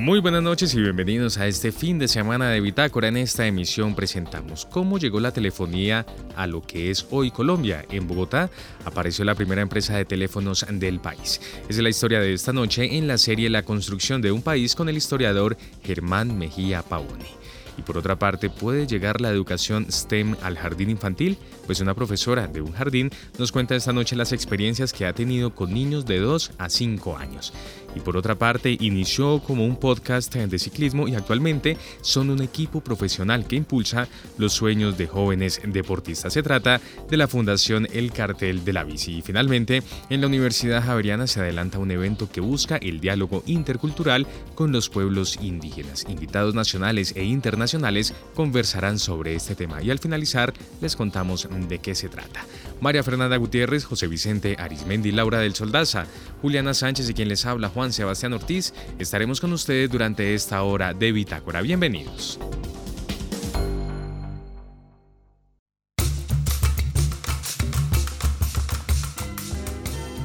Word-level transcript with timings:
Muy 0.00 0.18
buenas 0.18 0.42
noches 0.42 0.74
y 0.74 0.80
bienvenidos 0.80 1.36
a 1.36 1.46
este 1.46 1.72
fin 1.72 1.98
de 1.98 2.08
semana 2.08 2.48
de 2.48 2.62
Bitácora. 2.62 3.08
En 3.08 3.18
esta 3.18 3.46
emisión 3.46 3.94
presentamos 3.94 4.64
cómo 4.64 4.96
llegó 4.96 5.20
la 5.20 5.30
telefonía 5.30 6.06
a 6.36 6.46
lo 6.46 6.62
que 6.62 6.90
es 6.90 7.06
hoy 7.10 7.30
Colombia. 7.30 7.84
En 7.90 8.08
Bogotá 8.08 8.48
apareció 8.86 9.26
la 9.26 9.34
primera 9.34 9.60
empresa 9.60 9.94
de 9.98 10.06
teléfonos 10.06 10.64
del 10.70 11.00
país. 11.00 11.42
Es 11.68 11.76
la 11.76 11.90
historia 11.90 12.18
de 12.18 12.32
esta 12.32 12.54
noche 12.54 12.96
en 12.96 13.08
la 13.08 13.18
serie 13.18 13.50
La 13.50 13.62
construcción 13.62 14.22
de 14.22 14.32
un 14.32 14.40
país 14.40 14.74
con 14.74 14.88
el 14.88 14.96
historiador 14.96 15.58
Germán 15.84 16.38
Mejía 16.38 16.80
Pavoni. 16.80 17.26
Y 17.76 17.82
por 17.82 17.98
otra 17.98 18.18
parte, 18.18 18.50
¿puede 18.50 18.86
llegar 18.86 19.20
la 19.20 19.30
educación 19.30 19.90
STEM 19.90 20.36
al 20.42 20.56
jardín 20.56 20.90
infantil? 20.90 21.38
Pues 21.66 21.80
una 21.80 21.94
profesora 21.94 22.46
de 22.46 22.60
un 22.60 22.72
jardín 22.72 23.10
nos 23.38 23.52
cuenta 23.52 23.76
esta 23.76 23.92
noche 23.92 24.16
las 24.16 24.32
experiencias 24.32 24.92
que 24.92 25.06
ha 25.06 25.12
tenido 25.12 25.54
con 25.54 25.72
niños 25.72 26.04
de 26.04 26.18
2 26.18 26.52
a 26.58 26.68
5 26.68 27.16
años 27.16 27.52
y 27.94 28.00
por 28.00 28.16
otra 28.16 28.34
parte 28.34 28.76
inició 28.80 29.40
como 29.40 29.64
un 29.64 29.76
podcast 29.76 30.34
de 30.34 30.58
ciclismo 30.58 31.08
y 31.08 31.14
actualmente 31.14 31.76
son 32.00 32.30
un 32.30 32.42
equipo 32.42 32.80
profesional 32.80 33.46
que 33.46 33.56
impulsa 33.56 34.08
los 34.38 34.52
sueños 34.52 34.96
de 34.96 35.06
jóvenes 35.06 35.60
deportistas. 35.64 36.32
Se 36.32 36.42
trata 36.42 36.80
de 37.08 37.16
la 37.16 37.28
Fundación 37.28 37.86
El 37.92 38.12
Cartel 38.12 38.64
de 38.64 38.72
la 38.72 38.84
Bici. 38.84 39.18
Y 39.18 39.22
finalmente, 39.22 39.82
en 40.08 40.20
la 40.20 40.26
Universidad 40.26 40.84
Javeriana 40.84 41.26
se 41.26 41.40
adelanta 41.40 41.78
un 41.78 41.90
evento 41.90 42.30
que 42.30 42.40
busca 42.40 42.76
el 42.76 43.00
diálogo 43.00 43.42
intercultural 43.46 44.26
con 44.54 44.72
los 44.72 44.88
pueblos 44.88 45.38
indígenas. 45.40 46.06
Invitados 46.08 46.54
nacionales 46.54 47.14
e 47.16 47.24
internacionales 47.24 48.14
conversarán 48.34 48.98
sobre 48.98 49.34
este 49.34 49.54
tema 49.54 49.82
y 49.82 49.90
al 49.90 49.98
finalizar 49.98 50.52
les 50.80 50.96
contamos 50.96 51.48
de 51.68 51.78
qué 51.78 51.94
se 51.94 52.08
trata. 52.08 52.44
María 52.80 53.02
Fernanda 53.02 53.36
Gutiérrez, 53.36 53.84
José 53.84 54.06
Vicente 54.06 54.56
Arismendi, 54.58 55.12
Laura 55.12 55.38
del 55.38 55.54
Soldaza, 55.54 56.06
Juliana 56.40 56.72
Sánchez 56.72 57.10
y 57.10 57.14
quien 57.14 57.28
les 57.28 57.44
habla 57.44 57.68
Juan 57.68 57.92
Sebastián 57.92 58.32
Ortiz, 58.32 58.72
estaremos 58.98 59.40
con 59.40 59.52
ustedes 59.52 59.90
durante 59.90 60.34
esta 60.34 60.62
hora 60.62 60.94
de 60.94 61.12
Bitácora. 61.12 61.60
Bienvenidos. 61.60 62.38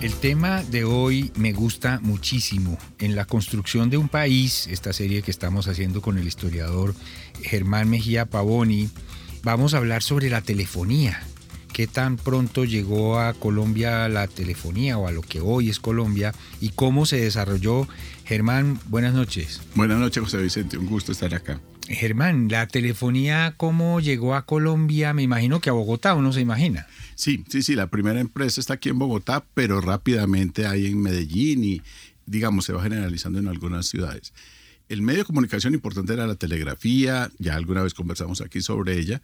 El 0.01 0.13
tema 0.13 0.63
de 0.63 0.83
hoy 0.83 1.31
me 1.35 1.51
gusta 1.51 1.99
muchísimo. 2.03 2.77
En 2.99 3.15
la 3.15 3.25
construcción 3.25 3.89
de 3.89 3.97
un 3.97 4.07
país, 4.07 4.67
esta 4.67 4.93
serie 4.93 5.23
que 5.23 5.31
estamos 5.31 5.67
haciendo 5.67 6.01
con 6.01 6.17
el 6.17 6.27
historiador 6.27 6.93
Germán 7.41 7.89
Mejía 7.89 8.25
Pavoni, 8.27 8.89
vamos 9.43 9.73
a 9.73 9.77
hablar 9.77 10.03
sobre 10.03 10.29
la 10.29 10.41
telefonía 10.41 11.23
qué 11.75 11.87
tan 11.87 12.15
pronto 12.15 12.63
llegó 12.63 13.19
a 13.19 13.33
Colombia 13.33 14.07
la 14.07 14.29
telefonía 14.29 14.97
o 14.97 15.09
a 15.09 15.11
lo 15.11 15.21
que 15.21 15.41
hoy 15.41 15.67
es 15.67 15.81
Colombia 15.81 16.33
y 16.61 16.69
cómo 16.69 17.05
se 17.05 17.17
desarrolló. 17.17 17.85
Germán, 18.23 18.79
buenas 18.87 19.13
noches. 19.13 19.61
Buenas 19.75 19.99
noches, 19.99 20.23
José 20.23 20.37
Vicente, 20.37 20.77
un 20.77 20.85
gusto 20.85 21.11
estar 21.11 21.35
acá. 21.35 21.59
Germán, 21.89 22.47
la 22.47 22.65
telefonía, 22.69 23.55
¿cómo 23.57 23.99
llegó 23.99 24.35
a 24.35 24.45
Colombia? 24.45 25.13
Me 25.13 25.23
imagino 25.23 25.59
que 25.59 25.69
a 25.69 25.73
Bogotá, 25.73 26.15
¿o 26.15 26.21
no 26.21 26.31
se 26.31 26.39
imagina? 26.39 26.87
Sí, 27.15 27.43
sí, 27.49 27.61
sí, 27.61 27.75
la 27.75 27.87
primera 27.87 28.21
empresa 28.21 28.61
está 28.61 28.75
aquí 28.75 28.87
en 28.87 28.97
Bogotá, 28.97 29.43
pero 29.53 29.81
rápidamente 29.81 30.67
hay 30.67 30.85
en 30.85 31.01
Medellín 31.01 31.65
y, 31.65 31.81
digamos, 32.25 32.63
se 32.63 32.71
va 32.71 32.83
generalizando 32.83 33.39
en 33.39 33.49
algunas 33.49 33.85
ciudades. 33.87 34.31
El 34.87 35.01
medio 35.01 35.19
de 35.19 35.25
comunicación 35.25 35.73
importante 35.73 36.13
era 36.13 36.25
la 36.25 36.35
telegrafía, 36.35 37.31
ya 37.37 37.55
alguna 37.55 37.83
vez 37.83 37.93
conversamos 37.93 38.39
aquí 38.39 38.61
sobre 38.61 38.97
ella, 38.97 39.21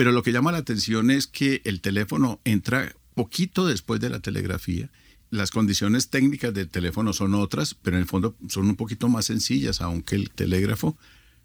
pero 0.00 0.12
lo 0.12 0.22
que 0.22 0.32
llama 0.32 0.50
la 0.50 0.56
atención 0.56 1.10
es 1.10 1.26
que 1.26 1.60
el 1.66 1.82
teléfono 1.82 2.40
entra 2.46 2.96
poquito 3.12 3.66
después 3.66 4.00
de 4.00 4.08
la 4.08 4.20
telegrafía. 4.20 4.88
Las 5.28 5.50
condiciones 5.50 6.08
técnicas 6.08 6.54
del 6.54 6.70
teléfono 6.70 7.12
son 7.12 7.34
otras, 7.34 7.74
pero 7.74 7.98
en 7.98 8.04
el 8.04 8.08
fondo 8.08 8.34
son 8.48 8.70
un 8.70 8.76
poquito 8.76 9.10
más 9.10 9.26
sencillas, 9.26 9.82
aunque 9.82 10.16
el 10.16 10.30
telégrafo, 10.30 10.96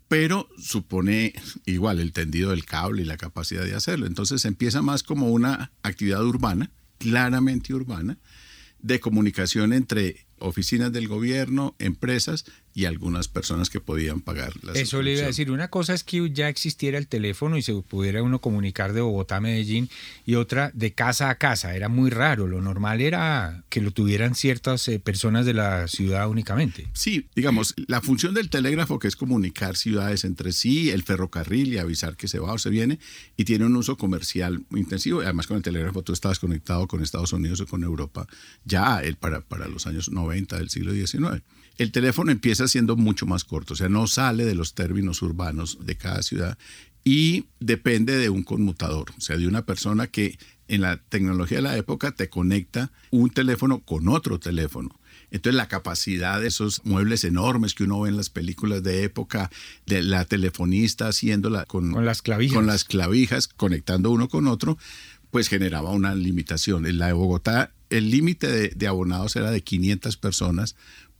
pero 0.07 0.47
supone 0.57 1.33
igual 1.65 1.99
el 1.99 2.13
tendido 2.13 2.51
del 2.51 2.63
cable 2.63 3.01
y 3.01 3.05
la 3.05 3.17
capacidad 3.17 3.65
de 3.65 3.75
hacerlo. 3.75 4.05
Entonces 4.05 4.45
empieza 4.45 4.81
más 4.81 5.03
como 5.03 5.33
una 5.33 5.73
actividad 5.83 6.23
urbana, 6.23 6.71
claramente 6.97 7.73
urbana, 7.73 8.19
de 8.79 9.01
comunicación 9.01 9.73
entre 9.73 10.27
oficinas 10.39 10.93
del 10.93 11.09
gobierno, 11.09 11.75
empresas 11.77 12.45
y 12.75 12.83
algunas 12.83 13.29
personas 13.29 13.69
que 13.69 13.79
podían 13.79 14.19
pagar 14.19 14.51
las 14.61 14.75
Eso 14.75 15.01
le 15.01 15.13
iba 15.13 15.23
a 15.23 15.27
decir, 15.27 15.49
una 15.49 15.69
cosa 15.69 15.93
es 15.93 16.03
que 16.03 16.29
ya 16.31 16.49
existiera 16.49 16.97
el 16.97 17.07
teléfono 17.07 17.57
y 17.57 17.61
se 17.61 17.73
pudiera 17.73 18.21
uno 18.21 18.41
comunicar 18.41 18.91
de 18.91 18.99
Bogotá 18.99 19.37
a 19.37 19.41
Medellín 19.41 19.89
y 20.25 20.35
otra 20.35 20.71
de 20.73 20.91
casa 20.91 21.29
a 21.29 21.35
casa, 21.35 21.73
era 21.73 21.87
muy 21.87 22.09
raro, 22.09 22.47
lo 22.47 22.61
normal 22.61 22.99
era 22.99 23.63
que 23.69 23.79
lo 23.79 23.91
tuvieran 23.91 24.35
ciertas 24.35 24.85
eh, 24.89 24.99
personas 24.99 25.45
de 25.45 25.53
la 25.53 25.87
ciudad 25.87 26.29
únicamente. 26.29 26.89
Sí, 26.91 27.29
digamos, 27.33 27.75
la 27.87 28.01
función 28.01 28.33
del 28.33 28.49
telégrafo 28.49 28.99
que 28.99 29.07
es 29.07 29.15
comunicar 29.15 29.77
ciudades 29.77 30.25
entre 30.25 30.51
sí, 30.51 30.89
el 30.89 31.03
ferrocarril 31.03 31.73
y 31.73 31.77
avisar 31.77 32.17
que 32.17 32.27
se 32.27 32.39
va 32.39 32.51
o 32.51 32.57
se 32.57 32.69
viene 32.69 32.99
y 33.37 33.45
tiene 33.45 33.65
un 33.65 33.75
uso 33.77 33.95
comercial 33.95 34.65
muy 34.69 34.81
intensivo, 34.81 35.21
además 35.21 35.47
con 35.47 35.55
el 35.55 35.63
telégrafo 35.63 36.03
tú 36.03 36.11
estabas 36.11 36.39
conectado 36.39 36.87
con 36.89 37.01
Estados 37.01 37.31
Unidos 37.31 37.61
o 37.61 37.67
con 37.67 37.83
Europa 37.85 38.27
ya 38.65 38.99
el, 38.99 39.15
para, 39.15 39.39
para 39.39 39.69
los 39.69 39.87
años 39.87 40.11
90 40.11 40.57
del 40.57 40.69
siglo 40.69 40.91
XIX 40.91 41.41
el 41.77 41.91
teléfono 41.91 42.31
empieza 42.31 42.67
siendo 42.67 42.95
mucho 42.95 43.25
más 43.25 43.43
corto, 43.43 43.73
o 43.73 43.77
sea, 43.77 43.89
no 43.89 44.07
sale 44.07 44.45
de 44.45 44.55
los 44.55 44.73
términos 44.73 45.21
urbanos 45.21 45.77
de 45.85 45.95
cada 45.95 46.21
ciudad 46.23 46.57
y 47.03 47.45
depende 47.59 48.17
de 48.17 48.29
un 48.29 48.43
conmutador, 48.43 49.11
o 49.17 49.21
sea, 49.21 49.37
de 49.37 49.47
una 49.47 49.65
persona 49.65 50.07
que 50.07 50.37
en 50.67 50.81
la 50.81 50.97
tecnología 50.97 51.57
de 51.57 51.63
la 51.63 51.77
época 51.77 52.11
te 52.11 52.29
conecta 52.29 52.91
un 53.11 53.29
teléfono 53.29 53.79
con 53.81 54.07
otro 54.07 54.39
teléfono. 54.39 54.99
Entonces 55.29 55.55
la 55.55 55.67
capacidad 55.67 56.41
de 56.41 56.47
esos 56.47 56.81
muebles 56.85 57.23
enormes 57.23 57.73
que 57.73 57.83
uno 57.83 58.01
ve 58.01 58.09
en 58.09 58.17
las 58.17 58.29
películas 58.29 58.81
de 58.83 59.03
época, 59.03 59.51
de 59.85 60.01
la 60.01 60.25
telefonista 60.25 61.07
haciéndola 61.07 61.65
con, 61.65 61.91
con 61.91 62.05
las 62.05 62.21
clavijas, 62.21 62.55
con 62.55 62.67
las 62.67 62.83
clavijas 62.83 63.47
conectando 63.47 64.11
uno 64.11 64.27
con 64.27 64.47
otro, 64.47 64.77
pues 65.29 65.47
generaba 65.47 65.91
una 65.91 66.15
limitación. 66.15 66.85
En 66.85 66.97
la 66.97 67.07
de 67.07 67.13
Bogotá 67.13 67.71
el 67.89 68.09
límite 68.09 68.47
de, 68.47 68.69
de, 68.69 68.87
abonados 68.87 69.35
era 69.35 69.51
de 69.51 69.61
500 69.61 70.17
personas 70.17 70.75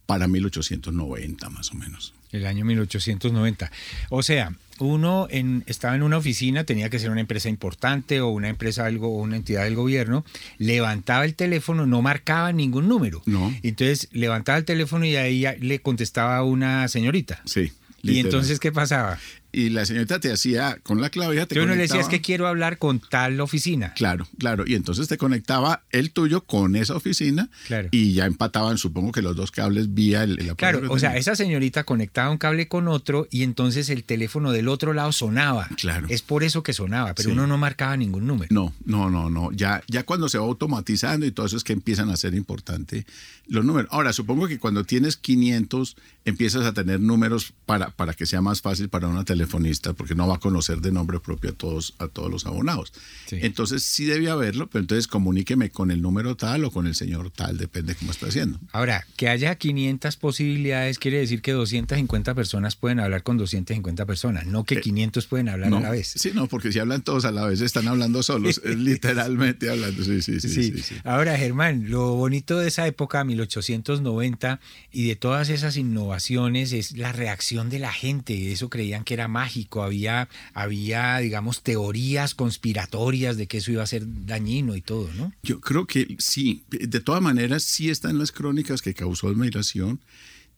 para 0.06 0.28
1890 0.28 1.50
más 1.50 1.72
o 1.72 1.76
menos. 1.76 2.14
El 2.32 2.46
año 2.46 2.66
1890. 2.66 3.72
O 4.10 4.22
sea, 4.24 4.54
uno 4.80 5.28
en, 5.30 5.64
estaba 5.68 5.96
en 5.96 6.04
una 6.04 6.18
oficina, 6.18 6.66
tenía 6.66 6.90
que 6.90 7.00
ser 7.00 7.10
una 7.10 7.22
empresa 7.22 7.50
importante 7.50 8.20
o 8.22 8.28
una 8.30 8.50
empresa 8.50 8.86
algo 8.86 9.08
o 9.08 9.22
una 9.22 9.38
entidad 9.38 9.64
del 9.64 9.76
gobierno, 9.76 10.26
levantaba 10.58 11.26
el 11.26 11.36
teléfono, 11.36 11.86
no 11.86 12.02
marcaba 12.02 12.52
ningún 12.52 12.88
número. 12.88 13.22
No. 13.26 13.54
Entonces 13.64 14.10
levantaba 14.12 14.58
el 14.58 14.66
teléfono 14.66 15.06
y 15.06 15.16
ahí 15.16 15.46
le 15.60 15.80
contestaba 15.80 16.44
una 16.44 16.88
señorita. 16.88 17.42
Sí. 17.46 17.72
¿Y 18.04 18.20
entonces 18.20 18.60
qué 18.60 18.72
pasaba? 18.72 19.18
Y 19.56 19.70
la 19.70 19.86
señorita 19.86 20.20
te 20.20 20.34
hacía 20.34 20.80
con 20.84 21.00
la 21.00 21.10
clave. 21.10 21.46
Te 21.46 21.56
Yo 21.56 21.66
no 21.66 21.76
le 21.76 21.84
decías 21.84 22.10
que 22.10 22.20
quiero 22.20 22.46
hablar 22.46 22.78
con 22.78 23.00
tal 23.00 23.40
oficina. 23.40 23.94
Claro, 23.94 24.28
claro. 24.38 24.66
Y 24.68 24.76
entonces 24.76 25.08
te 25.08 25.18
conectaba 25.18 25.84
el 25.92 26.12
tuyo 26.12 26.42
con 26.42 26.76
esa 26.76 26.94
oficina 26.94 27.50
claro. 27.66 27.88
y 27.92 28.14
ya 28.14 28.26
empataban, 28.26 28.78
supongo 28.78 29.14
que 29.14 29.22
los 29.22 29.34
dos 29.34 29.52
cables 29.52 29.94
vía 29.94 30.24
el, 30.24 30.42
el 30.42 30.56
Claro, 30.58 30.82
o 30.90 31.00
sea, 31.00 31.16
esa 31.16 31.38
señorita 31.38 31.86
conectaba 31.86 32.32
un 32.32 32.38
cable 32.38 32.68
con 32.68 32.90
otro 32.90 33.28
y 33.32 33.44
entonces 33.44 33.90
el 33.90 34.04
teléfono 34.04 34.52
del 34.52 34.68
otro 34.68 34.92
lado 34.92 35.14
sonaba. 35.14 35.70
Claro. 35.78 36.08
Es 36.10 36.22
por 36.22 36.44
eso 36.44 36.62
que 36.62 36.74
sonaba, 36.74 37.14
pero 37.16 37.32
uno 37.32 37.48
no 37.48 37.58
marcaba 37.58 37.96
ningún 37.96 38.28
número. 38.28 38.54
No, 38.54 38.74
no, 38.84 39.10
no, 39.10 39.30
no. 39.30 39.54
Ya, 39.54 39.82
ya 39.88 40.04
cuando 40.04 40.28
se 40.28 40.38
va 40.38 40.44
automatizando 40.44 41.26
y 41.26 41.32
todo 41.32 41.46
eso 41.46 41.56
es 41.56 41.64
que 41.64 41.72
empiezan 41.72 42.10
a 42.10 42.18
ser 42.18 42.34
importante 42.34 43.06
los 43.48 43.64
números. 43.64 43.90
Ahora, 43.94 44.12
supongo 44.12 44.48
que 44.48 44.60
cuando 44.60 44.84
tienes 44.84 45.16
500 45.16 45.96
empiezas 46.26 46.66
a 46.66 46.74
tener 46.74 47.00
números 47.00 47.54
para, 47.66 47.92
para 47.92 48.14
que 48.14 48.26
sea 48.26 48.42
más 48.42 48.62
fácil 48.62 48.90
para 48.90 49.08
una 49.08 49.24
telefonista, 49.46 49.94
porque 49.94 50.16
no 50.16 50.28
va 50.28 50.36
a 50.36 50.40
conocer 50.40 50.80
de 50.82 50.92
nombre 50.92 51.20
propio 51.20 51.52
a 51.52 51.54
todos, 51.54 51.94
a 52.00 52.08
todos 52.08 52.32
los 52.32 52.46
abonados. 52.46 52.92
Sí. 53.28 53.38
Entonces 53.42 53.84
sí 53.84 54.06
debía 54.06 54.34
haberlo, 54.34 54.68
pero 54.68 54.82
entonces 54.82 55.08
comuníqueme 55.08 55.70
con 55.70 55.92
el 55.92 56.02
número 56.02 56.36
tal 56.36 56.66
o 56.66 56.72
con 56.72 56.88
el 56.88 56.96
señor 56.96 57.30
tal, 57.30 57.58
depende 57.58 57.94
de 57.94 58.00
cómo 58.00 58.12
está 58.12 58.28
haciendo. 58.28 58.60
Ahora, 58.72 59.06
que 59.16 59.30
haya 59.30 59.56
500 59.56 60.16
posibilidades 60.18 61.00
quiere 61.00 61.20
decir 61.20 61.42
que 61.42 61.52
250 61.52 62.34
personas 62.34 62.76
pueden 62.76 63.00
hablar 63.00 63.24
con 63.24 63.38
250 63.38 64.06
personas, 64.06 64.48
no 64.48 64.64
que 64.64 64.82
500 64.82 65.28
pueden 65.28 65.50
hablar 65.50 65.70
no, 65.70 65.78
a 65.78 65.82
la 65.82 65.92
vez. 65.92 66.14
Sí, 66.16 66.32
no, 66.34 66.48
porque 66.48 66.72
si 66.72 66.80
hablan 66.80 67.04
todos 67.04 67.26
a 67.26 67.32
la 67.32 67.46
vez, 67.46 67.62
están 67.62 67.88
hablando 67.88 68.24
solos, 68.24 68.62
literalmente 68.66 69.70
hablando. 69.70 70.04
Sí 70.04 70.22
sí 70.22 70.40
sí, 70.40 70.50
sí, 70.50 70.82
sí, 70.82 70.96
Ahora, 71.04 71.38
Germán, 71.38 71.90
lo 71.90 72.16
bonito 72.16 72.58
de 72.58 72.68
esa 72.68 72.88
época, 72.88 73.24
1890, 73.24 74.60
y 74.92 75.08
de 75.08 75.16
todas 75.16 75.50
esas 75.50 75.78
innovaciones 75.78 76.74
es 76.74 76.98
la 76.98 77.12
reacción 77.12 77.70
de 77.70 77.80
la 77.80 77.94
gente. 77.94 78.52
Eso 78.52 78.70
creían 78.70 79.04
que 79.04 79.14
era 79.14 79.28
mágico. 79.36 79.84
Había, 79.84 80.30
había, 80.54 81.18
digamos, 81.18 81.62
teorías 81.62 82.34
conspiratorias 82.34 83.36
de 83.38 83.48
que 83.48 83.58
eso 83.58 83.72
iba 83.72 83.84
a 83.84 83.94
ser 83.96 84.04
dañino 84.26 84.76
y 84.76 84.82
todo, 84.82 85.10
¿no? 85.18 85.34
Yo 85.44 85.60
creo 85.60 85.86
que 85.86 86.16
sí. 86.20 86.64
De 86.70 87.02
todas 87.02 87.22
maneras, 87.22 87.64
sí 87.64 87.90
está 87.90 88.10
en 88.10 88.20
las 88.20 88.32
crónicas 88.32 88.82
que 88.82 88.94
causó 88.94 89.28
admiración 89.28 90.00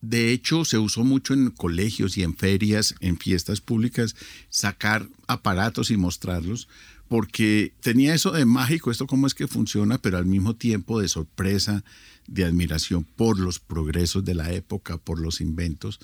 De 0.01 0.31
hecho, 0.31 0.63
se 0.63 0.77
usó 0.77 1.03
mucho 1.03 1.33
en 1.33 1.49
colegios 1.49 2.17
y 2.17 2.21
en 2.23 2.35
ferias, 2.35 2.93
en 2.99 3.17
fiestas 3.17 3.61
públicas, 3.61 4.15
sacar 4.49 5.07
aparatos 5.27 5.89
y 5.89 5.97
mostrarlos, 5.97 6.67
porque 7.07 7.73
tenía 7.81 8.13
eso 8.13 8.31
de 8.31 8.45
mágico, 8.45 8.91
esto 8.91 9.07
cómo 9.07 9.25
es 9.25 9.33
que 9.33 9.47
funciona, 9.47 9.97
pero 9.97 10.17
al 10.17 10.25
mismo 10.25 10.55
tiempo 10.55 11.01
de 11.01 11.07
sorpresa, 11.07 11.83
de 12.27 12.43
admiración 12.43 13.05
por 13.15 13.39
los 13.39 13.59
progresos 13.59 14.23
de 14.23 14.35
la 14.35 14.51
época, 14.51 14.97
por 14.97 15.19
los 15.19 15.41
inventos, 15.41 15.99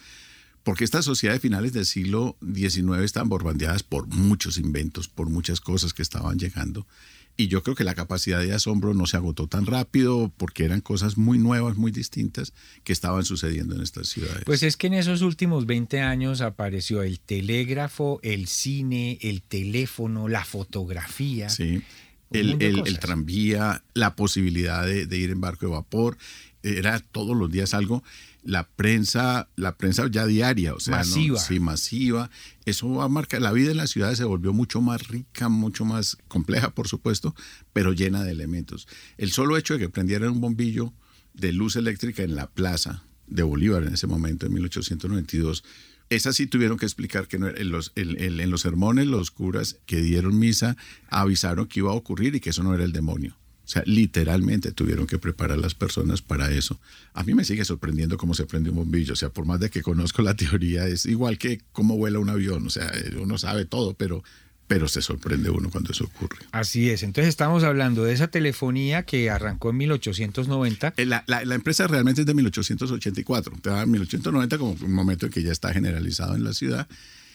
porque 0.64 0.86
estas 0.86 1.06
sociedades 1.06 1.42
finales 1.42 1.74
del 1.74 1.86
siglo 1.86 2.38
XIX 2.42 3.00
están 3.04 3.30
borbandeadas 3.30 3.84
por 3.84 4.08
muchos 4.08 4.58
inventos, 4.58 5.08
por 5.10 5.30
muchas 5.30 5.60
cosas 5.60 5.94
que 5.94 6.02
estaban 6.02 6.40
llegando. 6.40 6.88
Y 7.36 7.48
yo 7.48 7.64
creo 7.64 7.76
que 7.76 7.84
la 7.84 7.96
capacidad 7.96 8.40
de 8.40 8.54
asombro 8.54 8.94
no 8.94 9.08
se 9.08 9.18
agotó 9.18 9.48
tan 9.48 9.66
rápido 9.66 10.32
porque 10.38 10.66
eran 10.66 10.82
cosas 10.82 11.18
muy 11.18 11.40
nuevas, 11.40 11.78
muy 11.78 11.92
distintas 11.92 12.54
que 12.84 12.94
estaban 12.94 13.26
sucediendo 13.26 13.76
en 13.76 13.82
estas 13.82 14.08
ciudades. 14.08 14.44
Pues 14.46 14.62
es 14.62 14.78
que 14.78 14.88
en 14.88 14.94
esos 14.94 15.22
últimos 15.22 15.66
20 15.66 16.00
años 16.00 16.42
apareció 16.42 17.02
el 17.02 17.20
telégrafo, 17.20 18.20
el 18.22 18.48
cine, 18.48 19.18
el 19.22 19.42
teléfono, 19.42 20.28
la 20.28 20.46
fotografía. 20.46 21.50
Sí. 21.50 21.82
El, 22.30 22.62
el, 22.62 23.00
tranvía, 23.00 23.84
la 23.94 24.16
posibilidad 24.16 24.86
de, 24.86 25.06
de 25.06 25.18
ir 25.18 25.30
en 25.30 25.42
barco 25.42 25.68
de 25.68 25.72
vapor, 25.72 26.18
era 26.64 27.00
todos 27.00 27.36
los 27.36 27.52
días 27.52 27.74
algo 27.74 28.04
la 28.44 28.68
prensa, 28.68 29.50
la 29.56 29.78
prensa 29.78 30.08
ya 30.10 30.26
diaria, 30.26 30.74
o 30.74 30.80
sea, 30.80 30.98
masiva. 30.98 31.40
sí, 31.40 31.60
masiva. 31.60 32.30
Eso 32.66 32.90
va 32.90 33.06
a 33.06 33.10
marcar, 33.10 33.42
la 33.42 33.52
vida 33.52 33.72
en 33.72 33.78
las 33.78 33.92
ciudades 33.92 34.18
se 34.18 34.24
volvió 34.24 34.54
mucho 34.54 34.82
más 34.82 35.08
rica, 35.08 35.50
mucho 35.50 35.86
más 35.86 36.18
compleja, 36.28 36.74
por 36.74 36.88
supuesto, 36.88 37.36
pero 37.72 37.94
llena 37.94 38.24
de 38.24 38.32
elementos. 38.32 38.88
El 39.18 39.32
solo 39.32 39.58
hecho 39.58 39.74
de 39.74 39.80
que 39.80 39.90
prendieran 39.90 40.30
un 40.30 40.42
bombillo 40.42 40.94
de 41.34 41.52
luz 41.52 41.76
eléctrica 41.76 42.24
en 42.24 42.36
la 42.36 42.48
plaza 42.48 43.04
de 43.28 43.44
Bolívar 43.44 43.84
en 43.84 43.94
ese 43.94 44.08
momento, 44.08 44.46
en 44.46 44.54
1892, 44.54 45.64
esas 46.10 46.36
sí 46.36 46.48
tuvieron 46.48 46.78
que 46.78 46.86
explicar 46.86 47.28
que 47.28 47.40
no, 47.40 47.48
en, 47.48 47.70
los, 47.70 47.92
en 47.96 48.52
los 48.52 48.62
sermones 48.62 49.08
los 49.08 49.32
curas 49.32 49.80
que 49.86 50.02
dieron 50.02 50.38
misa 50.38 50.76
avisaron 51.10 51.68
que 51.68 51.80
iba 51.80 51.92
a 51.92 51.96
ocurrir 51.96 52.36
y 52.36 52.40
que 52.40 52.52
eso 52.52 52.62
no 52.62 52.76
era 52.76 52.84
el 52.84 52.92
demonio. 52.92 53.38
O 53.66 53.68
sea, 53.68 53.82
literalmente 53.86 54.74
tuvieron 54.74 55.08
que 55.08 55.18
preparar 55.18 55.58
a 55.58 55.62
las 55.62 55.74
personas 55.74 56.22
para 56.22 56.52
eso. 56.52 56.80
A 57.14 57.24
mí 57.24 57.34
me 57.34 57.46
sigue 57.46 57.64
sorprendiendo 57.64 58.18
cómo 58.18 58.34
se 58.34 58.46
prende 58.46 58.70
un 58.70 58.76
bombillo. 58.76 59.14
O 59.14 59.16
sea, 59.16 59.30
por 59.30 59.46
más 59.46 59.60
de 59.62 59.70
que 59.70 59.82
conozco 59.82 60.22
la 60.22 60.36
teoría, 60.36 60.86
es 60.86 61.06
igual 61.06 61.38
que 61.38 61.62
cómo 61.72 61.96
vuela 61.96 62.20
un 62.20 62.30
avión. 62.30 62.68
O 62.68 62.70
sea, 62.70 62.92
uno 63.18 63.38
sabe 63.38 63.64
todo, 63.64 63.94
pero, 63.94 64.22
pero 64.68 64.90
se 64.90 65.02
sorprende 65.02 65.50
uno 65.50 65.70
cuando 65.70 65.94
eso 65.94 66.04
ocurre. 66.04 66.40
Así 66.52 66.90
es. 66.90 67.04
Entonces 67.04 67.30
estamos 67.30 67.64
hablando 67.64 68.04
de 68.04 68.12
esa 68.12 68.28
telefonía 68.28 69.04
que 69.04 69.30
arrancó 69.30 69.70
en 69.70 69.78
1890. 69.78 70.96
Eh, 70.98 71.06
la, 71.06 71.24
la, 71.28 71.46
la 71.46 71.56
empresa 71.56 71.88
realmente 71.88 72.22
es 72.22 72.28
de 72.28 72.34
1884. 72.34 73.54
1890 73.88 74.58
como 74.58 74.72
un 74.74 74.94
momento 74.94 75.28
en 75.28 75.32
que 75.32 75.42
ya 75.42 75.54
está 75.54 75.72
generalizado 75.72 76.36
en 76.36 76.44
la 76.44 76.54
ciudad. 76.54 76.86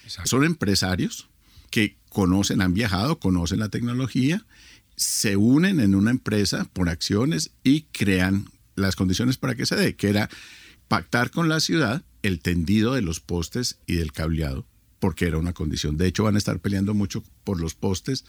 Exacto. 0.05 0.29
Son 0.29 0.45
empresarios 0.45 1.27
que 1.71 1.97
conocen, 2.11 2.61
han 2.61 2.75
viajado, 2.75 3.19
conocen 3.19 3.61
la 3.61 3.71
tecnología 3.71 4.45
se 4.99 5.37
unen 5.37 5.79
en 5.79 5.95
una 5.95 6.11
empresa 6.11 6.69
por 6.73 6.89
acciones 6.89 7.53
y 7.63 7.83
crean 7.83 8.47
las 8.75 8.97
condiciones 8.97 9.39
para 9.39 9.55
que 9.55 9.65
se 9.65 9.77
dé, 9.77 9.95
que 9.95 10.09
era 10.09 10.29
pactar 10.89 11.31
con 11.31 11.49
la 11.49 11.61
ciudad 11.61 12.03
el 12.23 12.41
tendido 12.41 12.95
de 12.95 13.03
los 13.03 13.21
postes 13.21 13.79
y 13.87 13.95
del 13.95 14.13
cableado, 14.13 14.67
porque 14.99 15.27
era 15.27 15.39
una 15.39 15.53
condición. 15.53 15.97
De 15.97 16.09
hecho, 16.09 16.25
van 16.25 16.35
a 16.35 16.39
estar 16.39 16.59
peleando 16.59 16.95
mucho 16.95 17.23
por 17.45 17.61
los 17.61 17.75
postes, 17.75 18.25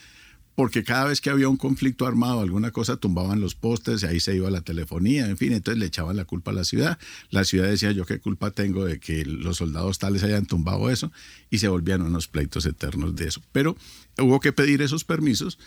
porque 0.54 0.83
cada 0.83 1.06
vez 1.06 1.21
que 1.21 1.31
había 1.31 1.50
un 1.50 1.57
conflicto 1.57 2.06
armado, 2.06 2.42
alguna 2.42 2.71
cosa, 2.71 2.98
tumbaban 2.98 3.39
los 3.39 3.56
postes 3.56 4.04
y 4.04 4.06
ahí 4.06 4.19
se 4.19 4.36
iba 4.36 4.51
la 4.51 4.62
telefonía, 4.62 5.27
en 5.27 5.38
fin, 5.38 5.54
entonces 5.54 5.80
le 5.80 5.86
echaban 5.86 6.18
la 6.18 6.25
culpa 6.25 6.51
a 6.51 6.54
la 6.54 6.66
ciudad. 6.66 7.00
La 7.31 7.45
ciudad 7.45 7.69
decía, 7.69 7.94
yo 7.94 8.06
qué 8.06 8.19
culpa 8.19 8.51
tengo 8.51 8.86
de 8.86 9.00
que 9.00 9.25
los 9.25 9.57
soldados 9.57 9.98
tales 9.98 10.21
hayan 10.21 10.45
tumbado 10.45 10.89
eso, 10.92 11.12
y 11.50 11.60
se 11.60 11.68
volvían 11.68 12.04
unos 12.04 12.27
pleitos 12.27 12.66
eternos 12.68 13.16
de 13.16 13.30
eso. 13.30 13.42
Pero 13.54 13.75
hubo 14.19 14.39
que 14.39 14.51
pedir 14.51 14.81
esos 14.83 15.04
permisos 15.04 15.57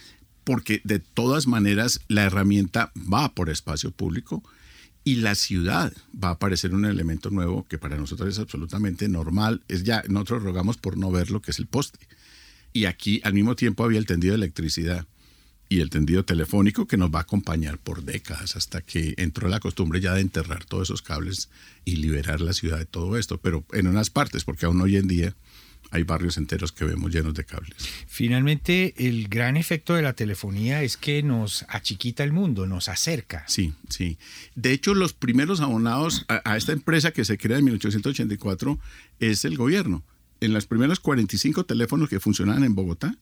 porque 0.44 0.80
de 0.84 0.98
todas 0.98 1.46
maneras 1.46 2.00
la 2.08 2.24
herramienta 2.24 2.92
va 2.96 3.34
por 3.34 3.50
espacio 3.50 3.90
público 3.90 4.42
y 5.04 5.16
la 5.16 5.34
ciudad 5.34 5.92
va 6.12 6.28
a 6.28 6.32
aparecer 6.32 6.74
un 6.74 6.84
elemento 6.84 7.30
nuevo 7.30 7.66
que 7.68 7.78
para 7.78 7.96
nosotros 7.96 8.28
es 8.28 8.38
absolutamente 8.38 9.08
normal. 9.08 9.62
Es 9.68 9.82
ya, 9.82 10.02
nosotros 10.08 10.44
rogamos 10.44 10.76
por 10.76 10.96
no 10.96 11.10
ver 11.10 11.30
lo 11.30 11.42
que 11.42 11.50
es 11.50 11.58
el 11.58 11.66
poste. 11.66 12.06
Y 12.72 12.84
aquí 12.84 13.20
al 13.24 13.34
mismo 13.34 13.56
tiempo 13.56 13.84
había 13.84 13.98
el 13.98 14.06
tendido 14.06 14.32
de 14.32 14.36
electricidad 14.36 15.06
y 15.68 15.80
el 15.80 15.90
tendido 15.90 16.24
telefónico 16.24 16.86
que 16.86 16.98
nos 16.98 17.10
va 17.10 17.20
a 17.20 17.22
acompañar 17.22 17.78
por 17.78 18.04
décadas 18.04 18.56
hasta 18.56 18.82
que 18.82 19.14
entró 19.16 19.48
la 19.48 19.58
costumbre 19.58 20.00
ya 20.00 20.12
de 20.14 20.20
enterrar 20.20 20.64
todos 20.66 20.88
esos 20.88 21.02
cables 21.02 21.48
y 21.84 21.96
liberar 21.96 22.40
la 22.42 22.52
ciudad 22.52 22.78
de 22.78 22.84
todo 22.84 23.16
esto, 23.16 23.38
pero 23.38 23.64
en 23.72 23.86
unas 23.86 24.10
partes, 24.10 24.44
porque 24.44 24.66
aún 24.66 24.80
hoy 24.82 24.96
en 24.96 25.08
día 25.08 25.34
hay 25.92 26.04
barrios 26.04 26.38
enteros 26.38 26.72
que 26.72 26.86
vemos 26.86 27.12
llenos 27.12 27.34
de 27.34 27.44
cables. 27.44 27.76
Finalmente, 28.08 28.94
el 28.96 29.28
gran 29.28 29.58
efecto 29.58 29.94
de 29.94 30.02
la 30.02 30.14
telefonía 30.14 30.82
es 30.82 30.96
que 30.96 31.22
nos 31.22 31.66
achiquita 31.68 32.24
el 32.24 32.32
mundo, 32.32 32.66
nos 32.66 32.88
acerca. 32.88 33.44
Sí, 33.46 33.74
sí. 33.90 34.18
De 34.54 34.72
hecho, 34.72 34.94
los 34.94 35.12
primeros 35.12 35.60
abonados 35.60 36.24
a, 36.28 36.56
esta 36.56 36.72
empresa 36.72 37.12
que 37.12 37.26
se 37.26 37.36
crea 37.36 37.58
en 37.58 37.66
1884 37.66 38.78
es 39.20 39.44
el 39.44 39.56
gobierno. 39.56 40.02
En 40.40 40.54
los 40.54 40.66
primeros 40.66 40.98
45 40.98 41.66
teléfonos 41.66 42.08
que 42.08 42.20
funcionaban 42.20 42.64
en 42.64 42.74
Bogotá, 42.74 43.14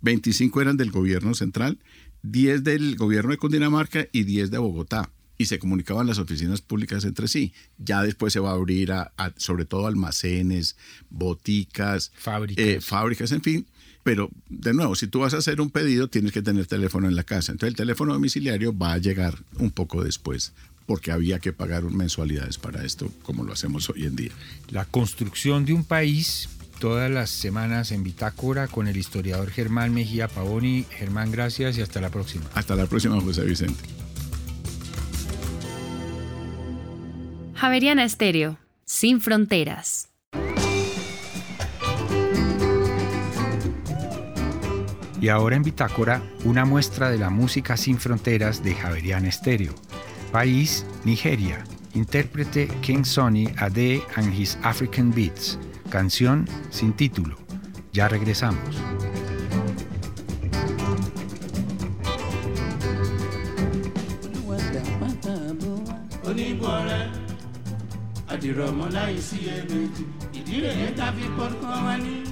25 0.00 0.60
eran 0.60 0.76
del 0.76 0.90
gobierno 0.90 1.32
central, 1.34 1.78
10 2.22 2.64
del 2.64 2.96
gobierno 2.96 3.30
de 3.30 3.38
Cundinamarca 3.38 4.08
y 4.12 4.24
10 4.24 4.50
de 4.50 4.58
Bogotá 4.58 5.10
y 5.38 5.46
se 5.46 5.58
comunicaban 5.58 6.06
las 6.06 6.18
oficinas 6.18 6.60
públicas 6.60 7.04
entre 7.04 7.28
sí. 7.28 7.52
Ya 7.78 8.02
después 8.02 8.32
se 8.32 8.40
va 8.40 8.50
a 8.50 8.54
abrir 8.54 8.92
a, 8.92 9.12
sobre 9.36 9.64
todo 9.64 9.86
almacenes, 9.86 10.76
boticas, 11.10 12.12
fábricas. 12.16 12.64
Eh, 12.64 12.80
fábricas, 12.80 13.32
en 13.32 13.42
fin. 13.42 13.66
Pero 14.02 14.30
de 14.48 14.72
nuevo, 14.72 14.94
si 14.94 15.08
tú 15.08 15.20
vas 15.20 15.34
a 15.34 15.38
hacer 15.38 15.60
un 15.60 15.70
pedido, 15.70 16.08
tienes 16.08 16.32
que 16.32 16.42
tener 16.42 16.66
teléfono 16.66 17.08
en 17.08 17.16
la 17.16 17.24
casa. 17.24 17.52
Entonces 17.52 17.72
el 17.72 17.76
teléfono 17.76 18.12
domiciliario 18.12 18.76
va 18.76 18.92
a 18.92 18.98
llegar 18.98 19.42
un 19.58 19.70
poco 19.70 20.04
después 20.04 20.52
porque 20.86 21.10
había 21.10 21.40
que 21.40 21.52
pagar 21.52 21.82
mensualidades 21.82 22.58
para 22.58 22.84
esto, 22.84 23.10
como 23.24 23.42
lo 23.42 23.52
hacemos 23.52 23.90
hoy 23.90 24.04
en 24.04 24.14
día. 24.14 24.30
La 24.70 24.84
construcción 24.84 25.64
de 25.64 25.72
un 25.72 25.82
país 25.82 26.48
todas 26.78 27.10
las 27.10 27.30
semanas 27.30 27.90
en 27.90 28.04
Bitácora 28.04 28.68
con 28.68 28.86
el 28.86 28.96
historiador 28.96 29.50
Germán 29.50 29.92
Mejía 29.92 30.28
Pavoni. 30.28 30.84
Germán, 30.90 31.32
gracias 31.32 31.76
y 31.78 31.82
hasta 31.82 32.00
la 32.00 32.10
próxima. 32.10 32.44
Hasta 32.54 32.76
la 32.76 32.86
próxima, 32.86 33.20
José 33.20 33.44
Vicente. 33.44 34.05
Javeriana 37.56 38.04
Estéreo, 38.04 38.58
sin 38.84 39.22
fronteras. 39.22 40.10
Y 45.22 45.28
ahora 45.30 45.56
en 45.56 45.62
Bitácora, 45.62 46.22
una 46.44 46.66
muestra 46.66 47.08
de 47.08 47.16
la 47.16 47.30
música 47.30 47.78
sin 47.78 47.96
fronteras 47.98 48.62
de 48.62 48.74
Javeriana 48.74 49.28
Estéreo. 49.28 49.74
País, 50.30 50.84
Nigeria. 51.06 51.64
Intérprete 51.94 52.68
King 52.82 53.04
Sonny 53.04 53.48
Ade 53.56 54.02
and 54.16 54.38
His 54.38 54.58
African 54.62 55.10
Beats. 55.10 55.58
Canción 55.88 56.46
sin 56.68 56.92
título. 56.92 57.38
Ya 57.90 58.06
regresamos. 58.06 58.76
àdìrọ̀mọ́ 68.32 68.88
láìsí 68.96 69.36
iyèméjì 69.44 70.04
ìdí 70.38 70.54
rèé 70.64 70.88
tá 70.98 71.06
fi 71.16 71.24
pọ́nkán 71.36 71.78
wá 71.86 71.94
ní. 72.04 72.25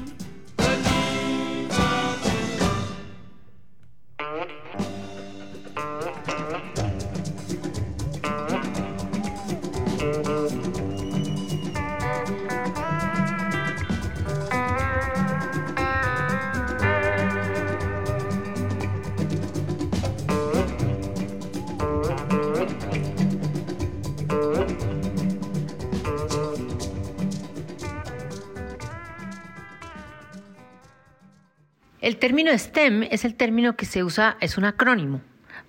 El 32.04 32.18
término 32.18 32.52
STEM 32.52 33.04
es 33.04 33.25
el 33.25 33.34
término 33.34 33.76
que 33.76 33.87
se 33.87 34.04
usa, 34.04 34.37
es 34.42 34.58
un 34.58 34.66
acrónimo 34.66 35.23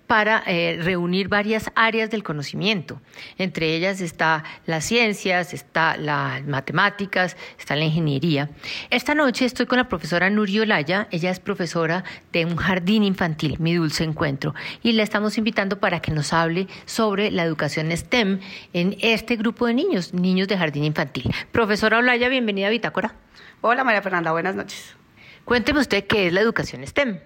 para 0.06 0.44
eh, 0.46 0.78
reunir 0.82 1.30
varias 1.30 1.72
áreas 1.76 2.12
del 2.12 2.24
conocimiento. 2.24 3.02
Entre 3.38 3.74
ellas 3.74 4.02
está 4.02 4.44
las 4.66 4.84
ciencias, 4.84 5.54
está 5.54 5.96
las 5.96 6.44
matemáticas, 6.44 7.38
está 7.58 7.78
la 7.78 7.86
ingeniería. 7.86 8.50
Esta 8.90 9.16
noche 9.16 9.46
estoy 9.46 9.66
con 9.66 9.78
la 9.78 9.88
profesora 9.88 10.30
Nuri 10.30 10.60
Olaya, 10.60 11.08
ella 11.10 11.32
es 11.32 11.40
profesora 11.40 12.04
de 12.34 12.44
un 12.44 12.58
jardín 12.58 13.04
infantil, 13.04 13.56
Mi 13.60 13.74
Dulce 13.74 14.04
Encuentro, 14.04 14.54
y 14.84 14.92
la 14.92 15.04
estamos 15.04 15.38
invitando 15.38 15.80
para 15.80 16.02
que 16.02 16.12
nos 16.12 16.34
hable 16.34 16.68
sobre 16.84 17.32
la 17.32 17.44
educación 17.44 17.96
STEM 17.96 18.42
en 18.74 18.98
este 19.00 19.38
grupo 19.38 19.68
de 19.68 19.74
niños, 19.74 20.14
niños 20.14 20.50
de 20.50 20.58
jardín 20.58 20.84
infantil. 20.84 21.34
Profesora 21.54 22.00
Olaya, 22.00 22.28
bienvenida 22.28 22.68
a 22.68 22.72
Bitácora. 22.72 23.16
Hola 23.62 23.86
María 23.86 24.02
Fernanda, 24.02 24.34
buenas 24.34 24.54
noches. 24.54 24.98
Cuénteme 25.46 25.80
usted 25.80 26.08
qué 26.08 26.26
es 26.26 26.34
la 26.34 26.42
educación 26.42 26.86
STEM. 26.88 27.20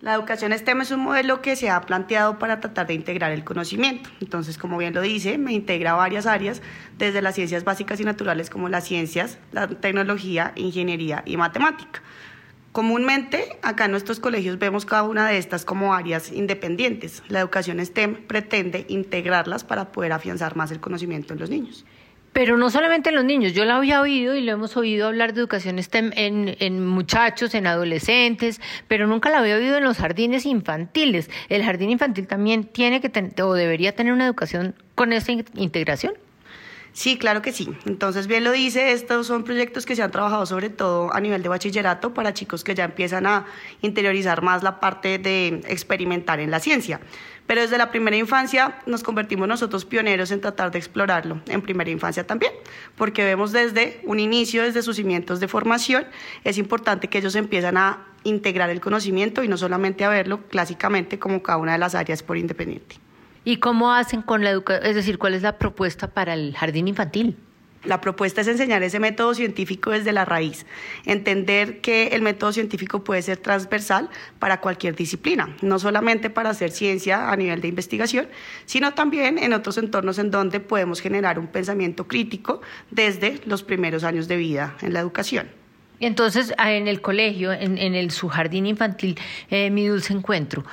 La 0.00 0.14
educación 0.14 0.52
STEM 0.52 0.82
es 0.82 0.92
un 0.92 1.00
modelo 1.00 1.42
que 1.42 1.56
se 1.56 1.70
ha 1.70 1.80
planteado 1.80 2.38
para 2.38 2.60
tratar 2.60 2.86
de 2.86 2.94
integrar 2.94 3.32
el 3.32 3.42
conocimiento. 3.42 4.10
Entonces, 4.20 4.58
como 4.58 4.78
bien 4.78 4.94
lo 4.94 5.00
dice, 5.00 5.38
me 5.38 5.52
integra 5.52 5.94
varias 5.94 6.26
áreas, 6.26 6.62
desde 6.98 7.20
las 7.20 7.34
ciencias 7.34 7.64
básicas 7.64 7.98
y 7.98 8.04
naturales 8.04 8.48
como 8.48 8.68
las 8.68 8.84
ciencias, 8.84 9.38
la 9.50 9.66
tecnología, 9.66 10.52
ingeniería 10.54 11.24
y 11.26 11.36
matemática. 11.36 12.00
Comúnmente, 12.70 13.58
acá 13.62 13.86
en 13.86 13.90
nuestros 13.90 14.20
colegios 14.20 14.60
vemos 14.60 14.86
cada 14.86 15.02
una 15.02 15.26
de 15.26 15.38
estas 15.38 15.64
como 15.64 15.94
áreas 15.94 16.30
independientes. 16.30 17.24
La 17.26 17.40
educación 17.40 17.84
STEM 17.84 18.24
pretende 18.28 18.86
integrarlas 18.88 19.64
para 19.64 19.90
poder 19.90 20.12
afianzar 20.12 20.54
más 20.54 20.70
el 20.70 20.78
conocimiento 20.78 21.32
en 21.32 21.40
los 21.40 21.50
niños. 21.50 21.84
Pero 22.34 22.56
no 22.56 22.68
solamente 22.68 23.10
en 23.10 23.14
los 23.14 23.24
niños, 23.24 23.52
yo 23.52 23.64
la 23.64 23.76
había 23.76 24.00
oído 24.00 24.34
y 24.34 24.40
lo 24.40 24.50
hemos 24.50 24.76
oído 24.76 25.06
hablar 25.06 25.34
de 25.34 25.40
educación 25.40 25.80
STEM 25.80 26.10
en, 26.16 26.84
muchachos, 26.84 27.54
en 27.54 27.68
adolescentes, 27.68 28.60
pero 28.88 29.06
nunca 29.06 29.30
la 29.30 29.38
había 29.38 29.54
oído 29.54 29.78
en 29.78 29.84
los 29.84 29.98
jardines 29.98 30.44
infantiles. 30.44 31.30
¿El 31.48 31.62
jardín 31.62 31.90
infantil 31.90 32.26
también 32.26 32.64
tiene 32.64 33.00
que 33.00 33.08
tener 33.08 33.40
o 33.40 33.54
debería 33.54 33.94
tener 33.94 34.12
una 34.12 34.26
educación 34.26 34.74
con 34.96 35.12
esta 35.12 35.30
integración? 35.30 36.14
Sí, 36.94 37.18
claro 37.18 37.40
que 37.40 37.52
sí. 37.52 37.68
Entonces, 37.86 38.28
bien 38.28 38.42
lo 38.42 38.52
dice, 38.52 38.92
estos 38.92 39.28
son 39.28 39.42
proyectos 39.42 39.86
que 39.86 39.94
se 39.94 40.02
han 40.02 40.10
trabajado 40.12 40.46
sobre 40.46 40.70
todo 40.70 41.12
a 41.14 41.20
nivel 41.20 41.42
de 41.42 41.48
bachillerato 41.48 42.14
para 42.14 42.34
chicos 42.34 42.62
que 42.62 42.74
ya 42.74 42.84
empiezan 42.84 43.26
a 43.26 43.46
interiorizar 43.80 44.42
más 44.42 44.62
la 44.62 44.80
parte 44.80 45.18
de 45.18 45.60
experimentar 45.68 46.38
en 46.38 46.50
la 46.52 46.58
ciencia. 46.60 47.00
Pero 47.46 47.60
desde 47.60 47.76
la 47.76 47.90
primera 47.90 48.16
infancia 48.16 48.78
nos 48.86 49.02
convertimos 49.02 49.46
nosotros 49.46 49.84
pioneros 49.84 50.30
en 50.30 50.40
tratar 50.40 50.70
de 50.70 50.78
explorarlo, 50.78 51.40
en 51.46 51.60
primera 51.60 51.90
infancia 51.90 52.26
también, 52.26 52.52
porque 52.96 53.22
vemos 53.22 53.52
desde 53.52 54.00
un 54.04 54.18
inicio, 54.18 54.62
desde 54.62 54.82
sus 54.82 54.96
cimientos 54.96 55.40
de 55.40 55.48
formación, 55.48 56.06
es 56.42 56.56
importante 56.56 57.08
que 57.08 57.18
ellos 57.18 57.34
empiezan 57.34 57.76
a 57.76 58.06
integrar 58.24 58.70
el 58.70 58.80
conocimiento 58.80 59.44
y 59.44 59.48
no 59.48 59.58
solamente 59.58 60.04
a 60.04 60.08
verlo 60.08 60.40
clásicamente 60.48 61.18
como 61.18 61.42
cada 61.42 61.58
una 61.58 61.72
de 61.72 61.78
las 61.78 61.94
áreas 61.94 62.22
por 62.22 62.38
independiente. 62.38 62.96
¿Y 63.44 63.58
cómo 63.58 63.92
hacen 63.92 64.22
con 64.22 64.42
la 64.42 64.50
educación? 64.50 64.86
Es 64.86 64.94
decir, 64.94 65.18
¿cuál 65.18 65.34
es 65.34 65.42
la 65.42 65.58
propuesta 65.58 66.08
para 66.08 66.32
el 66.32 66.56
jardín 66.56 66.88
infantil? 66.88 67.36
La 67.84 68.00
propuesta 68.00 68.40
es 68.40 68.48
enseñar 68.48 68.82
ese 68.82 68.98
método 68.98 69.34
científico 69.34 69.90
desde 69.90 70.12
la 70.12 70.24
raíz, 70.24 70.64
entender 71.04 71.80
que 71.80 72.08
el 72.08 72.22
método 72.22 72.52
científico 72.52 73.04
puede 73.04 73.20
ser 73.22 73.36
transversal 73.36 74.08
para 74.38 74.60
cualquier 74.60 74.94
disciplina, 74.96 75.54
no 75.60 75.78
solamente 75.78 76.30
para 76.30 76.50
hacer 76.50 76.70
ciencia 76.70 77.30
a 77.30 77.36
nivel 77.36 77.60
de 77.60 77.68
investigación, 77.68 78.28
sino 78.64 78.94
también 78.94 79.38
en 79.38 79.52
otros 79.52 79.76
entornos 79.76 80.18
en 80.18 80.30
donde 80.30 80.60
podemos 80.60 81.00
generar 81.00 81.38
un 81.38 81.46
pensamiento 81.46 82.08
crítico 82.08 82.62
desde 82.90 83.40
los 83.44 83.62
primeros 83.62 84.02
años 84.02 84.28
de 84.28 84.36
vida 84.36 84.76
en 84.80 84.94
la 84.94 85.00
educación. 85.00 85.48
Entonces, 86.00 86.54
ah, 86.58 86.72
en 86.72 86.88
el 86.88 87.00
colegio, 87.00 87.52
en, 87.52 87.78
el, 87.78 88.10
su 88.10 88.28
jardín 88.28 88.66
infantil, 88.66 89.16
eh, 89.50 89.70
mi 89.70 89.86
dulce 89.86 90.12
encuentro, 90.12 90.64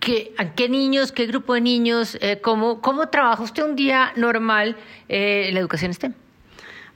¿Qué, 0.00 0.32
¿A 0.38 0.54
qué 0.54 0.68
niños, 0.68 1.12
qué 1.12 1.26
grupo 1.26 1.54
de 1.54 1.60
niños, 1.60 2.16
eh, 2.20 2.40
cómo, 2.40 2.80
cómo 2.80 3.08
trabaja 3.08 3.42
usted 3.42 3.62
un 3.62 3.76
día 3.76 4.12
normal 4.16 4.76
eh, 5.08 5.50
la 5.52 5.60
educación 5.60 5.92
STEM? 5.92 6.14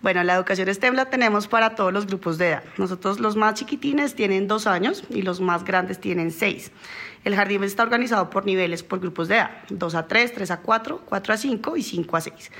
Bueno, 0.02 0.22
la 0.22 0.34
educación 0.34 0.72
STEM 0.72 0.94
la 0.94 1.06
tenemos 1.06 1.48
para 1.48 1.74
todos 1.74 1.92
los 1.92 2.06
grupos 2.06 2.38
de 2.38 2.48
edad. 2.48 2.64
Nosotros 2.76 3.18
los 3.18 3.34
más 3.34 3.54
chiquitines 3.54 4.14
tienen 4.14 4.46
dos 4.46 4.66
años 4.66 5.02
y 5.10 5.22
los 5.22 5.40
más 5.40 5.64
grandes 5.64 6.00
tienen 6.00 6.30
seis. 6.30 6.70
El 7.24 7.34
jardín 7.34 7.64
está 7.64 7.82
organizado 7.82 8.30
por 8.30 8.44
niveles, 8.46 8.82
por 8.82 9.00
grupos 9.00 9.26
de 9.28 9.36
edad, 9.36 9.50
2 9.70 9.94
a 9.96 10.06
3, 10.06 10.32
3 10.34 10.50
a 10.52 10.60
4, 10.60 11.02
4 11.04 11.34
a 11.34 11.36
5 11.36 11.76
y 11.76 11.82
5 11.82 12.16
a 12.16 12.20
6. 12.20 12.52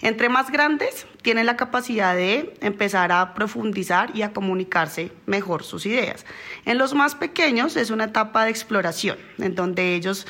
Entre 0.00 0.28
más 0.28 0.50
grandes, 0.50 1.06
tienen 1.22 1.46
la 1.46 1.56
capacidad 1.56 2.14
de 2.14 2.54
empezar 2.60 3.12
a 3.12 3.34
profundizar 3.34 4.10
y 4.14 4.22
a 4.22 4.32
comunicarse 4.32 5.12
mejor 5.26 5.62
sus 5.62 5.86
ideas. 5.86 6.24
En 6.64 6.78
los 6.78 6.94
más 6.94 7.14
pequeños 7.14 7.76
es 7.76 7.90
una 7.90 8.04
etapa 8.04 8.44
de 8.44 8.50
exploración, 8.50 9.18
en 9.38 9.54
donde 9.54 9.94
ellos 9.94 10.26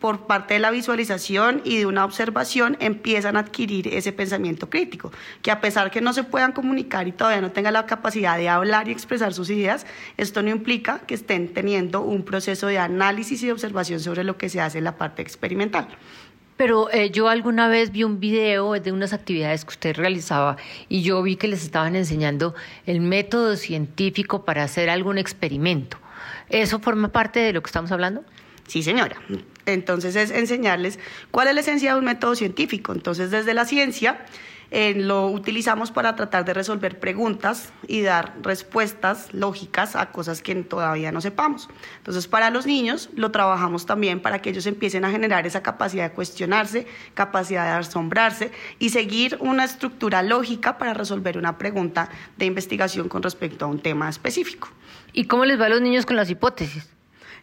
por 0.00 0.26
parte 0.26 0.54
de 0.54 0.60
la 0.60 0.70
visualización 0.70 1.60
y 1.62 1.76
de 1.76 1.86
una 1.86 2.04
observación 2.04 2.76
empiezan 2.80 3.36
a 3.36 3.40
adquirir 3.40 3.86
ese 3.88 4.12
pensamiento 4.12 4.70
crítico, 4.70 5.12
que 5.42 5.50
a 5.50 5.60
pesar 5.60 5.90
que 5.90 6.00
no 6.00 6.12
se 6.12 6.24
puedan 6.24 6.52
comunicar 6.52 7.06
y 7.06 7.12
todavía 7.12 7.42
no 7.42 7.52
tengan 7.52 7.74
la 7.74 7.86
capacidad 7.86 8.38
de 8.38 8.48
hablar 8.48 8.88
y 8.88 8.92
expresar 8.92 9.34
sus 9.34 9.50
ideas, 9.50 9.86
esto 10.16 10.42
no 10.42 10.48
implica 10.48 11.00
que 11.00 11.14
estén 11.14 11.52
teniendo 11.52 12.00
un 12.00 12.24
proceso 12.24 12.66
de 12.66 12.78
análisis 12.78 13.42
y 13.42 13.46
de 13.46 13.52
observación 13.52 14.00
sobre 14.00 14.24
lo 14.24 14.38
que 14.38 14.48
se 14.48 14.60
hace 14.60 14.78
en 14.78 14.84
la 14.84 14.96
parte 14.96 15.20
experimental. 15.20 15.88
Pero 16.56 16.90
eh, 16.90 17.10
yo 17.10 17.28
alguna 17.28 17.68
vez 17.68 17.90
vi 17.90 18.04
un 18.04 18.20
video 18.20 18.72
de 18.72 18.92
unas 18.92 19.12
actividades 19.12 19.64
que 19.64 19.70
usted 19.70 19.96
realizaba 19.96 20.56
y 20.88 21.02
yo 21.02 21.22
vi 21.22 21.36
que 21.36 21.48
les 21.48 21.62
estaban 21.62 21.96
enseñando 21.96 22.54
el 22.86 23.00
método 23.00 23.56
científico 23.56 24.44
para 24.44 24.62
hacer 24.62 24.90
algún 24.90 25.16
experimento. 25.16 25.98
¿Eso 26.50 26.78
forma 26.78 27.08
parte 27.08 27.40
de 27.40 27.52
lo 27.52 27.62
que 27.62 27.68
estamos 27.68 27.92
hablando? 27.92 28.24
Sí, 28.70 28.84
señora. 28.84 29.16
Entonces 29.66 30.14
es 30.14 30.30
enseñarles 30.30 31.00
cuál 31.32 31.48
es 31.48 31.54
la 31.56 31.60
esencia 31.60 31.92
de 31.92 31.98
un 31.98 32.04
método 32.04 32.36
científico. 32.36 32.92
Entonces 32.92 33.32
desde 33.32 33.52
la 33.52 33.64
ciencia 33.64 34.24
eh, 34.70 34.94
lo 34.94 35.26
utilizamos 35.26 35.90
para 35.90 36.14
tratar 36.14 36.44
de 36.44 36.54
resolver 36.54 37.00
preguntas 37.00 37.72
y 37.88 38.02
dar 38.02 38.32
respuestas 38.42 39.34
lógicas 39.34 39.96
a 39.96 40.12
cosas 40.12 40.40
que 40.40 40.54
todavía 40.54 41.10
no 41.10 41.20
sepamos. 41.20 41.68
Entonces 41.98 42.28
para 42.28 42.50
los 42.50 42.64
niños 42.64 43.10
lo 43.16 43.32
trabajamos 43.32 43.86
también 43.86 44.20
para 44.20 44.40
que 44.40 44.50
ellos 44.50 44.66
empiecen 44.66 45.04
a 45.04 45.10
generar 45.10 45.48
esa 45.48 45.64
capacidad 45.64 46.08
de 46.08 46.14
cuestionarse, 46.14 46.86
capacidad 47.14 47.64
de 47.64 47.72
asombrarse 47.72 48.52
y 48.78 48.90
seguir 48.90 49.36
una 49.40 49.64
estructura 49.64 50.22
lógica 50.22 50.78
para 50.78 50.94
resolver 50.94 51.36
una 51.36 51.58
pregunta 51.58 52.08
de 52.36 52.46
investigación 52.46 53.08
con 53.08 53.24
respecto 53.24 53.64
a 53.64 53.68
un 53.68 53.80
tema 53.80 54.08
específico. 54.08 54.68
¿Y 55.12 55.24
cómo 55.24 55.44
les 55.44 55.60
va 55.60 55.66
a 55.66 55.70
los 55.70 55.80
niños 55.80 56.06
con 56.06 56.14
las 56.14 56.30
hipótesis? 56.30 56.99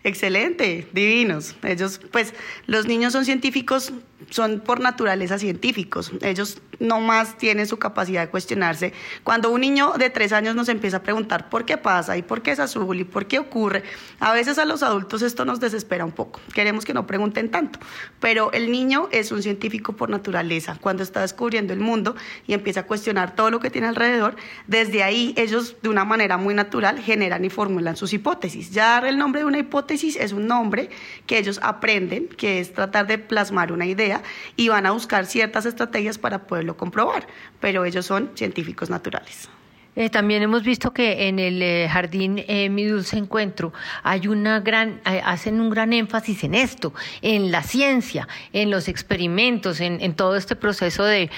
Excelente, 0.07 0.87
divinos. 0.93 1.57
Ellos, 1.63 1.99
pues, 2.13 2.33
los 2.65 2.85
niños 2.85 3.11
son 3.11 3.25
científicos, 3.25 3.91
son 4.29 4.61
por 4.61 4.79
naturaleza 4.79 5.37
científicos. 5.37 6.13
Ellos 6.21 6.61
no 6.79 7.01
más 7.01 7.37
tienen 7.37 7.67
su 7.67 7.77
capacidad 7.77 8.21
de 8.21 8.29
cuestionarse. 8.29 8.93
Cuando 9.25 9.51
un 9.51 9.59
niño 9.59 9.95
de 9.97 10.09
tres 10.09 10.31
años 10.31 10.55
nos 10.55 10.69
empieza 10.69 10.97
a 10.97 11.03
preguntar 11.03 11.49
por 11.49 11.65
qué 11.65 11.75
pasa 11.75 12.15
y 12.15 12.21
por 12.21 12.41
qué 12.41 12.51
es 12.51 12.59
azul 12.59 12.97
y 12.97 13.03
por 13.03 13.25
qué 13.25 13.37
ocurre, 13.37 13.83
a 14.19 14.31
veces 14.31 14.57
a 14.59 14.65
los 14.65 14.81
adultos 14.81 15.21
esto 15.23 15.43
nos 15.43 15.59
desespera 15.59 16.05
un 16.05 16.13
poco. 16.13 16.39
Queremos 16.53 16.85
que 16.85 16.93
no 16.93 17.05
pregunten 17.05 17.51
tanto. 17.51 17.79
Pero 18.21 18.53
el 18.53 18.71
niño 18.71 19.09
es 19.11 19.33
un 19.33 19.43
científico 19.43 19.93
por 19.97 20.09
naturaleza. 20.09 20.77
Cuando 20.79 21.03
está 21.03 21.19
descubriendo 21.19 21.73
el 21.73 21.81
mundo 21.81 22.15
y 22.45 22.53
empieza 22.53 22.81
a 22.81 22.83
cuestionar 22.83 23.35
todo 23.35 23.51
lo 23.51 23.59
que 23.59 23.69
tiene 23.69 23.87
alrededor, 23.87 24.37
desde 24.67 25.03
ahí 25.03 25.33
ellos 25.35 25.75
de 25.81 25.89
una 25.89 26.05
manera 26.05 26.37
muy 26.37 26.53
natural 26.53 26.99
generan 26.99 27.43
y 27.43 27.49
formulan 27.49 27.97
sus 27.97 28.13
hipótesis. 28.13 28.71
Ya 28.71 28.91
dar 28.91 29.05
el 29.05 29.17
nombre 29.17 29.41
de 29.41 29.45
una 29.45 29.59
hipótesis 29.59 29.96
es 30.03 30.31
un 30.31 30.47
nombre 30.47 30.89
que 31.25 31.37
ellos 31.37 31.59
aprenden, 31.63 32.27
que 32.27 32.59
es 32.59 32.73
tratar 32.73 33.07
de 33.07 33.17
plasmar 33.17 33.71
una 33.71 33.85
idea 33.85 34.21
y 34.55 34.69
van 34.69 34.85
a 34.85 34.91
buscar 34.91 35.25
ciertas 35.25 35.65
estrategias 35.65 36.17
para 36.17 36.47
poderlo 36.47 36.77
comprobar, 36.77 37.27
pero 37.59 37.85
ellos 37.85 38.05
son 38.05 38.31
científicos 38.35 38.89
naturales. 38.89 39.49
Eh, 39.97 40.11
también 40.11 40.43
hemos 40.43 40.61
visto 40.61 40.93
que 40.93 41.27
en 41.27 41.39
el 41.39 41.59
eh, 41.59 41.89
jardín 41.91 42.43
eh, 42.47 42.69
Mi 42.69 42.85
Dulce 42.85 43.17
Encuentro 43.17 43.73
hay 44.03 44.27
una 44.27 44.59
gran, 44.59 45.01
hacen 45.03 45.59
un 45.59 45.71
gran 45.71 45.91
énfasis 45.91 46.43
en 46.43 46.53
esto, 46.53 46.93
en 47.23 47.51
la 47.51 47.63
ciencia, 47.63 48.27
en 48.53 48.69
los 48.69 48.89
experimentos, 48.89 49.81
en, 49.81 50.13
todo 50.13 50.35
este 50.35 50.55
proceso 50.55 51.03
de, 51.03 51.31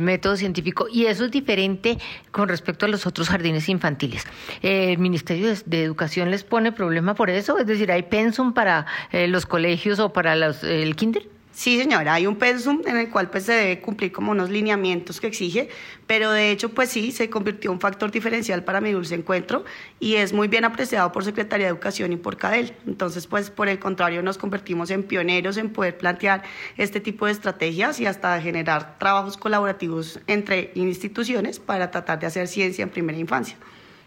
método 0.00 0.38
científico. 0.38 0.86
Y 0.90 1.06
eso 1.06 1.26
es 1.26 1.30
diferente 1.30 1.98
con 2.30 2.48
respecto 2.48 2.86
a 2.86 2.88
los 2.88 3.06
otros 3.06 3.28
jardines 3.28 3.68
infantiles. 3.68 4.24
¿El 4.62 4.96
Ministerio 4.96 5.52
de, 5.66 5.84
Educación 5.84 6.30
les 6.30 6.42
pone 6.42 6.72
problema 6.72 7.14
por 7.14 7.28
eso? 7.28 7.58
Es 7.58 7.66
decir, 7.66 7.92
¿hay 7.92 8.04
pensum 8.04 8.54
para 8.54 8.86
los 9.12 9.44
colegios 9.44 9.98
o 9.98 10.10
para 10.10 10.36
los, 10.36 10.64
el 10.64 10.96
kinder? 10.96 11.39
Sí, 11.52 11.78
señora, 11.78 12.14
hay 12.14 12.26
un 12.28 12.36
pensum 12.36 12.80
en 12.86 12.96
el 12.96 13.10
cual 13.10 13.28
pues 13.28 13.44
se 13.44 13.52
debe 13.52 13.80
cumplir 13.80 14.12
como 14.12 14.30
unos 14.30 14.50
lineamientos 14.50 15.20
que 15.20 15.26
exige, 15.26 15.68
pero 16.06 16.30
de 16.30 16.52
hecho 16.52 16.70
pues 16.70 16.90
sí, 16.90 17.10
se 17.10 17.28
convirtió 17.28 17.70
en 17.70 17.74
un 17.74 17.80
factor 17.80 18.10
diferencial 18.12 18.62
para 18.62 18.80
mi 18.80 18.92
dulce 18.92 19.16
encuentro 19.16 19.64
y 19.98 20.14
es 20.14 20.32
muy 20.32 20.46
bien 20.46 20.64
apreciado 20.64 21.10
por 21.10 21.24
Secretaría 21.24 21.66
de 21.66 21.72
Educación 21.72 22.12
y 22.12 22.16
por 22.16 22.36
CADEL. 22.36 22.76
Entonces 22.86 23.26
pues 23.26 23.50
por 23.50 23.68
el 23.68 23.80
contrario 23.80 24.22
nos 24.22 24.38
convertimos 24.38 24.90
en 24.90 25.02
pioneros 25.02 25.56
en 25.56 25.70
poder 25.70 25.98
plantear 25.98 26.44
este 26.76 27.00
tipo 27.00 27.26
de 27.26 27.32
estrategias 27.32 27.98
y 28.00 28.06
hasta 28.06 28.40
generar 28.40 28.96
trabajos 28.98 29.36
colaborativos 29.36 30.20
entre 30.28 30.70
instituciones 30.76 31.58
para 31.58 31.90
tratar 31.90 32.20
de 32.20 32.26
hacer 32.28 32.46
ciencia 32.46 32.84
en 32.84 32.90
primera 32.90 33.18
infancia. 33.18 33.56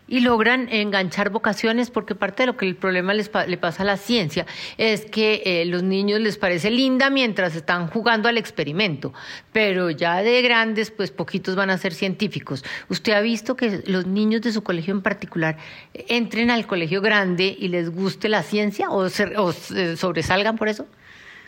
Y 0.08 0.20
logran 0.20 0.68
enganchar 0.70 1.30
vocaciones 1.30 1.90
porque 1.90 2.16
parte 2.16 2.44
de 2.44 2.48
lo 2.48 2.58
que 2.58 2.68
el 2.68 2.76
problema 2.76 3.14
les 3.14 3.32
le 3.48 3.58
pasa 3.58 3.84
a 3.84 3.86
la 3.86 3.98
ciencia 3.98 4.46
es 4.78 5.06
que 5.06 5.42
eh, 5.46 5.66
los 5.66 5.84
niños 5.84 6.20
les 6.20 6.38
parece 6.38 6.70
linda 6.72 7.10
mientras 7.10 7.56
están 7.56 7.88
jugando 7.88 8.30
al 8.30 8.38
experimento, 8.38 9.14
pero 9.52 9.90
ya 9.90 10.22
de 10.22 10.42
grandes 10.42 10.92
pues 10.92 11.12
poquitos 11.12 11.56
van 11.56 11.70
a 11.70 11.78
ser 11.78 11.94
científicos. 11.94 12.64
¿Usted 12.90 13.14
ha 13.14 13.22
visto 13.22 13.56
que 13.56 13.84
los 13.86 14.06
niños 14.06 14.42
de 14.42 14.52
su 14.52 14.64
colegio 14.64 14.94
en 14.94 15.02
particular 15.02 15.58
entren 15.94 16.52
al 16.52 16.68
colegio 16.68 17.02
grande 17.02 17.56
y 17.58 17.70
les 17.70 17.90
guste 17.90 18.30
la 18.30 18.44
ciencia 18.44 18.90
o, 18.90 19.08
o 19.38 19.54
sobresalgan 19.96 20.58
por 20.58 20.68
eso? 20.68 20.86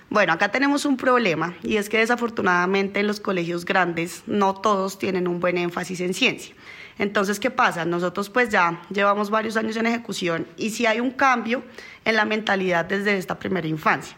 Bueno, 0.09 0.33
acá 0.33 0.49
tenemos 0.49 0.85
un 0.85 0.97
problema 0.97 1.55
y 1.63 1.77
es 1.77 1.89
que 1.89 1.97
desafortunadamente 1.97 2.99
en 2.99 3.07
los 3.07 3.19
colegios 3.19 3.65
grandes 3.65 4.23
no 4.27 4.53
todos 4.53 4.99
tienen 4.99 5.27
un 5.27 5.39
buen 5.39 5.57
énfasis 5.57 5.99
en 5.99 6.13
ciencia. 6.13 6.55
Entonces, 6.97 7.39
¿qué 7.39 7.51
pasa? 7.51 7.85
Nosotros 7.85 8.29
pues 8.29 8.49
ya 8.49 8.81
llevamos 8.89 9.29
varios 9.29 9.57
años 9.57 9.75
en 9.75 9.85
ejecución 9.85 10.47
y 10.57 10.69
si 10.69 10.85
hay 10.85 10.99
un 10.99 11.11
cambio 11.11 11.63
en 12.05 12.15
la 12.15 12.25
mentalidad 12.25 12.85
desde 12.85 13.17
esta 13.17 13.37
primera 13.37 13.67
infancia. 13.67 14.15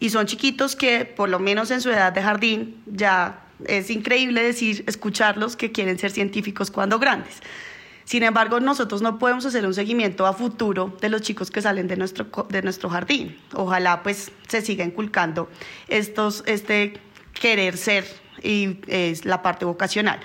Y 0.00 0.10
son 0.10 0.26
chiquitos 0.26 0.74
que 0.76 1.04
por 1.04 1.28
lo 1.28 1.38
menos 1.38 1.70
en 1.70 1.80
su 1.80 1.90
edad 1.90 2.12
de 2.12 2.22
jardín 2.22 2.82
ya 2.86 3.44
es 3.66 3.90
increíble 3.90 4.42
decir, 4.42 4.84
escucharlos 4.86 5.56
que 5.56 5.70
quieren 5.72 5.98
ser 5.98 6.10
científicos 6.10 6.70
cuando 6.70 6.98
grandes. 6.98 7.40
Sin 8.04 8.22
embargo, 8.22 8.60
nosotros 8.60 9.00
no 9.00 9.18
podemos 9.18 9.46
hacer 9.46 9.64
un 9.64 9.72
seguimiento 9.72 10.26
a 10.26 10.34
futuro 10.34 10.96
de 11.00 11.08
los 11.08 11.22
chicos 11.22 11.50
que 11.50 11.62
salen 11.62 11.88
de 11.88 11.96
nuestro, 11.96 12.26
de 12.50 12.62
nuestro 12.62 12.90
jardín. 12.90 13.38
Ojalá 13.54 14.02
pues 14.02 14.30
se 14.46 14.60
siga 14.60 14.84
inculcando 14.84 15.48
estos, 15.88 16.42
este 16.46 17.00
querer 17.32 17.78
ser 17.78 18.04
y 18.42 18.78
es 18.88 19.24
la 19.24 19.42
parte 19.42 19.64
vocacional. 19.64 20.20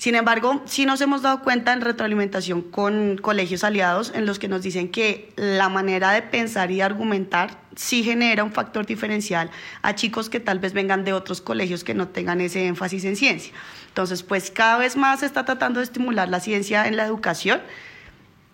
Sin 0.00 0.14
embargo, 0.14 0.62
sí 0.64 0.86
nos 0.86 1.02
hemos 1.02 1.20
dado 1.20 1.42
cuenta 1.42 1.74
en 1.74 1.82
retroalimentación 1.82 2.62
con 2.62 3.18
colegios 3.18 3.64
aliados 3.64 4.12
en 4.14 4.24
los 4.24 4.38
que 4.38 4.48
nos 4.48 4.62
dicen 4.62 4.90
que 4.90 5.30
la 5.36 5.68
manera 5.68 6.12
de 6.12 6.22
pensar 6.22 6.70
y 6.70 6.80
argumentar 6.80 7.58
sí 7.76 8.02
genera 8.02 8.42
un 8.42 8.50
factor 8.50 8.86
diferencial 8.86 9.50
a 9.82 9.94
chicos 9.94 10.30
que 10.30 10.40
tal 10.40 10.58
vez 10.58 10.72
vengan 10.72 11.04
de 11.04 11.12
otros 11.12 11.42
colegios 11.42 11.84
que 11.84 11.92
no 11.92 12.08
tengan 12.08 12.40
ese 12.40 12.66
énfasis 12.66 13.04
en 13.04 13.14
ciencia. 13.14 13.52
Entonces, 13.88 14.22
pues 14.22 14.50
cada 14.50 14.78
vez 14.78 14.96
más 14.96 15.20
se 15.20 15.26
está 15.26 15.44
tratando 15.44 15.80
de 15.80 15.84
estimular 15.84 16.30
la 16.30 16.40
ciencia 16.40 16.88
en 16.88 16.96
la 16.96 17.04
educación 17.04 17.60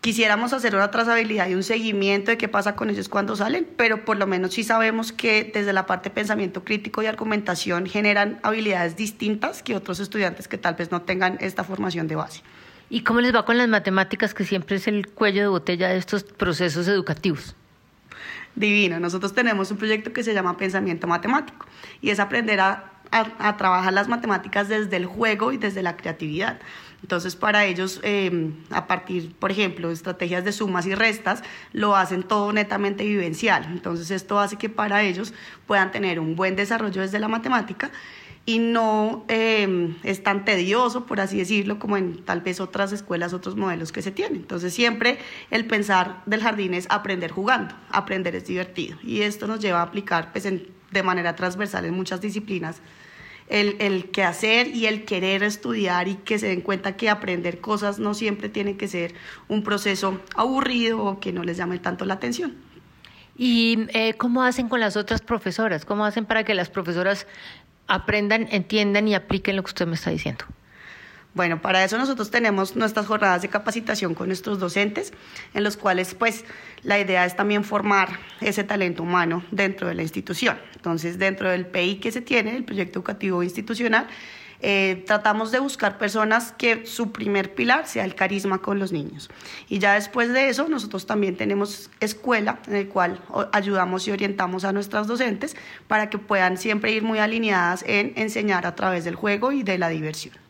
Quisiéramos 0.07 0.53
hacer 0.53 0.77
una 0.77 0.93
trazabilidad 0.93 1.49
y 1.49 1.57
un 1.57 1.65
seguimiento 1.65 2.31
de 2.31 2.39
qué 2.39 2.47
pasa 2.47 2.77
con 2.77 2.91
ellos 2.91 3.09
cuando 3.09 3.35
salen, 3.35 3.67
pero 3.77 4.05
por 4.05 4.17
lo 4.17 4.29
menos 4.29 4.55
sí 4.55 4.63
sabemos 4.63 5.11
que 5.11 5.51
desde 5.53 5.73
la 5.73 5.85
parte 5.85 6.11
de 6.11 6.15
pensamiento 6.15 6.63
crítico 6.63 7.03
y 7.03 7.07
argumentación 7.07 7.87
generan 7.87 8.39
habilidades 8.45 8.95
distintas 8.95 9.65
que 9.65 9.75
otros 9.75 9.99
estudiantes 9.99 10.47
que 10.47 10.59
tal 10.59 10.77
vez 10.77 10.93
no 10.93 11.03
tengan 11.03 11.39
esta 11.41 11.65
formación 11.65 12.07
de 12.07 12.15
base. 12.15 12.43
¿Y 12.89 13.01
cómo 13.01 13.21
les 13.21 13.35
va 13.35 13.45
con 13.45 13.59
las 13.59 13.67
matemáticas, 13.67 14.33
que 14.33 14.45
siempre 14.45 14.77
es 14.77 14.87
el 14.87 15.09
cuello 15.09 15.43
de 15.43 15.49
botella 15.49 15.89
de 15.89 15.97
estos 15.97 16.23
procesos 16.23 16.87
educativos? 16.87 17.57
Divino, 18.55 19.01
nosotros 19.01 19.35
tenemos 19.35 19.73
un 19.73 19.77
proyecto 19.77 20.13
que 20.13 20.23
se 20.23 20.35
llama 20.35 20.57
Pensamiento 20.57 21.09
Matemático 21.09 21.67
y 22.01 22.11
es 22.11 22.21
aprender 22.21 22.61
a, 22.61 22.93
a 23.11 23.57
trabajar 23.57 23.93
las 23.93 24.07
matemáticas 24.07 24.69
desde 24.69 24.99
el 24.99 25.07
juego 25.07 25.51
y 25.51 25.57
desde 25.57 25.83
la 25.83 25.97
creatividad. 25.97 26.61
Entonces, 27.03 27.37
para 27.37 27.67
ellos, 27.67 28.01
eh, 28.03 28.53
a 28.71 28.87
partir, 28.87 29.33
por 29.35 29.51
ejemplo, 29.51 29.89
de 29.89 29.95
estrategias 29.95 30.45
de 30.45 30.53
sumas 30.53 30.87
y 30.87 30.95
restas, 30.95 31.43
lo 31.73 31.95
hacen 31.95 32.23
todo 32.23 32.53
netamente 32.53 33.05
vivencial. 33.05 33.67
Entonces, 33.71 34.11
esto 34.11 34.41
hace 34.41 34.57
que 34.57 34.69
para 34.69 35.03
ellos 35.03 35.33
puedan 35.67 35.93
tener 35.93 36.19
un 36.19 36.37
buen 36.37 36.57
desarrollo 36.57 37.03
desde 37.03 37.19
la 37.19 37.29
matemática 37.29 37.91
y 38.47 38.61
no 38.61 39.25
eh, 39.27 39.95
es 40.05 40.23
tan 40.23 40.45
tedioso, 40.45 41.05
por 41.05 41.21
así 41.21 41.37
decirlo, 41.37 41.81
como 41.81 41.97
en 41.97 42.25
tal 42.25 42.41
vez 42.41 42.61
otras 42.61 42.93
escuelas, 42.93 43.33
otros 43.33 43.57
modelos 43.57 43.91
que 43.91 44.03
se 44.03 44.13
tienen. 44.13 44.37
Entonces 44.37 44.73
siempre 44.73 45.19
el 45.51 45.67
pensar 45.67 46.23
del 46.27 46.41
jardín 46.43 46.73
es 46.73 46.87
aprender 46.89 47.33
jugando, 47.33 47.75
aprender 47.91 48.37
es 48.37 48.47
divertido 48.47 48.99
y 49.03 49.23
esto 49.23 49.49
nos 49.49 49.61
lleva 49.61 49.81
a 49.81 49.83
aplicar 49.83 50.31
pues, 50.31 50.45
de 50.45 51.03
manera 51.03 51.35
transversal 51.35 51.85
en 51.85 51.95
muchas 51.95 52.21
disciplinas 52.21 52.81
el, 53.49 53.77
el 53.81 54.11
hacer 54.23 54.69
y 54.69 54.87
el 54.87 55.05
querer 55.05 55.43
estudiar 55.43 56.09
y 56.09 56.17
que 56.17 56.39
se 56.39 56.49
den 56.49 56.61
cuenta 56.61 56.97
que 56.97 57.09
aprender 57.09 57.61
cosas 57.61 57.99
no 57.99 58.15
siempre 58.15 58.49
tiene 58.49 58.77
que 58.77 58.89
ser 58.89 59.15
un 59.49 59.63
proceso 59.63 60.21
aburrido 60.35 61.03
o 61.03 61.21
que 61.21 61.33
no 61.33 61.45
les 61.45 61.57
llame 61.57 61.79
tanto 61.79 62.05
la 62.05 62.15
atención. 62.15 62.55
¿Y 63.37 63.87
eh, 63.89 64.15
cómo 64.15 64.43
hacen 64.43 64.69
con 64.69 64.81
las 64.81 64.97
otras 64.97 65.21
profesoras? 65.21 65.85
¿Cómo 65.85 66.05
hacen 66.05 66.25
para 66.25 66.45
que 66.45 66.55
las 66.55 66.71
profesoras 66.71 67.27
aprendan, 67.87 68.49
entiendan 68.51 69.07
y 69.09 69.15
apliquen 69.15 69.57
lo 69.57 69.63
que 69.63 69.69
usted 69.69 69.87
me 69.87 69.95
está 69.95 70.11
diciendo? 70.11 70.45
Bueno, 71.37 71.61
para 71.61 71.85
eso 71.85 71.99
nosotros 71.99 72.31
tenemos 72.31 72.77
nuestras 72.77 73.05
jornadas 73.05 73.43
de 73.43 73.49
capacitación 73.49 74.15
con 74.15 74.29
nuestros 74.29 74.59
docentes, 74.59 75.13
en 75.53 75.65
los 75.65 75.77
cuales 75.77 76.15
pues 76.15 76.47
la 76.83 76.99
idea 76.99 77.27
es 77.27 77.37
también 77.37 77.63
formar 77.63 78.09
ese 78.41 78.65
talento 78.65 79.03
humano 79.03 79.45
dentro 79.51 79.87
de 79.87 79.95
la 79.95 80.01
institución. 80.01 80.57
Entonces, 80.77 81.19
dentro 81.19 81.51
del 81.51 81.67
PI 81.67 81.97
que 81.97 82.11
se 82.11 82.23
tiene, 82.23 82.57
el 82.57 82.65
proyecto 82.65 83.01
educativo 83.01 83.43
institucional, 83.43 84.07
eh, 84.63 85.05
tratamos 85.07 85.53
de 85.53 85.59
buscar 85.59 85.99
personas 85.99 86.53
que 86.53 86.87
su 86.87 87.13
primer 87.13 87.55
pilar 87.55 87.87
sea 87.87 88.07
el 88.07 88.15
carisma 88.15 88.63
con 88.63 88.79
los 88.79 88.91
niños. 88.93 89.29
Y 89.69 89.79
ya 89.79 89.93
después 89.93 90.33
de 90.33 90.49
eso, 90.49 90.71
nosotros 90.71 91.05
también 91.05 91.37
tenemos 91.37 91.91
escuela 92.01 92.61
en 92.67 92.77
el 92.77 92.89
cual 92.89 93.21
ayudamos 93.53 94.09
y 94.09 94.11
orientamos 94.11 94.65
a 94.65 94.73
nuestras 94.73 95.07
docentes 95.07 95.55
para 95.87 96.09
que 96.09 96.17
puedan 96.17 96.57
siempre 96.57 96.93
ir 96.93 97.03
muy 97.03 97.19
alineadas 97.19 97.85
en 97.87 98.15
enseñar 98.17 98.65
a 98.65 98.75
través 98.75 99.05
del 99.05 99.17
juego 99.17 99.53
y 99.53 99.65
de 99.65 99.77
la 99.77 99.91
diversión. 99.91 100.46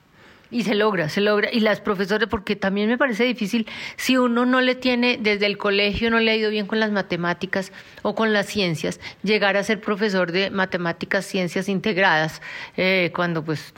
Y 0.51 0.63
se 0.63 0.75
logra, 0.75 1.09
se 1.09 1.21
logra. 1.21 1.49
Y 1.53 1.61
las 1.61 1.81
profesoras, 1.81 2.29
porque 2.29 2.55
también 2.55 2.89
me 2.89 2.97
parece 2.97 3.25
difícil, 3.25 3.67
si 3.97 4.17
uno 4.17 4.47
no 4.47 4.61
le 4.61 4.75
tiene, 4.75 5.19
desde 5.21 5.47
el 5.47 5.59
colegio 5.59 6.11
no 6.11 6.21
le 6.21 6.31
ha 6.31 6.37
ido 6.37 6.51
bien 6.51 6.67
con 6.67 6.79
las 6.79 6.93
matemáticas 6.93 7.73
o 8.03 8.15
con 8.15 8.33
las 8.33 8.47
ciencias, 8.47 9.01
llegar 9.23 9.57
a 9.57 9.65
ser 9.65 9.81
profesor 9.81 10.31
de 10.31 10.51
matemáticas, 10.51 11.27
ciencias 11.27 11.69
integradas, 11.69 12.41
eh, 12.77 13.11
cuando 13.15 13.45
pues 13.45 13.75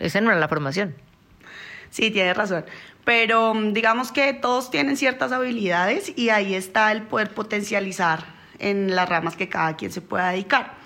esa 0.00 0.20
no 0.20 0.30
era 0.30 0.38
la 0.38 0.48
formación. 0.48 0.94
Sí, 1.90 2.10
tiene 2.10 2.34
razón. 2.34 2.64
Pero 3.04 3.54
mm, 3.54 3.72
digamos 3.72 4.12
que 4.12 4.32
todos 4.34 4.70
tienen 4.70 4.96
ciertas 4.96 5.32
habilidades 5.32 6.12
y 6.16 6.28
ahí 6.28 6.54
está 6.54 6.92
el 6.92 7.02
poder 7.02 7.30
potencializar 7.30 8.24
en 8.58 8.94
las 8.94 9.08
ramas 9.08 9.36
que 9.36 9.48
cada 9.48 9.76
quien 9.76 9.90
se 9.90 10.00
pueda 10.00 10.30
dedicar. 10.30 10.79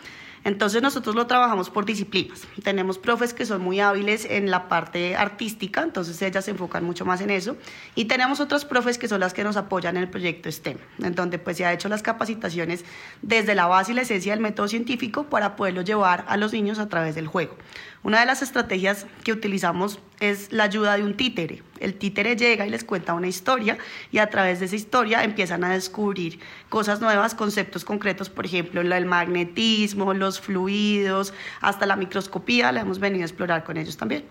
Entonces 0.45 0.83
nosotros 0.83 1.15
lo 1.15 1.27
trabajamos 1.27 1.71
por 1.71 1.87
disciplinas. 1.87 2.43
Tenemos 2.63 2.99
profes 2.99 3.33
que 3.35 3.47
son 3.47 3.63
muy 3.63 3.81
hábiles 3.81 4.27
en 4.29 4.51
la 4.51 4.69
parte 4.69 5.17
artística, 5.17 5.83
entonces 5.83 6.21
ellas 6.23 6.45
se 6.45 6.51
enfocan 6.51 6.85
mucho 6.85 7.05
más 7.05 7.21
en 7.23 7.31
eso. 7.31 7.57
Y 7.95 8.05
tenemos 8.05 8.41
otras 8.41 8.65
profes 8.65 8.99
que 8.99 9.09
son 9.09 9.21
las 9.21 9.33
que 9.33 9.43
nos 9.43 9.57
apoyan 9.57 9.97
en 9.97 10.03
el 10.05 10.11
proyecto 10.11 10.53
STEM, 10.53 10.79
en 11.03 11.15
donde 11.15 11.39
pues 11.39 11.57
se 11.57 11.65
ha 11.65 11.73
hecho 11.73 11.89
las 11.89 12.03
capacitaciones 12.03 12.85
desde 13.23 13.55
la 13.55 13.67
base 13.67 13.93
y 13.93 13.95
la 13.95 14.03
esencia 14.03 14.33
del 14.33 14.41
método 14.41 14.69
científico 14.69 15.25
para 15.25 15.57
poderlo 15.57 15.83
llevar 15.83 16.25
a 16.29 16.37
los 16.37 16.53
niños 16.53 16.79
a 16.79 16.89
través 16.89 17.15
del 17.15 17.27
juego. 17.27 17.57
Una 18.05 18.21
de 18.21 18.27
las 18.27 18.43
estrategias 18.43 19.07
que 19.25 19.33
utilizamos 19.33 19.99
es 20.21 20.53
la 20.53 20.64
ayuda 20.64 20.95
de 20.95 21.03
un 21.03 21.17
títere. 21.17 21.62
El 21.81 21.95
títere 21.95 22.37
llega 22.37 22.67
y 22.67 22.71
les 22.71 22.85
cuenta 22.85 23.14
una 23.14 23.29
historia 23.29 23.79
y 24.12 24.19
a 24.19 24.29
través 24.29 24.61
de 24.61 24.67
esa 24.67 24.77
historia 24.77 25.25
empiezan 25.25 25.64
a 25.64 25.73
descubrir 25.73 26.38
cosas 26.69 27.01
nuevas, 27.01 27.35
conceptos 27.35 27.83
concretos, 27.83 28.29
por 28.29 28.45
ejemplo, 28.45 28.83
el 28.83 29.07
magnetismo, 29.07 30.12
los 30.12 30.38
fluidos, 30.38 31.33
hasta 31.62 31.87
la 31.87 31.97
microscopía, 31.97 32.73
la 32.73 32.83
hemos 32.83 32.99
venido 32.99 33.23
a 33.23 33.27
explorar 33.27 33.64
con 33.64 33.79
ellos 33.79 33.97
también. 33.97 34.27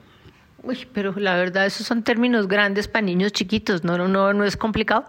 Uy, 0.62 0.88
pero 0.94 1.12
la 1.18 1.36
verdad, 1.36 1.66
esos 1.66 1.88
son 1.88 2.04
términos 2.04 2.48
grandes 2.48 2.88
para 2.88 3.04
niños 3.04 3.32
chiquitos, 3.32 3.84
¿no, 3.84 3.98
no, 3.98 4.08
no, 4.08 4.34
no 4.34 4.46
es 4.46 4.56
complicado? 4.56 5.08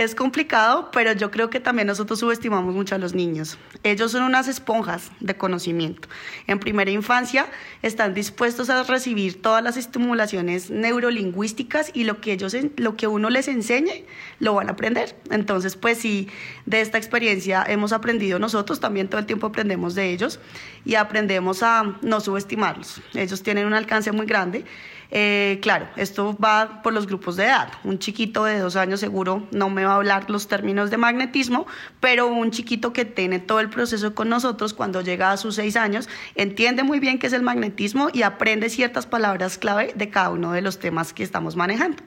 Es 0.00 0.14
complicado, 0.14 0.88
pero 0.94 1.12
yo 1.12 1.30
creo 1.30 1.50
que 1.50 1.60
también 1.60 1.86
nosotros 1.86 2.20
subestimamos 2.20 2.74
mucho 2.74 2.94
a 2.94 2.98
los 2.98 3.12
niños. 3.12 3.58
Ellos 3.82 4.12
son 4.12 4.22
unas 4.22 4.48
esponjas 4.48 5.12
de 5.20 5.36
conocimiento. 5.36 6.08
En 6.46 6.58
primera 6.58 6.90
infancia 6.90 7.44
están 7.82 8.14
dispuestos 8.14 8.70
a 8.70 8.82
recibir 8.82 9.42
todas 9.42 9.62
las 9.62 9.76
estimulaciones 9.76 10.70
neurolingüísticas 10.70 11.90
y 11.92 12.04
lo 12.04 12.22
que 12.22 12.32
ellos 12.32 12.56
lo 12.78 12.96
que 12.96 13.08
uno 13.08 13.28
les 13.28 13.46
enseñe 13.46 14.06
lo 14.38 14.54
van 14.54 14.70
a 14.70 14.72
aprender. 14.72 15.14
Entonces, 15.30 15.76
pues 15.76 15.98
sí, 15.98 16.30
de 16.64 16.80
esta 16.80 16.96
experiencia 16.96 17.62
hemos 17.68 17.92
aprendido 17.92 18.38
nosotros, 18.38 18.80
también 18.80 19.06
todo 19.06 19.20
el 19.20 19.26
tiempo 19.26 19.48
aprendemos 19.48 19.94
de 19.94 20.14
ellos 20.14 20.40
y 20.86 20.94
aprendemos 20.94 21.62
a 21.62 21.98
no 22.00 22.20
subestimarlos. 22.20 23.02
Ellos 23.12 23.42
tienen 23.42 23.66
un 23.66 23.74
alcance 23.74 24.12
muy 24.12 24.24
grande 24.24 24.64
eh, 25.10 25.58
claro, 25.60 25.88
esto 25.96 26.36
va 26.36 26.82
por 26.82 26.92
los 26.92 27.06
grupos 27.06 27.36
de 27.36 27.44
edad. 27.44 27.72
Un 27.84 27.98
chiquito 27.98 28.44
de 28.44 28.58
dos 28.58 28.76
años 28.76 29.00
seguro 29.00 29.46
no 29.50 29.70
me 29.70 29.84
va 29.84 29.92
a 29.92 29.96
hablar 29.96 30.30
los 30.30 30.48
términos 30.48 30.90
de 30.90 30.96
magnetismo, 30.96 31.66
pero 31.98 32.28
un 32.28 32.50
chiquito 32.50 32.92
que 32.92 33.04
tiene 33.04 33.40
todo 33.40 33.60
el 33.60 33.70
proceso 33.70 34.14
con 34.14 34.28
nosotros 34.28 34.74
cuando 34.74 35.00
llega 35.00 35.32
a 35.32 35.36
sus 35.36 35.56
seis 35.56 35.76
años 35.76 36.08
entiende 36.34 36.82
muy 36.82 37.00
bien 37.00 37.18
qué 37.18 37.26
es 37.26 37.32
el 37.32 37.42
magnetismo 37.42 38.08
y 38.12 38.22
aprende 38.22 38.70
ciertas 38.70 39.06
palabras 39.06 39.58
clave 39.58 39.92
de 39.96 40.10
cada 40.10 40.30
uno 40.30 40.52
de 40.52 40.62
los 40.62 40.78
temas 40.78 41.12
que 41.12 41.22
estamos 41.22 41.56
manejando. 41.56 42.02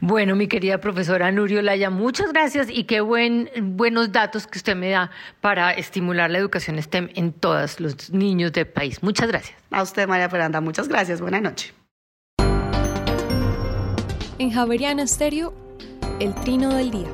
Bueno, 0.00 0.36
mi 0.36 0.46
querida 0.46 0.78
profesora 0.78 1.32
Nurio 1.32 1.60
Laya, 1.60 1.90
muchas 1.90 2.32
gracias 2.32 2.68
y 2.70 2.84
qué 2.84 3.00
buen, 3.00 3.50
buenos 3.60 4.12
datos 4.12 4.46
que 4.46 4.58
usted 4.58 4.76
me 4.76 4.90
da 4.90 5.10
para 5.40 5.72
estimular 5.72 6.30
la 6.30 6.38
educación 6.38 6.80
STEM 6.80 7.10
en 7.16 7.32
todos 7.32 7.80
los 7.80 8.10
niños 8.10 8.52
del 8.52 8.68
país. 8.68 9.02
Muchas 9.02 9.26
gracias. 9.26 9.58
A 9.72 9.82
usted, 9.82 10.06
María 10.06 10.28
Fernanda, 10.28 10.60
muchas 10.60 10.86
gracias. 10.86 11.20
Buenas 11.20 11.42
noches. 11.42 11.77
En 14.40 14.52
Javeriana 14.52 15.04
Stereo, 15.04 15.52
El 16.20 16.32
trino 16.32 16.72
del 16.72 16.92
día. 16.92 17.08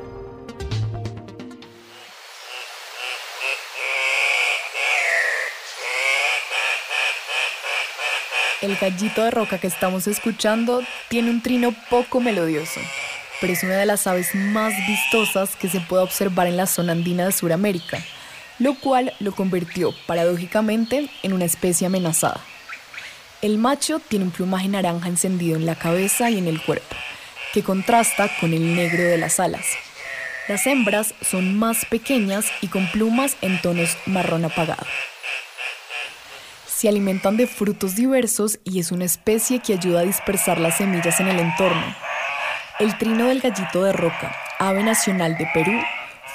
El 8.61 8.75
gallito 8.75 9.23
de 9.23 9.31
roca 9.31 9.57
que 9.57 9.65
estamos 9.65 10.05
escuchando 10.05 10.83
tiene 11.09 11.31
un 11.31 11.41
trino 11.41 11.73
poco 11.89 12.21
melodioso, 12.21 12.79
pero 13.41 13.53
es 13.53 13.63
una 13.63 13.77
de 13.77 13.87
las 13.87 14.05
aves 14.05 14.35
más 14.35 14.73
vistosas 14.87 15.55
que 15.55 15.67
se 15.67 15.79
puede 15.79 16.03
observar 16.03 16.45
en 16.45 16.57
la 16.57 16.67
zona 16.67 16.91
andina 16.91 17.25
de 17.25 17.31
Sudamérica, 17.31 17.97
lo 18.59 18.75
cual 18.75 19.13
lo 19.19 19.31
convirtió 19.31 19.95
paradójicamente 20.05 21.09
en 21.23 21.33
una 21.33 21.45
especie 21.45 21.87
amenazada. 21.87 22.39
El 23.41 23.57
macho 23.57 23.99
tiene 23.99 24.25
un 24.25 24.31
plumaje 24.31 24.67
naranja 24.67 25.07
encendido 25.07 25.55
en 25.57 25.65
la 25.65 25.75
cabeza 25.75 26.29
y 26.29 26.37
en 26.37 26.47
el 26.47 26.61
cuerpo, 26.61 26.95
que 27.53 27.63
contrasta 27.63 28.29
con 28.39 28.53
el 28.53 28.75
negro 28.75 29.03
de 29.03 29.17
las 29.17 29.39
alas. 29.39 29.65
Las 30.47 30.65
hembras 30.67 31.13
son 31.21 31.57
más 31.57 31.85
pequeñas 31.85 32.45
y 32.61 32.67
con 32.67 32.87
plumas 32.91 33.35
en 33.41 33.61
tonos 33.61 33.97
marrón 34.05 34.45
apagado. 34.45 34.85
Se 36.67 36.87
alimentan 36.87 37.35
de 37.35 37.47
frutos 37.47 37.95
diversos 37.95 38.59
y 38.63 38.79
es 38.79 38.91
una 38.91 39.05
especie 39.05 39.59
que 39.59 39.73
ayuda 39.73 40.01
a 40.01 40.05
dispersar 40.05 40.59
las 40.59 40.77
semillas 40.77 41.19
en 41.19 41.27
el 41.27 41.39
entorno. 41.39 41.95
El 42.79 42.97
trino 42.97 43.27
del 43.27 43.41
gallito 43.41 43.83
de 43.83 43.93
roca, 43.93 44.35
ave 44.59 44.83
nacional 44.83 45.37
de 45.37 45.47
Perú, 45.53 45.73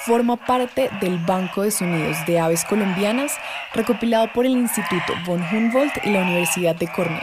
forma 0.05 0.37
parte 0.37 0.89
del 0.99 1.19
Banco 1.19 1.61
de 1.61 1.71
Sonidos 1.71 2.17
de 2.25 2.39
Aves 2.39 2.65
Colombianas 2.65 3.33
recopilado 3.73 4.31
por 4.33 4.45
el 4.45 4.53
Instituto 4.53 5.13
von 5.25 5.41
Humboldt 5.41 5.93
y 6.03 6.09
la 6.09 6.21
Universidad 6.21 6.75
de 6.75 6.87
Cornell. 6.87 7.19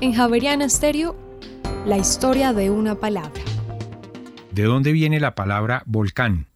En 0.00 0.12
Javeriana 0.12 0.68
Stereo, 0.68 1.16
la 1.86 1.96
historia 1.96 2.52
de 2.52 2.70
una 2.70 2.96
palabra. 2.96 3.42
¿De 4.52 4.62
dónde 4.62 4.92
viene 4.92 5.20
la 5.20 5.34
palabra 5.34 5.82
volcán? 5.86 6.46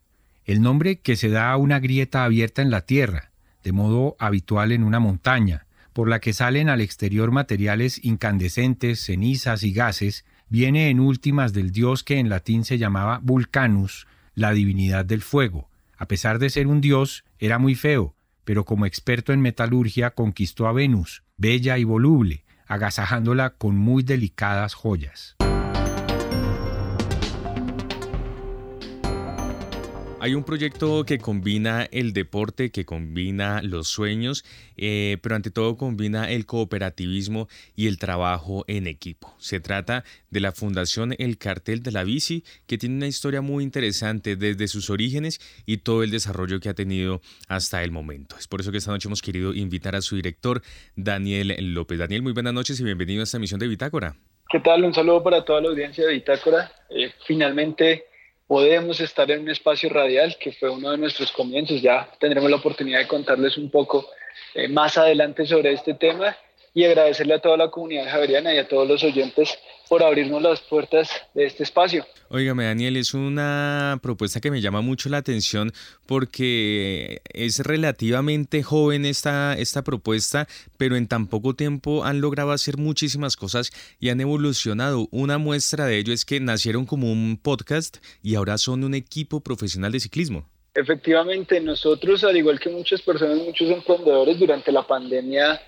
El 0.44 0.62
nombre 0.62 1.00
que 1.00 1.16
se 1.16 1.30
da 1.30 1.50
a 1.50 1.56
una 1.56 1.80
grieta 1.80 2.24
abierta 2.24 2.62
en 2.62 2.70
la 2.70 2.82
tierra, 2.82 3.30
de 3.64 3.72
modo 3.72 4.16
habitual 4.18 4.72
en 4.72 4.84
una 4.84 5.00
montaña, 5.00 5.66
por 6.00 6.08
la 6.08 6.18
que 6.18 6.32
salen 6.32 6.70
al 6.70 6.80
exterior 6.80 7.30
materiales 7.30 8.02
incandescentes, 8.02 9.04
cenizas 9.04 9.62
y 9.64 9.74
gases, 9.74 10.24
viene 10.48 10.88
en 10.88 10.98
últimas 10.98 11.52
del 11.52 11.72
dios 11.72 12.04
que 12.04 12.18
en 12.18 12.30
latín 12.30 12.64
se 12.64 12.78
llamaba 12.78 13.20
Vulcanus, 13.22 14.06
la 14.34 14.52
divinidad 14.52 15.04
del 15.04 15.20
fuego. 15.20 15.68
A 15.98 16.08
pesar 16.08 16.38
de 16.38 16.48
ser 16.48 16.68
un 16.68 16.80
dios, 16.80 17.26
era 17.38 17.58
muy 17.58 17.74
feo, 17.74 18.14
pero 18.44 18.64
como 18.64 18.86
experto 18.86 19.34
en 19.34 19.42
metalurgia 19.42 20.12
conquistó 20.12 20.68
a 20.68 20.72
Venus, 20.72 21.22
bella 21.36 21.76
y 21.76 21.84
voluble, 21.84 22.44
agasajándola 22.66 23.50
con 23.50 23.76
muy 23.76 24.02
delicadas 24.02 24.72
joyas. 24.72 25.36
Hay 30.22 30.34
un 30.34 30.44
proyecto 30.44 31.04
que 31.04 31.16
combina 31.16 31.88
el 31.90 32.12
deporte, 32.12 32.70
que 32.70 32.84
combina 32.84 33.62
los 33.62 33.88
sueños, 33.88 34.44
eh, 34.76 35.16
pero 35.22 35.34
ante 35.34 35.50
todo 35.50 35.78
combina 35.78 36.30
el 36.30 36.44
cooperativismo 36.44 37.48
y 37.74 37.86
el 37.86 37.96
trabajo 37.96 38.66
en 38.68 38.86
equipo. 38.86 39.34
Se 39.38 39.60
trata 39.60 40.04
de 40.28 40.40
la 40.40 40.52
Fundación 40.52 41.14
El 41.18 41.38
Cartel 41.38 41.82
de 41.82 41.92
la 41.92 42.04
Bici, 42.04 42.44
que 42.66 42.76
tiene 42.76 42.96
una 42.96 43.06
historia 43.06 43.40
muy 43.40 43.64
interesante 43.64 44.36
desde 44.36 44.68
sus 44.68 44.90
orígenes 44.90 45.40
y 45.64 45.78
todo 45.78 46.02
el 46.02 46.10
desarrollo 46.10 46.60
que 46.60 46.68
ha 46.68 46.74
tenido 46.74 47.22
hasta 47.48 47.82
el 47.82 47.90
momento. 47.90 48.36
Es 48.38 48.46
por 48.46 48.60
eso 48.60 48.70
que 48.70 48.76
esta 48.76 48.90
noche 48.90 49.08
hemos 49.08 49.22
querido 49.22 49.54
invitar 49.54 49.96
a 49.96 50.02
su 50.02 50.16
director, 50.16 50.60
Daniel 50.96 51.56
López. 51.72 51.98
Daniel, 51.98 52.20
muy 52.20 52.32
buenas 52.32 52.52
noches 52.52 52.78
y 52.78 52.84
bienvenido 52.84 53.22
a 53.22 53.24
esta 53.24 53.38
emisión 53.38 53.58
de 53.58 53.68
Bitácora. 53.68 54.16
¿Qué 54.50 54.60
tal? 54.60 54.84
Un 54.84 54.92
saludo 54.92 55.22
para 55.22 55.46
toda 55.46 55.62
la 55.62 55.68
audiencia 55.70 56.04
de 56.04 56.12
Bitácora. 56.12 56.70
Eh, 56.90 57.10
finalmente 57.26 58.09
podemos 58.50 58.98
estar 58.98 59.30
en 59.30 59.42
un 59.42 59.48
espacio 59.48 59.88
radial, 59.90 60.36
que 60.36 60.50
fue 60.50 60.68
uno 60.68 60.90
de 60.90 60.98
nuestros 60.98 61.30
comienzos. 61.30 61.80
Ya 61.80 62.10
tendremos 62.18 62.50
la 62.50 62.56
oportunidad 62.56 62.98
de 62.98 63.06
contarles 63.06 63.56
un 63.56 63.70
poco 63.70 64.08
eh, 64.54 64.66
más 64.66 64.98
adelante 64.98 65.46
sobre 65.46 65.72
este 65.72 65.94
tema 65.94 66.36
y 66.74 66.84
agradecerle 66.84 67.34
a 67.34 67.38
toda 67.38 67.56
la 67.56 67.70
comunidad 67.70 68.10
javeriana 68.10 68.52
y 68.52 68.58
a 68.58 68.66
todos 68.66 68.88
los 68.88 69.04
oyentes 69.04 69.56
por 69.90 70.04
abrirnos 70.04 70.40
las 70.40 70.60
puertas 70.60 71.10
de 71.34 71.46
este 71.46 71.64
espacio. 71.64 72.06
Óigame, 72.28 72.64
Daniel, 72.64 72.96
es 72.96 73.12
una 73.12 73.98
propuesta 74.00 74.40
que 74.40 74.52
me 74.52 74.60
llama 74.60 74.82
mucho 74.82 75.08
la 75.08 75.16
atención 75.16 75.72
porque 76.06 77.22
es 77.34 77.58
relativamente 77.58 78.62
joven 78.62 79.04
esta, 79.04 79.54
esta 79.54 79.82
propuesta, 79.82 80.46
pero 80.78 80.94
en 80.94 81.08
tan 81.08 81.26
poco 81.26 81.56
tiempo 81.56 82.04
han 82.04 82.20
logrado 82.20 82.52
hacer 82.52 82.76
muchísimas 82.76 83.34
cosas 83.34 83.72
y 83.98 84.10
han 84.10 84.20
evolucionado. 84.20 85.08
Una 85.10 85.38
muestra 85.38 85.86
de 85.86 85.98
ello 85.98 86.12
es 86.12 86.24
que 86.24 86.38
nacieron 86.38 86.86
como 86.86 87.10
un 87.10 87.36
podcast 87.36 87.96
y 88.22 88.36
ahora 88.36 88.58
son 88.58 88.84
un 88.84 88.94
equipo 88.94 89.40
profesional 89.40 89.90
de 89.90 89.98
ciclismo. 89.98 90.48
Efectivamente, 90.72 91.60
nosotros, 91.60 92.22
al 92.22 92.36
igual 92.36 92.60
que 92.60 92.70
muchas 92.70 93.02
personas, 93.02 93.38
muchos 93.38 93.68
emprendedores, 93.68 94.38
durante 94.38 94.70
la 94.70 94.86
pandemia, 94.86 95.60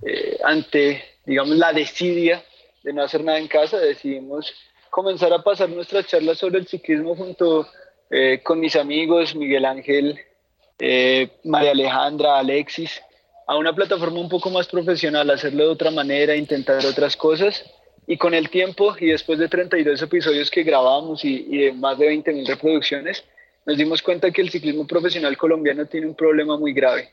eh, 0.00 0.38
ante, 0.42 1.02
digamos, 1.26 1.58
la 1.58 1.74
desidia 1.74 2.42
de 2.86 2.92
no 2.92 3.02
hacer 3.02 3.24
nada 3.24 3.38
en 3.38 3.48
casa, 3.48 3.78
decidimos 3.78 4.54
comenzar 4.90 5.32
a 5.32 5.42
pasar 5.42 5.68
nuestras 5.68 6.06
charlas 6.06 6.38
sobre 6.38 6.60
el 6.60 6.68
ciclismo 6.68 7.16
junto 7.16 7.66
eh, 8.10 8.40
con 8.44 8.60
mis 8.60 8.76
amigos 8.76 9.34
Miguel 9.34 9.64
Ángel, 9.64 10.16
eh, 10.78 11.28
María 11.42 11.72
Alejandra, 11.72 12.38
Alexis, 12.38 13.02
a 13.48 13.56
una 13.56 13.74
plataforma 13.74 14.20
un 14.20 14.28
poco 14.28 14.50
más 14.50 14.68
profesional, 14.68 15.28
hacerlo 15.30 15.64
de 15.64 15.70
otra 15.70 15.90
manera, 15.90 16.36
intentar 16.36 16.86
otras 16.86 17.16
cosas. 17.16 17.64
Y 18.06 18.16
con 18.18 18.34
el 18.34 18.50
tiempo 18.50 18.94
y 19.00 19.06
después 19.06 19.40
de 19.40 19.48
32 19.48 20.00
episodios 20.02 20.48
que 20.48 20.62
grabamos 20.62 21.24
y, 21.24 21.44
y 21.50 21.58
de 21.64 21.72
más 21.72 21.98
de 21.98 22.08
20.000 22.08 22.46
reproducciones, 22.46 23.24
nos 23.64 23.76
dimos 23.76 24.00
cuenta 24.00 24.30
que 24.30 24.42
el 24.42 24.50
ciclismo 24.50 24.86
profesional 24.86 25.36
colombiano 25.36 25.86
tiene 25.86 26.06
un 26.06 26.14
problema 26.14 26.56
muy 26.56 26.72
grave 26.72 27.10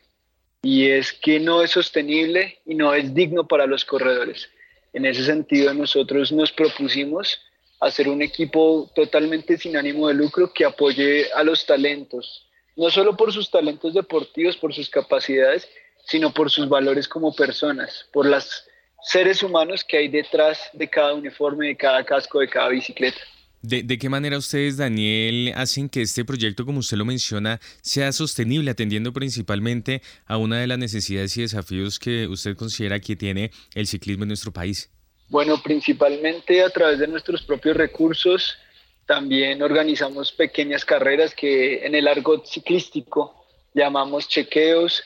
y 0.61 0.89
es 0.89 1.11
que 1.11 1.39
no 1.39 1.63
es 1.63 1.71
sostenible 1.71 2.59
y 2.63 2.75
no 2.75 2.93
es 2.93 3.13
digno 3.13 3.47
para 3.47 3.65
los 3.65 3.83
corredores. 3.85 4.49
En 4.93 5.05
ese 5.05 5.25
sentido, 5.25 5.73
nosotros 5.73 6.31
nos 6.31 6.51
propusimos 6.51 7.41
hacer 7.79 8.07
un 8.07 8.21
equipo 8.21 8.89
totalmente 8.95 9.57
sin 9.57 9.75
ánimo 9.75 10.07
de 10.07 10.13
lucro 10.13 10.53
que 10.53 10.65
apoye 10.65 11.31
a 11.33 11.43
los 11.43 11.65
talentos, 11.65 12.47
no 12.75 12.89
solo 12.89 13.17
por 13.17 13.33
sus 13.33 13.51
talentos 13.51 13.93
deportivos, 13.93 14.55
por 14.55 14.73
sus 14.73 14.89
capacidades, 14.89 15.67
sino 16.05 16.33
por 16.33 16.49
sus 16.49 16.69
valores 16.69 17.07
como 17.07 17.35
personas, 17.35 18.07
por 18.13 18.25
los 18.25 18.65
seres 19.01 19.43
humanos 19.43 19.83
que 19.83 19.97
hay 19.97 20.07
detrás 20.07 20.69
de 20.73 20.89
cada 20.89 21.13
uniforme, 21.13 21.67
de 21.67 21.77
cada 21.77 22.05
casco, 22.05 22.39
de 22.39 22.47
cada 22.47 22.69
bicicleta. 22.69 23.19
¿De, 23.65 23.97
qué 23.97 24.09
manera 24.09 24.37
ustedes, 24.37 24.75
Daniel, 24.75 25.53
hacen 25.55 25.87
que 25.87 26.01
este 26.01 26.25
proyecto, 26.25 26.65
como 26.65 26.79
usted 26.79 26.97
lo 26.97 27.05
menciona, 27.05 27.61
sea 27.81 28.11
sostenible, 28.11 28.69
atendiendo 28.69 29.13
principalmente 29.13 30.01
a 30.25 30.35
una 30.35 30.59
de 30.59 30.67
las 30.67 30.77
necesidades 30.77 31.37
y 31.37 31.43
desafíos 31.43 31.97
que 31.97 32.27
usted 32.27 32.57
considera 32.57 32.99
que 32.99 33.15
tiene 33.15 33.51
el 33.73 33.87
ciclismo 33.87 34.25
en 34.25 34.27
nuestro 34.27 34.51
país? 34.51 34.91
Bueno, 35.29 35.63
principalmente 35.63 36.61
a 36.61 36.69
través 36.71 36.99
de 36.99 37.07
nuestros 37.07 37.41
propios 37.43 37.77
recursos. 37.77 38.57
También 39.05 39.63
organizamos 39.63 40.33
pequeñas 40.33 40.83
carreras 40.83 41.33
que 41.33 41.85
en 41.85 41.95
el 41.95 42.09
argot 42.09 42.45
ciclístico 42.45 43.45
llamamos 43.73 44.27
chequeos 44.27 45.01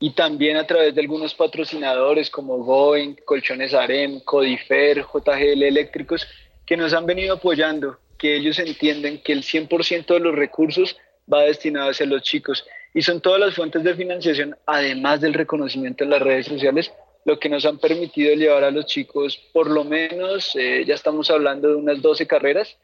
y 0.00 0.10
también 0.10 0.56
a 0.56 0.66
través 0.66 0.92
de 0.92 1.00
algunos 1.02 1.34
patrocinadores 1.34 2.30
como 2.30 2.58
Boeing, 2.58 3.14
Colchones 3.24 3.74
Arem, 3.74 4.18
Codifer, 4.24 5.04
JGL 5.04 5.62
Eléctricos 5.62 6.26
que 6.72 6.76
nos 6.78 6.94
han 6.94 7.04
venido 7.04 7.34
apoyando, 7.34 7.98
que 8.16 8.34
ellos 8.34 8.58
entienden 8.58 9.20
que 9.22 9.34
el 9.34 9.42
100% 9.42 10.06
de 10.06 10.20
los 10.20 10.34
recursos 10.34 10.96
va 11.30 11.42
destinado 11.42 11.90
hacia 11.90 12.06
los 12.06 12.22
chicos. 12.22 12.64
Y 12.94 13.02
son 13.02 13.20
todas 13.20 13.38
las 13.38 13.54
fuentes 13.54 13.84
de 13.84 13.94
financiación, 13.94 14.56
además 14.64 15.20
del 15.20 15.34
reconocimiento 15.34 16.02
en 16.02 16.08
las 16.08 16.22
redes 16.22 16.46
sociales, 16.46 16.90
lo 17.26 17.38
que 17.38 17.50
nos 17.50 17.66
han 17.66 17.76
permitido 17.76 18.34
llevar 18.34 18.64
a 18.64 18.70
los 18.70 18.86
chicos, 18.86 19.36
por 19.52 19.68
lo 19.68 19.84
menos, 19.84 20.56
eh, 20.56 20.82
ya 20.86 20.94
estamos 20.94 21.30
hablando 21.30 21.68
de 21.68 21.74
unas 21.74 22.00
12 22.00 22.26
carreras, 22.26 22.78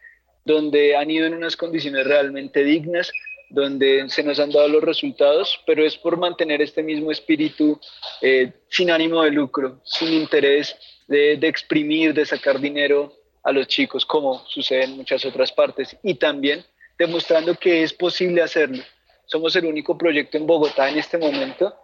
donde 0.44 0.94
han 0.94 1.11
ido 1.11 1.24
en 1.24 1.33
unas 1.33 1.57
condiciones 1.57 2.07
realmente 2.07 2.64
dignas, 2.64 3.11
donde 3.48 4.07
se 4.11 4.22
nos 4.22 4.38
han 4.38 4.51
dado 4.51 4.68
los 4.68 4.85
resultados, 4.85 5.59
pero 5.66 5.83
es 5.83 5.96
por 5.96 6.18
mantener 6.18 6.61
este 6.61 6.83
mismo 6.83 7.11
espíritu 7.11 7.81
eh, 8.20 8.53
sin 8.68 8.90
ánimo 8.90 9.22
de 9.22 9.31
lucro, 9.31 9.81
sin 9.83 10.12
interés 10.12 10.77
de, 11.07 11.38
de 11.38 11.48
exprimir, 11.48 12.12
de 12.12 12.27
sacar 12.27 12.61
dinero 12.61 13.14
a 13.49 13.53
los 13.53 13.67
chicos, 13.67 14.05
como 14.05 14.45
sucede 14.47 14.85
en 14.85 14.97
muchas 14.97 15.25
otras 15.25 15.51
partes, 15.53 15.97
y 16.03 16.15
también 16.15 16.63
demostrando 16.99 17.55
que 17.55 17.83
es 17.83 17.95
posible 17.95 18.43
hacerlo. 18.43 18.83
Somos 19.25 19.57
el 19.57 19.65
único 19.65 19.97
proyecto 19.97 20.37
en 20.37 20.47
Bogotá 20.47 20.91
en 20.91 20.99
este 20.99 21.17
momento 21.17 21.75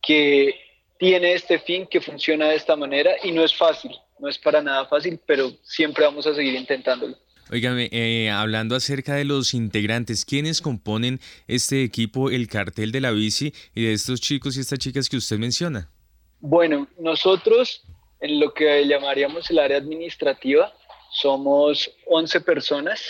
que 0.00 0.54
tiene 0.98 1.32
este 1.32 1.58
fin, 1.58 1.86
que 1.86 2.00
funciona 2.00 2.48
de 2.48 2.54
esta 2.54 2.76
manera, 2.76 3.10
y 3.24 3.32
no 3.32 3.42
es 3.42 3.52
fácil, 3.52 3.90
no 4.20 4.28
es 4.28 4.38
para 4.38 4.62
nada 4.62 4.86
fácil, 4.86 5.18
pero 5.26 5.50
siempre 5.62 6.04
vamos 6.04 6.28
a 6.28 6.34
seguir 6.34 6.54
intentándolo. 6.54 7.16
Óigame, 7.50 7.88
eh, 7.90 8.30
hablando 8.30 8.76
acerca 8.76 9.16
de 9.16 9.24
los 9.24 9.52
integrantes, 9.52 10.24
¿quiénes 10.24 10.60
componen 10.60 11.18
este 11.48 11.82
equipo, 11.82 12.30
el 12.30 12.46
cartel 12.46 12.92
de 12.92 13.00
la 13.00 13.10
bici, 13.10 13.52
y 13.74 13.86
de 13.86 13.94
estos 13.94 14.20
chicos 14.20 14.56
y 14.56 14.60
estas 14.60 14.78
chicas 14.78 15.08
que 15.08 15.16
usted 15.16 15.38
menciona? 15.38 15.90
Bueno, 16.38 16.86
nosotros 17.00 17.82
en 18.20 18.38
lo 18.38 18.54
que 18.54 18.86
llamaríamos 18.86 19.50
el 19.50 19.58
área 19.58 19.78
administrativa 19.78 20.72
somos 21.12 21.90
11 22.06 22.40
personas 22.40 23.02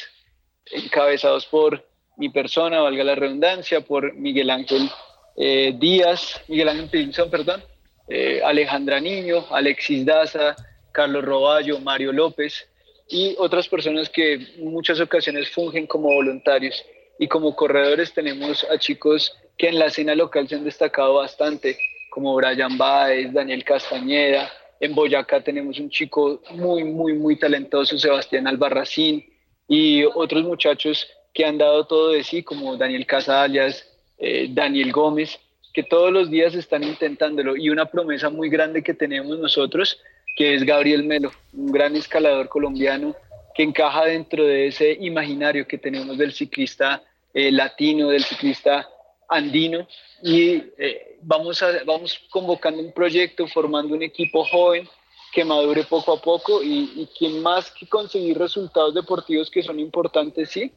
encabezados 0.70 1.46
por 1.46 1.86
mi 2.16 2.28
persona, 2.28 2.80
valga 2.80 3.04
la 3.04 3.14
redundancia, 3.14 3.80
por 3.80 4.14
Miguel 4.14 4.50
Ángel 4.50 4.90
eh, 5.36 5.74
Díaz, 5.78 6.40
Miguel 6.48 6.68
Ángel 6.68 6.88
Pinzón, 6.88 7.30
perdón, 7.30 7.62
eh, 8.08 8.42
Alejandra 8.44 9.00
Niño, 9.00 9.46
Alexis 9.50 10.04
Daza, 10.04 10.54
Carlos 10.92 11.24
Roballo, 11.24 11.78
Mario 11.80 12.12
López 12.12 12.68
y 13.08 13.34
otras 13.38 13.68
personas 13.68 14.08
que 14.08 14.34
en 14.34 14.70
muchas 14.70 15.00
ocasiones 15.00 15.50
fungen 15.50 15.86
como 15.86 16.12
voluntarios. 16.12 16.84
Y 17.18 17.28
como 17.28 17.54
corredores 17.54 18.12
tenemos 18.12 18.64
a 18.64 18.78
chicos 18.78 19.36
que 19.58 19.68
en 19.68 19.78
la 19.78 19.86
escena 19.86 20.14
local 20.14 20.48
se 20.48 20.54
han 20.54 20.64
destacado 20.64 21.14
bastante, 21.14 21.78
como 22.10 22.34
Brian 22.34 22.78
Baez, 22.78 23.32
Daniel 23.32 23.64
Castañeda. 23.64 24.50
En 24.80 24.94
Boyacá 24.94 25.42
tenemos 25.42 25.78
un 25.78 25.90
chico 25.90 26.40
muy, 26.52 26.84
muy, 26.84 27.12
muy 27.12 27.38
talentoso, 27.38 27.98
Sebastián 27.98 28.46
Albarracín, 28.46 29.24
y 29.68 30.02
otros 30.04 30.42
muchachos 30.42 31.06
que 31.32 31.44
han 31.44 31.58
dado 31.58 31.86
todo 31.86 32.08
de 32.10 32.24
sí, 32.24 32.42
como 32.42 32.76
Daniel 32.76 33.06
Casallas, 33.06 33.86
eh, 34.18 34.48
Daniel 34.50 34.90
Gómez, 34.90 35.38
que 35.72 35.82
todos 35.82 36.10
los 36.12 36.30
días 36.30 36.54
están 36.54 36.82
intentándolo. 36.82 37.56
Y 37.56 37.70
una 37.70 37.86
promesa 37.86 38.30
muy 38.30 38.48
grande 38.48 38.82
que 38.82 38.94
tenemos 38.94 39.38
nosotros, 39.38 40.00
que 40.34 40.54
es 40.54 40.64
Gabriel 40.64 41.04
Melo, 41.04 41.30
un 41.52 41.70
gran 41.70 41.94
escalador 41.94 42.48
colombiano 42.48 43.14
que 43.54 43.62
encaja 43.62 44.06
dentro 44.06 44.44
de 44.44 44.68
ese 44.68 44.92
imaginario 45.00 45.66
que 45.66 45.78
tenemos 45.78 46.18
del 46.18 46.32
ciclista 46.32 47.02
eh, 47.34 47.52
latino, 47.52 48.08
del 48.08 48.24
ciclista 48.24 48.88
andino. 49.28 49.86
Y 50.22 50.62
eh, 50.78 51.09
vamos, 51.22 51.62
a, 51.62 51.84
vamos 51.84 52.20
convocando 52.30 52.82
un 52.82 52.92
proyecto, 52.92 53.46
formando 53.46 53.94
un 53.94 54.02
equipo 54.02 54.44
joven 54.44 54.88
que 55.32 55.44
madure 55.44 55.84
poco 55.84 56.12
a 56.12 56.20
poco 56.20 56.62
y, 56.62 56.90
y 56.96 57.08
quien 57.16 57.42
más 57.42 57.70
que 57.70 57.86
conseguir 57.86 58.38
resultados 58.38 58.94
deportivos 58.94 59.50
que 59.50 59.62
son 59.62 59.78
importantes, 59.78 60.50
sí, 60.50 60.72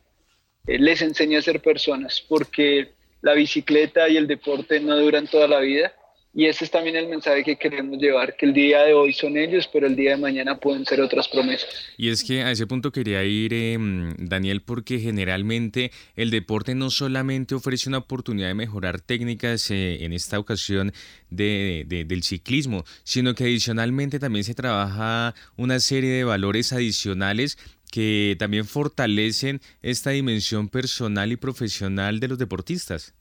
eh, 0.68 0.80
les 0.80 1.02
enseña 1.02 1.40
a 1.40 1.42
ser 1.42 1.62
personas, 1.62 2.24
porque 2.28 2.94
la 3.22 3.34
bicicleta 3.34 4.08
y 4.10 4.18
el 4.18 4.28
deporte 4.28 4.80
no 4.80 4.98
duran 4.98 5.28
toda 5.28 5.48
la 5.48 5.60
vida. 5.60 5.94
Y 6.36 6.48
ese 6.48 6.66
es 6.66 6.72
también 6.72 6.96
el 6.96 7.08
mensaje 7.08 7.44
que 7.44 7.58
queremos 7.58 8.00
llevar, 8.00 8.36
que 8.36 8.48
el 8.48 8.54
día 8.54 8.82
de 8.82 8.96
hoy 8.96 9.14
son 9.14 9.38
ellos, 9.38 9.70
pero 9.72 9.86
el 9.86 9.96
día 9.96 10.12
de 10.12 10.18
mañana 10.18 10.58
pueden 10.60 10.84
ser 10.84 11.00
otras 11.00 11.28
promesas. 11.28 11.70
Y 11.96 12.10
es 12.10 12.24
que 12.24 12.42
a 12.42 12.50
ese 12.50 12.66
punto 12.66 12.92
quería 12.92 13.24
ir, 13.24 13.54
em, 13.54 14.16
Daniel, 14.18 14.64
porque 14.64 14.98
generalmente 14.98 15.92
el 16.16 16.32
deporte 16.32 16.74
no 16.74 16.90
solamente 16.90 17.54
ofrece 17.54 17.88
una 17.88 18.00
oportunidad 18.00 18.48
de 18.48 18.56
mejorar 18.56 19.00
técnicas, 19.00 19.70
eh, 19.70 20.04
en 20.04 20.12
esta 20.12 20.40
ocasión 20.40 20.92
de, 21.30 21.86
del 21.88 22.24
ciclismo, 22.24 22.84
sino 23.04 23.36
que 23.36 23.44
adicionalmente 23.44 24.18
también 24.18 24.44
se 24.44 24.56
trabaja 24.56 25.36
una 25.56 25.80
serie 25.80 26.10
de 26.10 26.24
valores 26.24 26.74
adicionales 26.74 27.60
que 27.92 28.36
también 28.40 28.66
fortalecen 28.66 29.62
esta 29.84 30.10
dimensión 30.10 30.68
personal 30.68 31.32
y 31.32 31.36
profesional 31.36 32.20
de 32.20 32.28
los 32.28 32.40
deportistas. 32.40 33.14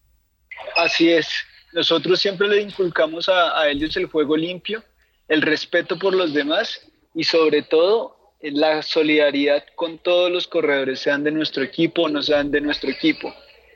Así 0.76 1.10
es, 1.10 1.28
nosotros 1.72 2.20
siempre 2.20 2.48
le 2.48 2.60
inculcamos 2.60 3.28
a, 3.28 3.68
ellos 3.68 3.96
el 3.96 4.06
juego 4.06 4.36
limpio, 4.36 4.82
el 5.28 5.42
respeto 5.42 5.98
por 5.98 6.14
los 6.14 6.32
demás 6.32 6.86
y 7.14 7.24
sobre 7.24 7.62
todo 7.62 8.16
la 8.40 8.82
solidaridad 8.82 9.64
con 9.74 9.98
todos 9.98 10.30
los 10.30 10.46
corredores, 10.46 11.00
sean 11.00 11.22
de 11.24 11.30
nuestro 11.30 11.62
equipo 11.62 12.02
o 12.02 12.08
no 12.08 12.22
sean 12.22 12.50
de 12.50 12.60
nuestro 12.60 12.90
equipo. 12.90 13.32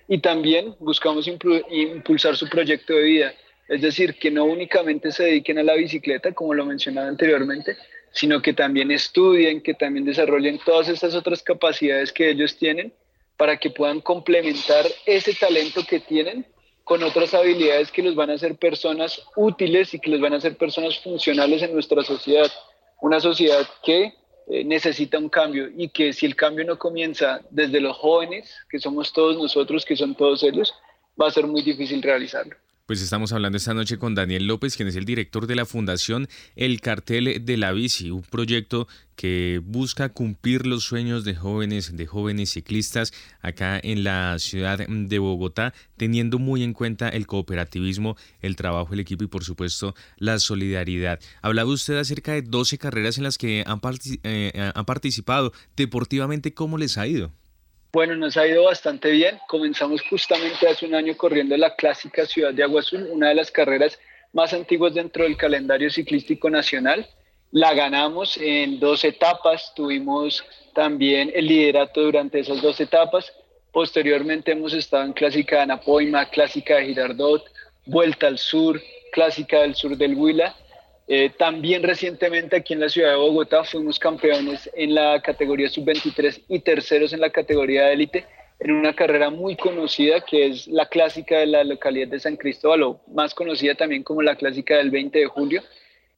Y 0.08 0.18
también 0.18 0.74
buscamos 0.80 1.28
impulsar 1.28 2.36
su 2.36 2.48
proyecto 2.48 2.94
de 2.94 3.02
vida, 3.02 3.34
es 3.68 3.80
decir, 3.80 4.14
que 4.14 4.30
no 4.30 4.44
únicamente 4.44 5.10
se 5.10 5.24
dediquen 5.24 5.58
a 5.58 5.62
la 5.62 5.74
bicicleta, 5.74 6.32
como 6.32 6.54
lo 6.54 6.64
mencionaba 6.64 7.08
anteriormente, 7.08 7.76
sino 8.12 8.40
que 8.40 8.52
también 8.52 8.90
estudien, 8.90 9.60
que 9.62 9.74
también 9.74 10.04
desarrollen 10.04 10.58
todas 10.64 10.88
estas 10.88 11.14
otras 11.14 11.42
capacidades 11.42 12.12
que 12.12 12.30
ellos 12.30 12.56
tienen 12.56 12.92
para 13.36 13.56
que 13.58 13.70
puedan 13.70 14.00
complementar 14.00 14.86
ese 15.04 15.34
talento 15.34 15.84
que 15.84 16.00
tienen 16.00 16.46
con 16.86 17.02
otras 17.02 17.34
habilidades 17.34 17.90
que 17.90 18.00
los 18.00 18.14
van 18.14 18.30
a 18.30 18.34
hacer 18.34 18.54
personas 18.54 19.20
útiles 19.34 19.92
y 19.92 19.98
que 19.98 20.08
los 20.08 20.20
van 20.20 20.34
a 20.34 20.36
hacer 20.36 20.56
personas 20.56 20.96
funcionales 21.00 21.60
en 21.62 21.72
nuestra 21.72 22.00
sociedad. 22.04 22.48
Una 23.00 23.18
sociedad 23.18 23.66
que 23.82 24.14
eh, 24.46 24.64
necesita 24.64 25.18
un 25.18 25.28
cambio 25.28 25.68
y 25.76 25.88
que 25.88 26.12
si 26.12 26.26
el 26.26 26.36
cambio 26.36 26.64
no 26.64 26.78
comienza 26.78 27.40
desde 27.50 27.80
los 27.80 27.96
jóvenes, 27.96 28.54
que 28.70 28.78
somos 28.78 29.12
todos 29.12 29.36
nosotros, 29.36 29.84
que 29.84 29.96
son 29.96 30.14
todos 30.14 30.44
ellos, 30.44 30.72
va 31.20 31.26
a 31.26 31.32
ser 31.32 31.48
muy 31.48 31.62
difícil 31.62 32.00
realizarlo. 32.00 32.54
Pues 32.86 33.02
estamos 33.02 33.32
hablando 33.32 33.58
esta 33.58 33.74
noche 33.74 33.98
con 33.98 34.14
Daniel 34.14 34.46
López, 34.46 34.76
quien 34.76 34.86
es 34.86 34.94
el 34.94 35.04
director 35.04 35.48
de 35.48 35.56
la 35.56 35.66
Fundación 35.66 36.28
El 36.54 36.80
Cartel 36.80 37.44
de 37.44 37.56
la 37.56 37.72
Bici, 37.72 38.12
un 38.12 38.22
proyecto 38.22 38.86
que 39.16 39.60
busca 39.64 40.10
cumplir 40.10 40.68
los 40.68 40.84
sueños 40.84 41.24
de 41.24 41.34
jóvenes, 41.34 41.96
de 41.96 42.06
jóvenes 42.06 42.50
ciclistas 42.50 43.12
acá 43.42 43.80
en 43.82 44.04
la 44.04 44.38
ciudad 44.38 44.86
de 44.86 45.18
Bogotá, 45.18 45.74
teniendo 45.96 46.38
muy 46.38 46.62
en 46.62 46.74
cuenta 46.74 47.08
el 47.08 47.26
cooperativismo, 47.26 48.16
el 48.40 48.54
trabajo, 48.54 48.94
el 48.94 49.00
equipo 49.00 49.24
y 49.24 49.26
por 49.26 49.42
supuesto 49.42 49.96
la 50.16 50.38
solidaridad. 50.38 51.18
Hablaba 51.42 51.72
usted 51.72 51.96
acerca 51.96 52.34
de 52.34 52.42
12 52.42 52.78
carreras 52.78 53.18
en 53.18 53.24
las 53.24 53.36
que 53.36 53.64
han, 53.66 53.80
eh, 54.22 54.70
han 54.72 54.84
participado. 54.84 55.52
Deportivamente, 55.76 56.54
¿cómo 56.54 56.78
les 56.78 56.98
ha 56.98 57.08
ido? 57.08 57.32
Bueno, 57.92 58.14
nos 58.16 58.36
ha 58.36 58.46
ido 58.46 58.64
bastante 58.64 59.10
bien. 59.10 59.38
Comenzamos 59.48 60.02
justamente 60.02 60.68
hace 60.68 60.86
un 60.86 60.94
año 60.94 61.16
corriendo 61.16 61.56
la 61.56 61.74
clásica 61.74 62.26
Ciudad 62.26 62.52
de 62.52 62.62
Agua 62.62 62.80
Azul, 62.80 63.08
una 63.10 63.28
de 63.28 63.34
las 63.34 63.50
carreras 63.50 63.98
más 64.32 64.52
antiguas 64.52 64.94
dentro 64.94 65.24
del 65.24 65.36
calendario 65.36 65.90
ciclístico 65.90 66.50
nacional. 66.50 67.06
La 67.52 67.72
ganamos 67.74 68.36
en 68.38 68.78
dos 68.80 69.04
etapas, 69.04 69.72
tuvimos 69.74 70.44
también 70.74 71.32
el 71.34 71.46
liderato 71.46 72.02
durante 72.02 72.40
esas 72.40 72.60
dos 72.60 72.78
etapas. 72.80 73.32
Posteriormente 73.72 74.52
hemos 74.52 74.74
estado 74.74 75.04
en 75.04 75.12
Clásica 75.12 75.56
de 75.56 75.62
Anapoima, 75.62 76.28
Clásica 76.28 76.76
de 76.76 76.86
Girardot, 76.86 77.44
Vuelta 77.86 78.26
al 78.26 78.38
Sur, 78.38 78.80
Clásica 79.12 79.60
del 79.60 79.74
Sur 79.74 79.96
del 79.96 80.14
Huila 80.16 80.54
eh, 81.08 81.30
también 81.38 81.82
recientemente 81.82 82.56
aquí 82.56 82.72
en 82.72 82.80
la 82.80 82.88
ciudad 82.88 83.10
de 83.10 83.16
Bogotá 83.16 83.62
fuimos 83.64 83.98
campeones 83.98 84.68
en 84.74 84.94
la 84.94 85.20
categoría 85.22 85.68
sub-23 85.68 86.42
y 86.48 86.60
terceros 86.60 87.12
en 87.12 87.20
la 87.20 87.30
categoría 87.30 87.86
de 87.86 87.92
élite 87.92 88.26
en 88.58 88.72
una 88.72 88.94
carrera 88.94 89.30
muy 89.30 89.56
conocida 89.56 90.20
que 90.22 90.46
es 90.46 90.66
la 90.66 90.86
clásica 90.86 91.38
de 91.38 91.46
la 91.46 91.64
localidad 91.64 92.08
de 92.08 92.20
San 92.20 92.36
Cristóbal 92.36 92.82
o 92.82 93.00
más 93.12 93.34
conocida 93.34 93.74
también 93.74 94.02
como 94.02 94.22
la 94.22 94.36
clásica 94.36 94.76
del 94.78 94.90
20 94.90 95.18
de 95.18 95.26
julio. 95.26 95.62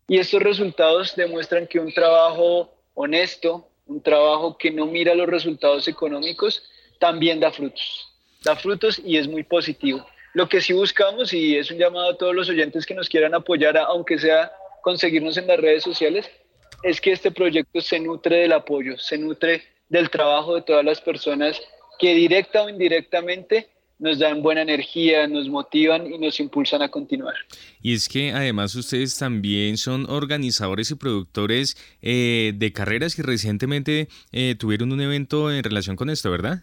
Y 0.06 0.18
estos 0.18 0.42
resultados 0.42 1.16
demuestran 1.16 1.66
que 1.66 1.80
un 1.80 1.92
trabajo 1.92 2.72
honesto, 2.94 3.68
un 3.86 4.02
trabajo 4.02 4.56
que 4.56 4.70
no 4.70 4.86
mira 4.86 5.14
los 5.14 5.28
resultados 5.28 5.86
económicos, 5.88 6.62
también 6.98 7.40
da 7.40 7.50
frutos. 7.50 8.08
Da 8.42 8.56
frutos 8.56 9.00
y 9.04 9.18
es 9.18 9.28
muy 9.28 9.42
positivo. 9.42 10.06
Lo 10.32 10.48
que 10.48 10.60
sí 10.60 10.72
buscamos, 10.72 11.32
y 11.32 11.56
es 11.56 11.70
un 11.70 11.78
llamado 11.78 12.10
a 12.10 12.16
todos 12.16 12.34
los 12.34 12.48
oyentes 12.48 12.86
que 12.86 12.94
nos 12.94 13.08
quieran 13.08 13.34
apoyar, 13.34 13.76
aunque 13.76 14.18
sea 14.18 14.52
conseguirnos 14.82 15.36
en 15.36 15.46
las 15.46 15.58
redes 15.58 15.82
sociales, 15.82 16.30
es 16.82 17.00
que 17.00 17.12
este 17.12 17.30
proyecto 17.30 17.80
se 17.80 17.98
nutre 18.00 18.36
del 18.36 18.52
apoyo, 18.52 18.98
se 18.98 19.18
nutre 19.18 19.62
del 19.88 20.10
trabajo 20.10 20.54
de 20.54 20.62
todas 20.62 20.84
las 20.84 21.00
personas 21.00 21.60
que 21.98 22.14
directa 22.14 22.62
o 22.62 22.68
indirectamente 22.68 23.68
nos 23.98 24.18
dan 24.20 24.42
buena 24.42 24.62
energía, 24.62 25.26
nos 25.26 25.48
motivan 25.48 26.12
y 26.12 26.18
nos 26.18 26.38
impulsan 26.38 26.82
a 26.82 26.88
continuar. 26.88 27.34
Y 27.82 27.94
es 27.94 28.08
que 28.08 28.30
además 28.30 28.74
ustedes 28.76 29.18
también 29.18 29.76
son 29.76 30.08
organizadores 30.08 30.90
y 30.90 30.94
productores 30.94 31.76
eh, 32.00 32.52
de 32.54 32.72
carreras 32.72 33.18
y 33.18 33.22
recientemente 33.22 34.08
eh, 34.30 34.54
tuvieron 34.56 34.92
un 34.92 35.00
evento 35.00 35.52
en 35.52 35.64
relación 35.64 35.96
con 35.96 36.10
esto, 36.10 36.30
¿verdad? 36.30 36.62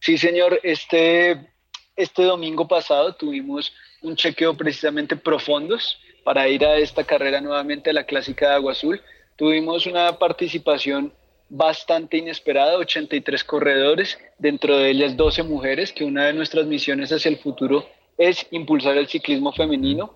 Sí, 0.00 0.16
señor. 0.16 0.58
Este, 0.62 1.46
este 1.94 2.22
domingo 2.22 2.66
pasado 2.66 3.14
tuvimos 3.14 3.72
un 4.00 4.16
chequeo 4.16 4.56
precisamente 4.56 5.14
profundos 5.14 5.98
para 6.24 6.48
ir 6.48 6.64
a 6.64 6.76
esta 6.76 7.04
carrera 7.04 7.40
nuevamente 7.40 7.90
a 7.90 7.92
la 7.92 8.04
clásica 8.04 8.48
de 8.48 8.54
Agua 8.54 8.72
Azul. 8.72 9.00
Tuvimos 9.36 9.86
una 9.86 10.18
participación 10.18 11.12
bastante 11.48 12.16
inesperada, 12.16 12.78
83 12.78 13.44
corredores, 13.44 14.18
dentro 14.38 14.76
de 14.76 14.90
ellas 14.90 15.16
12 15.16 15.42
mujeres, 15.42 15.92
que 15.92 16.04
una 16.04 16.26
de 16.26 16.32
nuestras 16.32 16.66
misiones 16.66 17.12
hacia 17.12 17.28
el 17.28 17.38
futuro 17.38 17.86
es 18.16 18.46
impulsar 18.50 18.96
el 18.96 19.08
ciclismo 19.08 19.52
femenino. 19.52 20.14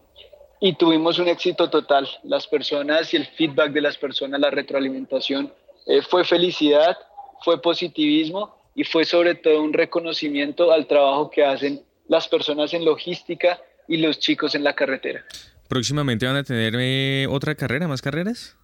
Y 0.61 0.75
tuvimos 0.75 1.19
un 1.19 1.29
éxito 1.29 1.69
total. 1.69 2.09
Las 2.23 2.47
personas 2.47 3.13
y 3.13 3.19
el 3.19 3.27
feedback 3.27 3.73
de 3.73 3.83
las 3.83 3.99
personas, 3.99 4.41
la 4.41 4.51
retroalimentación, 4.51 5.53
eh, 5.87 6.01
fue 6.01 6.25
felicidad, 6.25 6.97
fue 7.45 7.61
positivismo 7.61 8.57
y 8.75 8.85
fue 8.85 9.05
sobre 9.05 9.35
todo 9.35 9.61
un 9.63 9.73
reconocimiento 9.73 10.73
al 10.73 10.87
trabajo 10.87 11.31
que 11.31 11.45
hacen 11.45 11.83
las 12.09 12.29
personas 12.29 12.73
en 12.73 12.85
logística 12.85 13.61
y 13.89 13.99
los 13.99 14.19
chicos 14.19 14.55
en 14.55 14.65
la 14.65 14.75
carretera. 14.75 15.25
¿Próximamente 15.69 16.27
van 16.27 16.37
a 16.37 16.45
tener 16.45 16.75
eh, 16.77 17.27
otra 17.29 17.55
carrera, 17.55 17.89
más 17.89 18.03
carreras? 18.03 18.57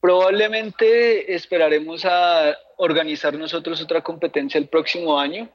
Probablemente 0.00 1.34
esperaremos 1.34 2.04
a 2.04 2.56
organizar 2.76 3.34
nosotros 3.34 3.80
otra 3.82 4.02
competencia 4.02 4.58
el 4.58 4.68
próximo 4.68 5.18
año 5.18 5.48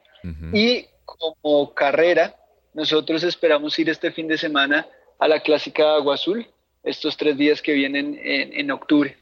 y 0.52 0.86
como 1.04 1.74
carrera 1.74 2.34
nosotros 2.72 3.22
esperamos 3.22 3.78
ir 3.78 3.88
este 3.88 4.10
fin 4.10 4.26
de 4.26 4.38
semana 4.38 4.86
a 5.18 5.28
la 5.28 5.40
clásica 5.40 5.82
de 5.82 5.94
Agua 5.96 6.14
Azul 6.14 6.46
estos 6.82 7.16
tres 7.16 7.36
días 7.36 7.62
que 7.62 7.72
vienen 7.72 8.18
en, 8.22 8.70
octubre. 8.70 9.16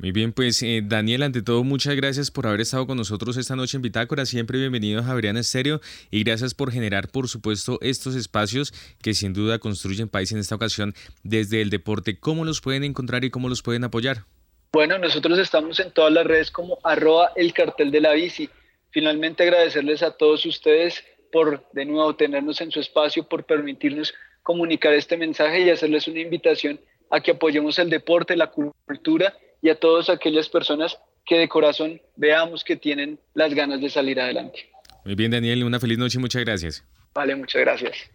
Muy 0.00 0.12
bien, 0.12 0.32
pues 0.32 0.62
eh, 0.62 0.80
Daniel, 0.82 1.22
ante 1.22 1.42
todo, 1.42 1.62
muchas 1.62 1.94
gracias 1.94 2.30
por 2.30 2.46
haber 2.46 2.62
estado 2.62 2.86
con 2.86 2.96
nosotros 2.96 3.36
esta 3.36 3.54
noche 3.54 3.76
en 3.76 3.82
Bitácora. 3.82 4.24
Siempre 4.24 4.58
bienvenido 4.58 5.00
a 5.00 5.02
Javeriana 5.02 5.40
Estéreo 5.40 5.82
y 6.10 6.24
gracias 6.24 6.54
por 6.54 6.72
generar, 6.72 7.08
por 7.08 7.28
supuesto, 7.28 7.78
estos 7.82 8.14
espacios 8.14 8.72
que 9.02 9.12
sin 9.12 9.34
duda 9.34 9.58
construyen 9.58 10.08
país 10.08 10.32
en 10.32 10.38
esta 10.38 10.54
ocasión 10.54 10.94
desde 11.22 11.60
el 11.60 11.68
deporte. 11.68 12.18
¿Cómo 12.18 12.46
los 12.46 12.62
pueden 12.62 12.82
encontrar 12.84 13.26
y 13.26 13.30
cómo 13.30 13.50
los 13.50 13.60
pueden 13.60 13.84
apoyar? 13.84 14.24
Bueno, 14.72 14.96
nosotros 14.96 15.38
estamos 15.38 15.78
en 15.80 15.90
todas 15.90 16.14
las 16.14 16.26
redes 16.26 16.50
como 16.50 16.78
arroba 16.82 17.32
el 17.36 17.52
cartel 17.52 17.90
de 17.90 18.00
la 18.00 18.14
bici. 18.14 18.48
Finalmente 18.92 19.42
agradecerles 19.42 20.02
a 20.02 20.12
todos 20.12 20.46
ustedes 20.46 21.04
por 21.30 21.62
de 21.74 21.84
nuevo 21.84 22.16
tenernos 22.16 22.62
en 22.62 22.70
su 22.70 22.80
espacio, 22.80 23.24
por 23.24 23.44
permitirnos 23.44 24.14
comunicar 24.44 24.94
este 24.94 25.18
mensaje 25.18 25.60
y 25.60 25.68
hacerles 25.68 26.08
una 26.08 26.20
invitación 26.20 26.80
a 27.10 27.20
que 27.20 27.32
apoyemos 27.32 27.78
el 27.78 27.90
deporte, 27.90 28.34
la 28.34 28.50
cultura 28.50 29.34
y 29.62 29.68
a 29.68 29.74
todas 29.74 30.08
aquellas 30.08 30.48
personas 30.48 30.98
que 31.24 31.38
de 31.38 31.48
corazón 31.48 32.00
veamos 32.16 32.64
que 32.64 32.76
tienen 32.76 33.18
las 33.34 33.54
ganas 33.54 33.80
de 33.80 33.90
salir 33.90 34.20
adelante. 34.20 34.70
Muy 35.04 35.14
bien, 35.14 35.30
Daniel, 35.30 35.64
una 35.64 35.80
feliz 35.80 35.98
noche 35.98 36.18
y 36.18 36.20
muchas 36.20 36.44
gracias. 36.44 36.84
Vale, 37.14 37.34
muchas 37.36 37.60
gracias. 37.60 38.10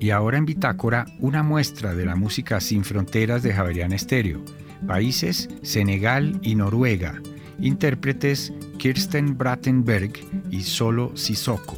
Y 0.00 0.10
ahora 0.10 0.38
en 0.38 0.46
Bitácora, 0.46 1.06
una 1.18 1.42
muestra 1.42 1.94
de 1.94 2.06
la 2.06 2.14
música 2.14 2.60
sin 2.60 2.84
fronteras 2.84 3.42
de 3.42 3.52
Javerian 3.52 3.92
Estéreo. 3.92 4.44
Países 4.86 5.48
Senegal 5.62 6.38
y 6.40 6.54
Noruega. 6.54 7.20
Intérpretes 7.60 8.52
Kirsten 8.78 9.36
Brattenberg 9.36 10.12
y 10.50 10.62
Solo 10.62 11.16
Sissoko. 11.16 11.76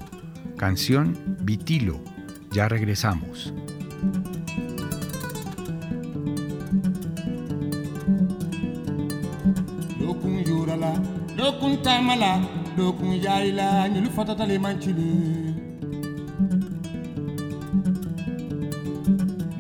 Canción 0.56 1.16
Vitilo. 1.42 2.00
Ya 2.52 2.68
regresamos. 2.68 3.52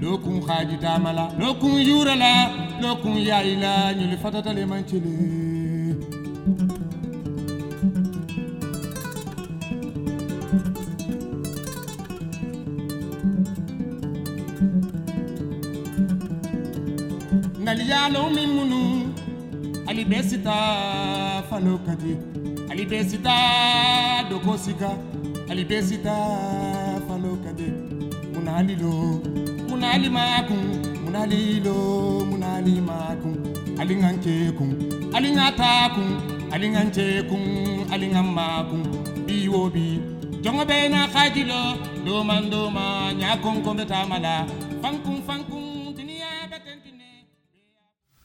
lokun 0.00 0.42
haji 0.48 0.76
damala 0.82 1.30
lokun 1.38 1.76
yurala 1.86 2.32
lokun 2.82 3.16
yayila 3.20 3.92
ñuli 3.94 4.16
fatatale 4.16 4.66
mancile 4.66 5.49
ngali 17.62 17.84
yalo 17.92 18.22
min 18.36 18.48
munu 18.56 18.80
ali 19.88 20.02
bɛ 20.10 20.18
sita 20.30 20.56
falo 21.48 21.72
kati 21.86 22.12
ali 22.70 22.84
bɛ 22.90 22.98
sita 23.10 23.36
dogo 24.30 24.52
sika 24.64 24.90
ali 25.50 25.62
bɛ 25.70 25.78
sita 25.88 26.16
falo 27.06 27.30
kati 27.44 27.68
munali 28.32 28.74
lo 28.82 28.92
munali 29.68 30.08
ma 30.16 30.24
kun 30.48 30.62
munali 31.04 31.40
lo 31.66 31.76
munali 32.30 32.74
ma 32.88 32.98
kun 33.22 33.36
ali 33.80 33.94
ŋa 34.02 34.10
ce 34.24 34.34
kun 34.58 34.70
ali 35.16 35.28
ŋa 35.36 35.46
taa 35.60 35.84
kun 35.94 36.10
ali 36.54 36.66
ŋa 36.74 36.82
ce 36.96 37.06
kun 37.30 37.44
ali 37.92 38.06
ŋa 38.14 38.22
ma 38.36 38.46
kun 38.70 38.82
bi 39.26 39.36
wo 39.52 39.62
bi 39.74 39.86
jɔngɔ 40.42 40.62
bɛ 40.70 40.78
na 40.94 41.00
haji 41.12 41.42
lo 41.50 41.60
doman 42.04 42.42
doma 42.52 42.84
ɲa 43.20 43.30
kɔnkɔn 43.42 43.74
bɛ 43.78 43.84
taama 43.92 44.16
la 44.26 44.34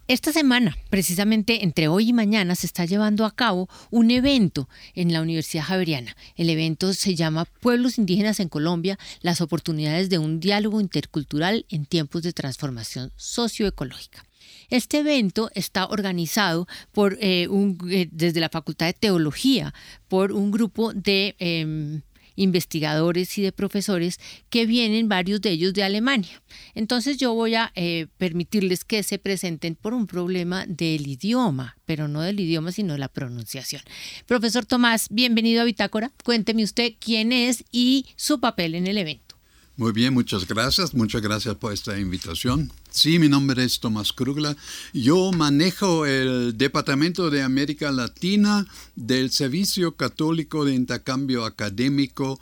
Esta 0.08 0.32
semana, 0.32 0.78
precisamente 0.92 1.64
entre 1.64 1.88
hoy 1.88 2.10
y 2.10 2.14
mañana, 2.14 2.54
se 2.54 2.68
está 2.68 2.86
llevando 2.86 3.26
a 3.26 3.34
cabo 3.34 3.68
un 3.90 4.12
evento 4.12 4.70
en 4.94 5.12
la 5.12 5.20
Universidad 5.20 5.64
Javeriana. 5.64 6.16
El 6.36 6.52
evento 6.52 6.94
se 6.94 7.16
llama 7.16 7.46
Pueblos 7.46 7.98
Indígenas 7.98 8.40
en 8.40 8.48
Colombia, 8.48 9.00
las 9.22 9.42
oportunidades 9.42 10.12
de 10.12 10.20
un 10.20 10.40
diálogo 10.40 10.80
intercultural 10.80 11.66
en 11.70 11.88
tiempos 11.88 12.22
de 12.22 12.34
transformación 12.34 13.14
socioecológica. 13.16 14.24
Este 14.70 15.00
evento 15.00 15.50
está 15.56 15.88
organizado 15.88 16.68
por, 16.92 17.18
eh, 17.20 17.48
eh, 17.90 18.08
desde 18.12 18.40
la 18.40 18.50
Facultad 18.50 18.86
de 18.86 18.94
Teología 18.94 19.74
por 20.08 20.32
un 20.34 20.52
grupo 20.52 20.94
de... 20.94 21.36
Em, 21.40 22.04
investigadores 22.36 23.38
y 23.38 23.42
de 23.42 23.52
profesores 23.52 24.20
que 24.50 24.66
vienen 24.66 25.10
varios 25.10 25.42
de 25.42 25.52
ellos 25.52 25.74
de 25.74 25.84
Alemania. 25.84 26.42
Entonces 26.74 27.18
yo 27.18 27.34
voy 27.34 27.56
a 27.56 27.72
eh, 27.76 28.08
permitirles 28.18 28.84
que 28.84 29.04
se 29.04 29.18
presenten 29.18 29.76
por 29.76 29.94
un 29.94 30.08
problema 30.08 30.66
del 30.68 31.08
idioma, 31.08 31.78
pero 31.86 32.08
no 32.08 32.22
del 32.22 32.40
idioma, 32.40 32.72
sino 32.72 32.94
de 32.94 33.00
la 33.00 33.10
pronunciación. 33.10 33.82
Profesor 34.26 34.66
Tomás, 34.66 35.08
bienvenido 35.10 35.62
a 35.62 35.66
Bitácora. 35.66 36.12
Cuénteme 36.24 36.64
usted 36.64 36.94
quién 37.00 37.32
es 37.32 37.64
y 37.72 38.08
su 38.16 38.40
papel 38.40 38.76
en 38.76 38.88
el 38.88 38.98
evento. 38.98 39.36
Muy 39.78 39.92
bien, 39.92 40.14
muchas 40.14 40.48
gracias. 40.48 40.94
Muchas 40.94 41.22
gracias 41.22 41.56
por 41.56 41.74
esta 41.74 42.00
invitación. 42.00 42.72
Sí, 42.96 43.20
mi 43.20 43.28
nombre 43.28 43.62
es 43.66 43.82
Tomás 43.82 44.14
Krugler. 44.14 44.56
Yo 44.94 45.34
manejo 45.34 46.06
el 46.06 46.58
Departamento 46.58 47.30
de 47.30 47.42
América 47.42 47.92
Latina 47.92 48.66
del 48.96 49.32
Servicio 49.32 49.98
Católico 49.98 50.64
de 50.64 50.76
Intercambio 50.76 51.44
Académico 51.44 52.40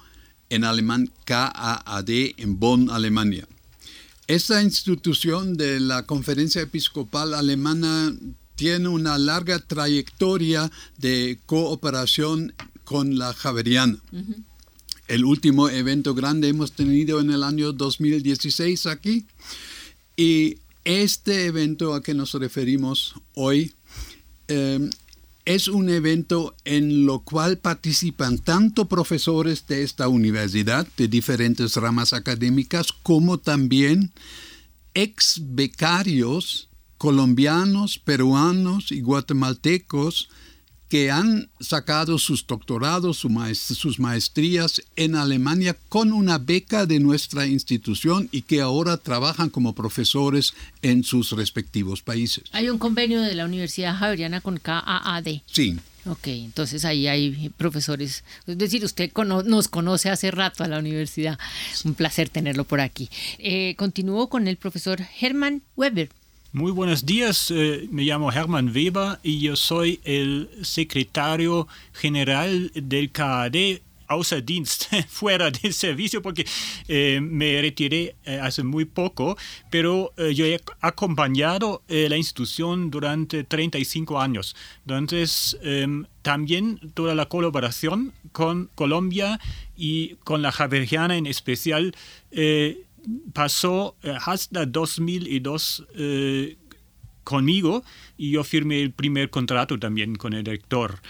en 0.52 0.64
alemán 0.64 1.10
KAAD 1.26 2.10
en 2.38 2.60
Bonn, 2.60 2.92
Alemania. 2.92 3.48
Esta 4.28 4.62
institución 4.62 5.58
de 5.58 5.80
la 5.80 6.06
Conferencia 6.06 6.62
Episcopal 6.62 7.34
Alemana 7.34 8.14
tiene 8.54 8.90
una 8.90 9.18
larga 9.18 9.58
trayectoria 9.58 10.72
de 11.00 11.40
cooperación 11.48 12.54
con 12.84 13.18
la 13.18 13.34
Javeriana. 13.34 13.98
El 15.08 15.26
último 15.26 15.68
evento 15.68 16.14
grande 16.14 16.50
hemos 16.50 16.74
tenido 16.74 17.20
en 17.20 17.32
el 17.32 17.42
año 17.44 17.74
2016 17.74 18.86
aquí. 18.86 19.26
Y 20.16 20.60
este 20.84 21.46
evento 21.46 21.94
a 21.94 22.04
que 22.04 22.14
nos 22.14 22.34
referimos 22.34 23.16
hoy 23.34 23.74
eh, 24.48 24.90
es 25.46 25.68
un 25.68 25.90
evento 25.90 26.56
en 26.66 27.06
lo 27.06 27.20
cual 27.20 27.58
participan 27.58 28.38
tanto 28.38 28.88
profesores 28.88 29.68
de 29.68 29.84
esta 29.84 30.08
universidad, 30.08 30.88
de 30.98 31.08
diferentes 31.08 31.76
ramas 31.76 32.14
académicas, 32.14 32.92
como 32.92 33.40
también 33.40 34.12
ex 34.94 35.42
becarios 35.42 36.70
colombianos, 36.98 38.00
peruanos 38.00 38.92
y 38.92 39.02
guatemaltecos 39.02 40.30
que 40.94 41.10
han 41.10 41.50
sacado 41.60 42.20
sus 42.20 42.46
doctorados, 42.46 43.18
sus 43.18 44.00
maestrías 44.00 44.80
en 44.96 45.16
Alemania 45.16 45.76
con 45.90 46.14
una 46.14 46.38
beca 46.38 46.86
de 46.86 47.00
nuestra 47.00 47.48
institución 47.48 48.30
y 48.32 48.44
que 48.44 48.62
ahora 48.62 48.98
trabajan 48.98 49.50
como 49.50 49.74
profesores 49.74 50.54
en 50.84 51.04
sus 51.04 51.32
respectivos 51.32 52.04
países. 52.04 52.44
Hay 52.52 52.70
un 52.70 52.78
convenio 52.78 53.22
de 53.22 53.34
la 53.34 53.46
Universidad 53.46 53.98
Javeriana 53.98 54.40
con 54.40 54.60
KAAD. 54.60 55.42
Sí. 55.48 55.80
Ok, 56.06 56.28
entonces 56.28 56.86
ahí 56.86 57.08
hay 57.08 57.50
profesores. 57.58 58.24
Es 58.46 58.60
decir, 58.60 58.86
usted 58.86 59.12
nos 59.46 59.70
conoce 59.70 60.12
hace 60.12 60.30
rato 60.30 60.64
a 60.64 60.68
la 60.68 60.78
universidad. 60.78 61.40
Un 61.86 61.96
placer 61.96 62.30
tenerlo 62.30 62.66
por 62.66 62.82
aquí. 62.82 63.10
Eh, 63.40 63.74
continúo 63.78 64.30
con 64.30 64.48
el 64.48 64.58
profesor 64.58 65.02
Hermann 65.20 65.64
Weber. 65.76 66.10
Muy 66.56 66.72
buenos 66.72 67.04
días, 67.04 67.50
eh, 67.50 67.88
me 67.90 68.04
llamo 68.04 68.32
Hermann 68.32 68.72
Weber 68.76 69.18
y 69.24 69.40
yo 69.40 69.56
soy 69.56 70.00
el 70.04 70.52
secretario 70.62 71.68
general 71.94 72.70
del 72.76 73.12
CAD 73.12 73.82
außer 74.08 74.46
Dienst, 74.46 74.94
fuera 75.08 75.50
del 75.50 75.74
servicio, 75.74 76.22
porque 76.22 76.46
eh, 76.88 77.20
me 77.24 77.60
retiré 77.60 78.16
eh, 78.26 78.40
hace 78.40 78.62
muy 78.62 78.86
poco, 78.86 79.36
pero 79.72 80.14
yo 80.32 80.46
he 80.46 80.62
acompañado 80.80 81.82
la 81.88 82.18
institución 82.18 82.92
durante 82.92 83.44
35 83.44 84.22
años. 84.22 84.56
Entonces, 84.86 85.58
em, 85.64 86.06
también 86.22 86.80
toda 86.94 87.16
la 87.16 87.26
colaboración 87.26 88.14
con 88.32 88.70
Colombia 88.76 89.40
y 89.76 90.18
con 90.24 90.44
la 90.44 90.52
Javeriana 90.52 91.18
en 91.18 91.26
especial 91.26 91.96
pasó 93.34 93.96
hasta 94.26 94.66
2002 94.66 95.86
conmigo 97.24 97.84
y 98.18 98.32
yo 98.32 98.44
firmé 98.44 98.82
el 98.82 98.92
primer 98.92 99.30
contrato 99.30 99.80
también 99.80 100.16
con 100.16 100.34
el 100.34 100.46
rector. 100.46 101.02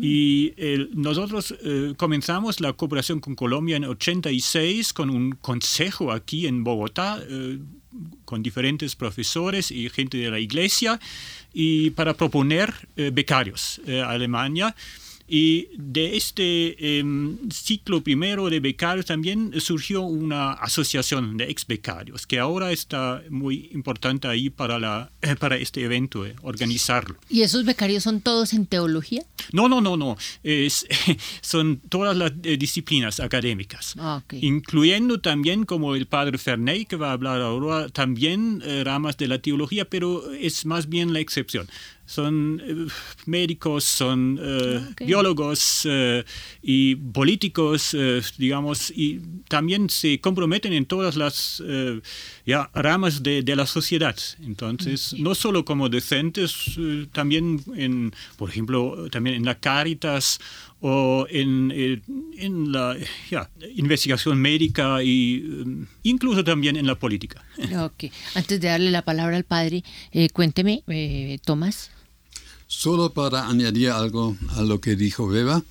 Y 0.00 0.52
nosotros 0.94 1.54
eh, 1.62 1.94
comenzamos 1.96 2.60
la 2.60 2.72
cooperación 2.72 3.20
con 3.20 3.34
Colombia 3.34 3.76
en 3.76 3.84
86 3.84 4.92
con 4.92 5.10
un 5.10 5.32
consejo 5.32 6.12
aquí 6.12 6.46
en 6.46 6.64
Bogotá. 6.64 7.20
Eh, 7.28 7.58
con 8.26 8.42
diferentes 8.42 8.94
profesores 8.94 9.70
y 9.70 9.88
gente 9.88 10.18
de 10.18 10.30
la 10.30 10.38
iglesia 10.38 11.00
y 11.54 11.88
para 11.90 12.12
proponer 12.12 12.74
eh, 12.94 13.10
becarios 13.10 13.80
a 13.88 14.10
Alemania 14.10 14.76
y 15.28 15.68
de 15.76 16.16
este 16.16 16.98
em, 16.98 17.36
ciclo 17.50 18.00
primero 18.00 18.48
de 18.48 18.60
becarios 18.60 19.06
también 19.06 19.52
surgió 19.60 20.02
una 20.02 20.52
asociación 20.52 21.36
de 21.36 21.50
ex 21.50 21.66
becarios, 21.66 22.26
que 22.26 22.38
ahora 22.38 22.70
está 22.72 23.22
muy 23.28 23.70
importante 23.72 24.28
ahí 24.28 24.50
para, 24.50 24.78
la, 24.78 25.10
eh, 25.22 25.34
para 25.36 25.56
este 25.56 25.82
evento, 25.82 26.24
eh, 26.24 26.36
organizarlo. 26.42 27.16
¿Y 27.28 27.42
esos 27.42 27.64
becarios 27.64 28.04
son 28.04 28.20
todos 28.20 28.52
en 28.52 28.66
teología? 28.66 29.22
No, 29.52 29.68
no, 29.68 29.80
no, 29.80 29.96
no. 29.96 30.16
Es, 30.44 30.86
son 31.40 31.80
todas 31.88 32.16
las 32.16 32.32
eh, 32.44 32.56
disciplinas 32.56 33.18
académicas, 33.18 33.94
ah, 33.98 34.22
incluyendo 34.32 35.20
también, 35.20 35.64
como 35.64 35.96
el 35.96 36.06
padre 36.06 36.38
Ferney, 36.38 36.84
que 36.84 36.96
va 36.96 37.10
a 37.10 37.12
hablar 37.12 37.40
ahora, 37.40 37.88
también 37.88 38.62
ramas 38.84 39.16
de 39.16 39.28
la 39.28 39.38
teología, 39.38 39.84
pero 39.84 40.32
es 40.32 40.66
más 40.66 40.88
bien 40.88 41.12
la 41.12 41.20
excepción 41.20 41.68
son 42.06 42.62
eh, 42.64 42.86
médicos, 43.26 43.84
son 43.84 44.38
eh, 44.40 44.80
ah, 44.80 44.94
biólogos 45.04 45.82
eh, 45.84 46.24
y 46.62 46.94
políticos, 46.94 47.96
digamos, 48.38 48.90
y 48.90 49.20
también 49.48 49.90
se 49.90 50.20
comprometen 50.20 50.72
en 50.72 50.86
todas 50.86 51.16
las 51.16 51.62
ya, 52.44 52.70
ramas 52.74 53.22
de, 53.22 53.56
la 53.56 53.66
sociedad. 53.66 54.16
Entonces, 54.42 55.14
no 55.18 55.34
solo 55.34 55.64
como 55.64 55.88
docentes, 55.88 56.78
también, 57.12 57.60
en, 57.74 58.12
por 58.36 58.50
ejemplo, 58.50 59.08
también 59.10 59.36
en 59.36 59.44
la 59.44 59.58
Caritas 59.58 60.38
o 60.80 61.26
en, 61.30 61.72
en 62.36 62.72
la 62.72 62.96
investigación 63.76 64.38
médica 64.38 65.00
e 65.00 65.42
incluso 66.02 66.44
también 66.44 66.76
en 66.76 66.86
la 66.86 66.94
política. 66.94 67.42
Ok. 67.76 68.12
Antes 68.34 68.60
de 68.60 68.68
darle 68.68 68.90
la 68.90 69.02
palabra 69.02 69.36
al 69.36 69.44
padre, 69.44 69.82
cuénteme, 70.32 70.82
Tomás. 71.44 71.95
Solo 72.66 73.12
para 73.12 73.48
añadir 73.48 73.90
algo 73.90 74.36
a 74.50 74.62
lo 74.62 74.80
que 74.80 74.96
dijo 74.96 75.28
Beba, 75.28 75.62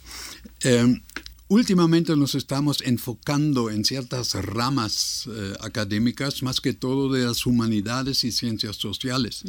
em, 0.61 1.01
últimamente 1.47 2.15
nos 2.15 2.35
estamos 2.35 2.81
enfocando 2.81 3.69
en 3.69 3.83
ciertas 3.83 4.33
ramas 4.33 5.27
eh, 5.27 5.53
académicas, 5.59 6.41
más 6.41 6.61
que 6.61 6.73
todo 6.73 7.11
de 7.11 7.25
las 7.25 7.45
humanidades 7.45 8.23
y 8.23 8.31
ciencias 8.31 8.77
sociales. 8.77 9.43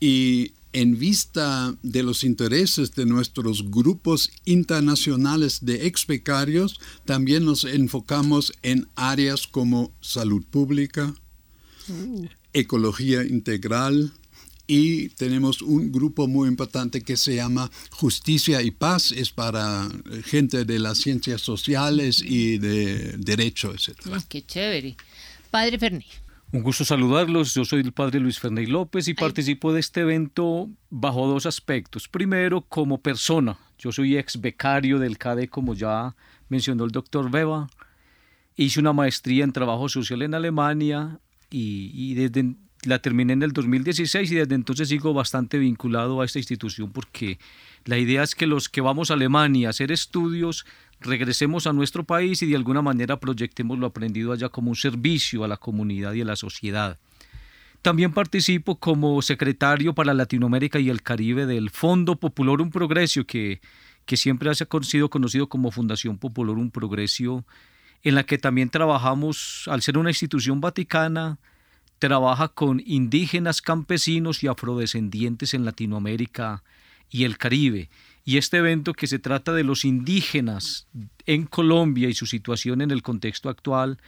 Y 0.00 0.52
en 0.72 0.98
vista 0.98 1.74
de 1.82 2.02
los 2.02 2.22
intereses 2.22 2.92
de 2.94 3.06
nuestros 3.06 3.70
grupos 3.70 4.30
internacionales 4.44 5.58
de 5.62 5.86
ex 5.86 6.06
becarios, 6.06 6.80
también 7.04 7.44
nos 7.44 7.64
enfocamos 7.64 8.52
en 8.62 8.88
áreas 8.94 9.46
como 9.46 9.92
salud 10.00 10.44
pública, 10.48 11.14
uh. 11.88 12.26
ecología 12.52 13.24
integral, 13.24 14.12
y 14.72 15.08
tenemos 15.08 15.62
un 15.62 15.90
grupo 15.90 16.28
muy 16.28 16.48
importante 16.48 17.02
que 17.02 17.16
se 17.16 17.34
llama 17.34 17.68
Justicia 17.90 18.62
y 18.62 18.70
Paz, 18.70 19.10
es 19.10 19.32
para 19.32 19.88
gente 20.24 20.64
de 20.64 20.78
las 20.78 20.98
ciencias 20.98 21.40
sociales 21.40 22.22
y 22.24 22.58
de 22.58 23.16
derecho, 23.18 23.74
etc. 23.74 24.22
qué 24.28 24.42
chévere. 24.42 24.96
Padre 25.50 25.76
Fernández. 25.76 26.22
Un 26.52 26.62
gusto 26.62 26.84
saludarlos. 26.84 27.52
Yo 27.52 27.64
soy 27.64 27.80
el 27.80 27.90
padre 27.90 28.20
Luis 28.20 28.38
Fernández 28.38 28.68
López 28.68 29.08
y 29.08 29.14
participo 29.14 29.72
de 29.72 29.80
este 29.80 30.02
evento 30.02 30.68
bajo 30.88 31.26
dos 31.26 31.46
aspectos. 31.46 32.06
Primero, 32.06 32.60
como 32.60 32.98
persona. 32.98 33.58
Yo 33.76 33.90
soy 33.90 34.18
ex 34.18 34.40
becario 34.40 35.00
del 35.00 35.18
CADE, 35.18 35.48
como 35.48 35.74
ya 35.74 36.14
mencionó 36.48 36.84
el 36.84 36.92
doctor 36.92 37.28
Beba. 37.28 37.68
Hice 38.54 38.78
una 38.78 38.92
maestría 38.92 39.42
en 39.42 39.52
trabajo 39.52 39.88
social 39.88 40.22
en 40.22 40.34
Alemania 40.34 41.18
y, 41.50 41.90
y 41.92 42.14
desde 42.14 42.54
la 42.84 42.98
terminé 43.00 43.32
en 43.34 43.42
el 43.42 43.52
2016 43.52 44.30
y 44.30 44.34
desde 44.36 44.54
entonces 44.54 44.88
sigo 44.88 45.12
bastante 45.12 45.58
vinculado 45.58 46.20
a 46.20 46.24
esta 46.24 46.38
institución 46.38 46.90
porque 46.92 47.38
la 47.84 47.98
idea 47.98 48.22
es 48.22 48.34
que 48.34 48.46
los 48.46 48.68
que 48.68 48.80
vamos 48.80 49.10
a 49.10 49.14
Alemania 49.14 49.68
a 49.68 49.70
hacer 49.70 49.92
estudios 49.92 50.64
regresemos 51.00 51.66
a 51.66 51.72
nuestro 51.72 52.04
país 52.04 52.42
y 52.42 52.46
de 52.46 52.56
alguna 52.56 52.82
manera 52.82 53.18
proyectemos 53.18 53.78
lo 53.78 53.86
aprendido 53.86 54.32
allá 54.32 54.48
como 54.48 54.70
un 54.70 54.76
servicio 54.76 55.44
a 55.44 55.48
la 55.48 55.56
comunidad 55.56 56.12
y 56.14 56.22
a 56.22 56.24
la 56.24 56.36
sociedad. 56.36 56.98
También 57.82 58.12
participo 58.12 58.76
como 58.78 59.22
secretario 59.22 59.94
para 59.94 60.12
Latinoamérica 60.12 60.78
y 60.78 60.90
el 60.90 61.02
Caribe 61.02 61.46
del 61.46 61.70
Fondo 61.70 62.16
Popular 62.16 62.60
Un 62.60 62.70
Progreso, 62.70 63.24
que, 63.24 63.62
que 64.04 64.18
siempre 64.18 64.50
ha 64.50 64.54
sido 64.54 65.08
conocido 65.08 65.48
como 65.48 65.70
Fundación 65.70 66.18
Popular 66.18 66.56
Un 66.56 66.70
Progreso, 66.70 67.46
en 68.02 68.14
la 68.14 68.24
que 68.24 68.36
también 68.36 68.68
trabajamos, 68.68 69.64
al 69.66 69.80
ser 69.80 69.96
una 69.96 70.10
institución 70.10 70.60
vaticana, 70.60 71.38
trabaja 72.00 72.48
con 72.48 72.82
indígenas, 72.84 73.62
campesinos 73.62 74.42
y 74.42 74.48
afrodescendientes 74.48 75.54
en 75.54 75.64
Latinoamérica 75.64 76.64
y 77.10 77.24
el 77.24 77.36
Caribe. 77.36 77.90
Y 78.24 78.38
este 78.38 78.56
evento 78.56 78.94
que 78.94 79.06
se 79.06 79.18
trata 79.18 79.52
de 79.52 79.64
los 79.64 79.84
indígenas 79.84 80.86
en 81.26 81.46
Colombia 81.46 82.08
y 82.08 82.14
su 82.14 82.26
situación 82.26 82.80
en 82.80 82.90
el 82.90 83.02
contexto 83.02 83.48
actual, 83.48 83.98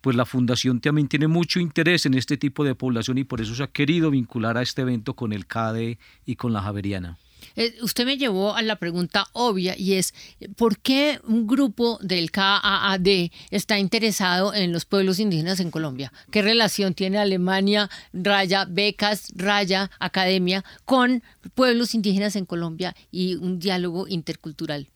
pues 0.00 0.16
la 0.16 0.26
Fundación 0.26 0.80
también 0.80 1.08
tiene 1.08 1.28
mucho 1.28 1.60
interés 1.60 2.04
en 2.04 2.14
este 2.14 2.36
tipo 2.36 2.64
de 2.64 2.74
población 2.74 3.16
y 3.18 3.24
por 3.24 3.40
eso 3.40 3.54
se 3.54 3.62
ha 3.62 3.68
querido 3.68 4.10
vincular 4.10 4.58
a 4.58 4.62
este 4.62 4.82
evento 4.82 5.14
con 5.14 5.32
el 5.32 5.46
CADE 5.46 5.98
y 6.26 6.36
con 6.36 6.52
la 6.52 6.62
Javeriana. 6.62 7.16
Eh, 7.54 7.76
usted 7.82 8.04
me 8.04 8.16
llevó 8.16 8.54
a 8.54 8.62
la 8.62 8.76
pregunta 8.76 9.26
obvia 9.32 9.74
y 9.78 9.94
es, 9.94 10.14
¿por 10.56 10.78
qué 10.78 11.20
un 11.24 11.46
grupo 11.46 11.98
del 12.02 12.30
KAAD 12.30 13.30
está 13.50 13.78
interesado 13.78 14.54
en 14.54 14.72
los 14.72 14.84
pueblos 14.84 15.20
indígenas 15.20 15.60
en 15.60 15.70
Colombia? 15.70 16.12
¿Qué 16.30 16.42
relación 16.42 16.94
tiene 16.94 17.18
Alemania, 17.18 17.88
raya, 18.12 18.64
becas, 18.64 19.32
raya, 19.36 19.90
academia, 19.98 20.64
con 20.84 21.22
pueblos 21.54 21.94
indígenas 21.94 22.36
en 22.36 22.46
Colombia 22.46 22.94
y 23.10 23.36
un 23.36 23.58
diálogo 23.58 24.08
intercultural? 24.08 24.88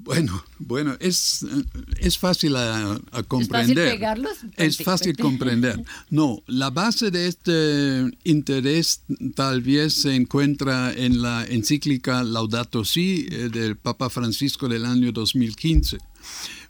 Bueno, 0.00 0.44
bueno, 0.58 0.96
es, 1.00 1.44
es 1.98 2.18
fácil 2.18 2.54
a, 2.56 3.00
comprender. 3.26 3.78
¿Es 3.78 3.84
fácil 3.84 3.98
pegarlos? 3.98 4.38
Es 4.56 4.76
fácil 4.78 5.16
comprender. 5.16 5.82
No, 6.08 6.42
la 6.46 6.70
base 6.70 7.10
de 7.10 7.26
este 7.26 8.10
interés 8.24 9.02
tal 9.34 9.60
vez 9.60 9.94
se 9.94 10.14
encuentra 10.14 10.92
en 10.92 11.20
la 11.20 11.44
encíclica 11.44 12.22
Laudato 12.22 12.84
Si 12.84 13.26
eh, 13.30 13.48
del 13.48 13.76
Papa 13.76 14.08
Francisco 14.08 14.68
del 14.68 14.86
año 14.86 15.10
2015. 15.10 15.98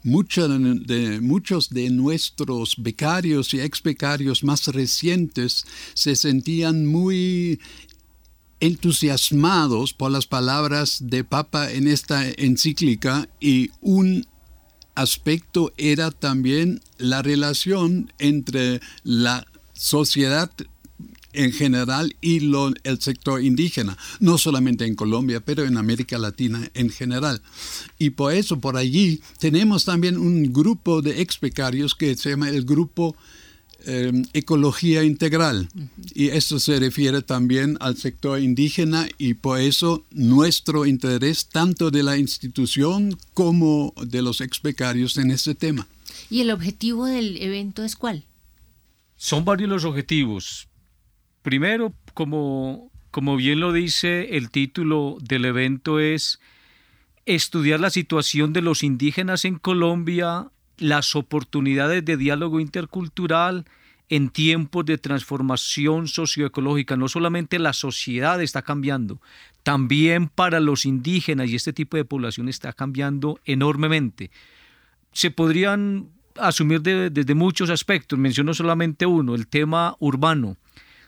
de, 0.03 1.21
muchos 1.21 1.69
de 1.71 1.91
nuestros 1.91 2.77
becarios 2.79 3.53
y 3.53 3.61
ex 3.61 3.83
becarios 3.83 4.43
más 4.43 4.67
recientes 4.69 5.67
se 5.93 6.17
sentían 6.17 6.87
muy 6.87 7.61
entusiasmados 8.61 9.93
por 9.93 10.11
las 10.11 10.27
palabras 10.27 10.99
de 11.03 11.25
Papa 11.25 11.71
en 11.71 11.87
esta 11.89 12.29
encíclica 12.29 13.29
y 13.41 13.71
un 13.81 14.27
aspecto 14.95 15.73
era 15.77 16.11
también 16.11 16.81
la 16.99 17.23
relación 17.23 18.13
entre 18.19 18.81
la 19.05 19.47
sociedad 19.73 20.51
en 21.33 21.53
general 21.53 22.17
y 22.21 22.39
el 22.83 23.01
sector 23.01 23.45
indígena, 23.45 23.97
no 24.19 24.39
solamente 24.39 24.87
en 24.87 24.97
Colombia, 24.97 25.41
pero 25.41 25.65
en 25.65 25.77
América 25.77 26.19
Latina 26.19 26.69
en 26.75 26.91
general. 26.91 27.43
Y 27.99 28.11
por 28.11 28.33
eso, 28.33 28.59
por 28.59 28.77
allí, 28.77 29.21
tenemos 29.39 29.85
también 29.85 30.17
un 30.17 30.53
grupo 30.53 31.01
de 31.01 31.21
ex 31.21 31.39
becarios 31.39 31.95
que 31.95 32.17
se 32.17 32.31
llama 32.31 32.49
el 32.51 32.65
Grupo 32.65 33.15
Em, 33.91 34.27
ecología 34.35 35.03
integral. 35.03 35.71
Y 36.15 36.29
esto 36.29 36.61
se 36.61 36.79
refiere 36.79 37.23
también 37.23 37.79
al 37.81 37.97
sector 37.97 38.39
indígena 38.39 39.09
y 39.17 39.33
por 39.33 39.61
eso 39.61 40.05
nuestro 40.11 40.85
interés 40.85 41.49
tanto 41.49 41.91
de 41.91 42.03
la 42.03 42.19
institución 42.19 43.17
como 43.33 43.95
de 43.97 44.21
los 44.21 44.43
ex 44.43 44.61
becarios 44.61 45.17
en 45.17 45.31
este 45.31 45.55
tema. 45.55 45.87
¿Y 46.29 46.43
el 46.43 46.51
objetivo 46.51 47.07
del 47.07 47.39
evento 47.39 47.83
es 47.83 47.97
cuál? 47.97 48.25
Son 49.17 49.47
varios 49.47 49.71
los 49.71 49.87
objetivos. 49.87 50.69
Primero, 51.41 51.95
como, 52.13 52.91
como 53.11 53.37
bien 53.37 53.59
lo 53.59 53.73
dice 53.73 54.37
el 54.37 54.51
título 54.51 55.17
del 55.23 55.47
evento, 55.47 55.99
es 55.99 56.41
estudiar 57.25 57.81
la 57.81 57.89
situación 57.89 58.53
de 58.53 58.61
los 58.61 58.83
indígenas 58.83 59.47
en 59.47 59.59
Colombia 59.59 60.51
las 60.77 61.17
oportunidades 61.17 62.05
de 62.05 62.19
diálogo 62.19 62.61
intercultural 62.61 63.65
en 64.09 64.31
tiempos 64.31 64.85
de 64.87 64.99
transformación 64.99 66.09
socioecológica. 66.09 66.97
No 66.97 67.09
solamente 67.09 67.59
la 67.59 67.73
sociedad 67.73 68.41
está 68.43 68.63
cambiando, 68.63 69.21
también 69.63 70.29
para 70.29 70.61
los 70.61 70.87
indígenas 70.87 71.51
y 71.51 71.57
este 71.57 71.73
tipo 71.73 71.97
de 71.97 72.05
población 72.05 72.49
está 72.49 72.73
cambiando 72.73 73.39
enormemente. 73.45 74.31
Se 75.13 75.31
podrían 75.31 76.09
asumir 76.37 76.81
desde 76.83 77.35
muchos 77.35 77.71
aspectos, 77.71 78.19
menciono 78.19 78.55
solamente 78.55 79.07
uno, 79.07 79.35
el 79.35 79.47
tema 79.47 79.97
urbano. 79.99 80.57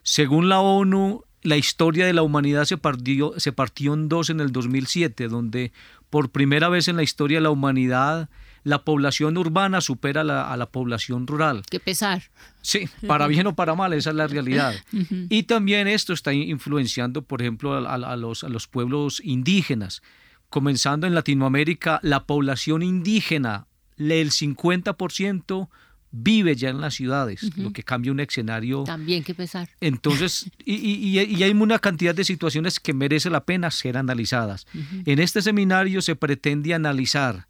Según 0.03 0.49
la 0.49 0.61
ONU, 0.61 1.25
la 1.43 1.57
historia 1.57 2.07
de 2.07 2.13
la 2.13 2.23
humanidad 2.23 2.65
se 2.65 2.77
partió, 2.77 3.35
se 3.39 3.53
partió 3.53 3.95
en 3.95 4.09
dos 4.09 4.31
en 4.31 4.41
el 4.41 4.53
2007, 4.53 5.29
donde 5.29 5.73
por 6.11 6.31
primera 6.31 6.69
vez 6.69 6.89
en 6.89 6.97
la 6.97 7.03
historia 7.03 7.39
de 7.39 7.43
la 7.43 7.51
humanidad 7.51 8.29
la 8.65 8.85
población 8.85 9.37
urbana 9.39 9.81
supera 9.81 10.21
a 10.21 10.57
la 10.57 10.67
población 10.67 11.27
rural. 11.27 11.63
Qué 11.71 11.81
pesar. 11.81 12.23
Sí, 12.63 12.89
para 13.07 13.27
bien 13.27 13.47
o 13.47 13.55
para 13.55 13.75
mal, 13.75 13.93
esa 13.93 14.11
es 14.11 14.17
la 14.17 14.27
realidad. 14.27 14.75
Y 15.31 15.45
también 15.45 15.89
esto 15.89 16.13
está 16.13 16.33
influenciando, 16.33 17.23
por 17.23 17.41
ejemplo, 17.41 17.75
a, 17.89 18.17
los, 18.17 18.45
a 18.45 18.49
los 18.49 18.67
pueblos 18.67 19.21
indígenas. 19.25 20.03
Comenzando 20.49 21.07
en 21.07 21.15
Latinoamérica, 21.15 22.01
la 22.03 22.25
población 22.25 22.83
indígena, 22.83 23.67
el 23.97 24.31
50% 24.31 25.69
vive 26.11 26.57
ya 26.57 26.71
en 26.71 26.81
las 26.81 26.95
ciudades, 26.95 27.57
lo 27.57 27.73
que 27.73 27.83
cambia 27.83 28.13
un 28.13 28.21
escenario. 28.21 28.85
También 28.85 29.23
que 29.23 29.35
pesar. 29.35 29.69
Entonces, 29.81 30.51
y, 30.65 30.75
y, 30.75 31.21
y, 31.21 31.43
hay 31.43 31.51
una 31.53 31.79
cantidad 31.79 32.15
de 32.15 32.25
situaciones 32.25 32.81
que 32.81 32.93
merece 32.93 33.31
la 33.31 33.45
pena 33.45 33.71
ser 33.71 33.97
analizadas. 33.97 34.67
En 35.05 35.21
este 35.21 35.43
seminario 35.43 36.03
se 36.03 36.17
pretende 36.17 36.75
analizar 36.75 37.47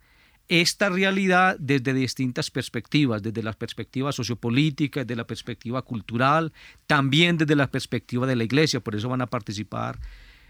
esta 0.51 0.89
realidad 0.89 1.57
desde 1.61 1.95
distintas 1.95 2.51
perspectivas, 2.51 3.23
desde 3.23 3.41
la 3.41 3.53
perspectiva 3.53 4.11
sociopolítica, 4.11 5.01
desde 5.01 5.15
la 5.15 5.27
perspectiva 5.27 5.83
cultural, 5.83 6.53
también 6.89 7.39
desde 7.39 7.55
la 7.55 7.71
perspectiva 7.71 8.27
de 8.27 8.35
la 8.35 8.43
iglesia, 8.43 8.81
por 8.81 8.97
eso 8.97 9.09
van 9.09 9.23
a 9.23 9.29
participar 9.29 10.01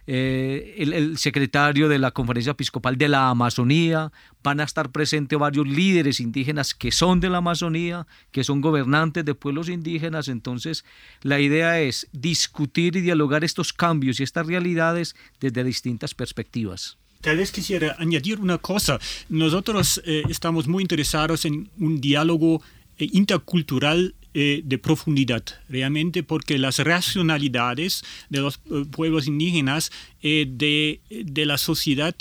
eh, 0.07 0.77
el, 0.79 1.19
secretario 1.19 1.91
de 1.91 1.99
la 1.99 2.13
Conferencia 2.13 2.53
Episcopal 2.53 2.97
de 2.97 3.09
la 3.09 3.29
Amazonía, 3.29 4.11
van 4.43 4.61
a 4.61 4.65
estar 4.65 4.91
presentes 4.91 5.39
varios 5.39 5.69
líderes 5.69 6.19
indígenas 6.19 6.75
que 6.75 6.93
son 6.93 7.21
de 7.21 7.29
la 7.29 7.39
Amazonía, 7.39 8.07
que 8.31 8.43
son 8.43 8.63
gobernantes 8.63 9.27
de 9.27 9.35
pueblos 9.35 9.69
indígenas, 9.69 10.29
entonces 10.29 10.87
la 11.21 11.41
idea 11.41 11.79
es 11.79 12.09
discutir 12.13 12.97
y 12.97 13.03
dialogar 13.03 13.45
estos 13.45 13.75
cambios 13.75 14.19
y 14.19 14.23
estas 14.23 14.47
realidades 14.47 15.15
desde 15.41 15.63
distintas 15.63 16.15
perspectivas. 16.15 17.00
Tal 17.21 17.37
vez 17.37 17.53
quisiera 17.53 17.97
añadir 17.99 18.41
una 18.41 18.57
cosa. 18.57 18.99
Nosotros 19.29 20.01
eh, 20.07 20.23
estamos 20.31 20.67
muy 20.67 20.83
interesados 20.83 21.45
en 21.45 21.69
un 21.79 22.01
diálogo 22.01 22.63
eh, 22.99 23.09
intercultural 23.13 24.15
eh, 24.33 24.63
de 24.65 24.79
profundidad, 24.79 25.43
realmente 25.69 26.23
porque 26.23 26.57
las 26.57 26.79
racionalidades 26.79 28.03
de 28.31 28.41
los 28.41 28.59
pueblos 28.91 29.27
indígenas, 29.27 29.91
de, 30.23 31.01
de, 31.11 31.47
la 31.47 31.59
sociedad, 31.59 32.15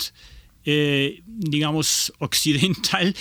digamos, 0.64 2.12
occidental, 2.18 3.14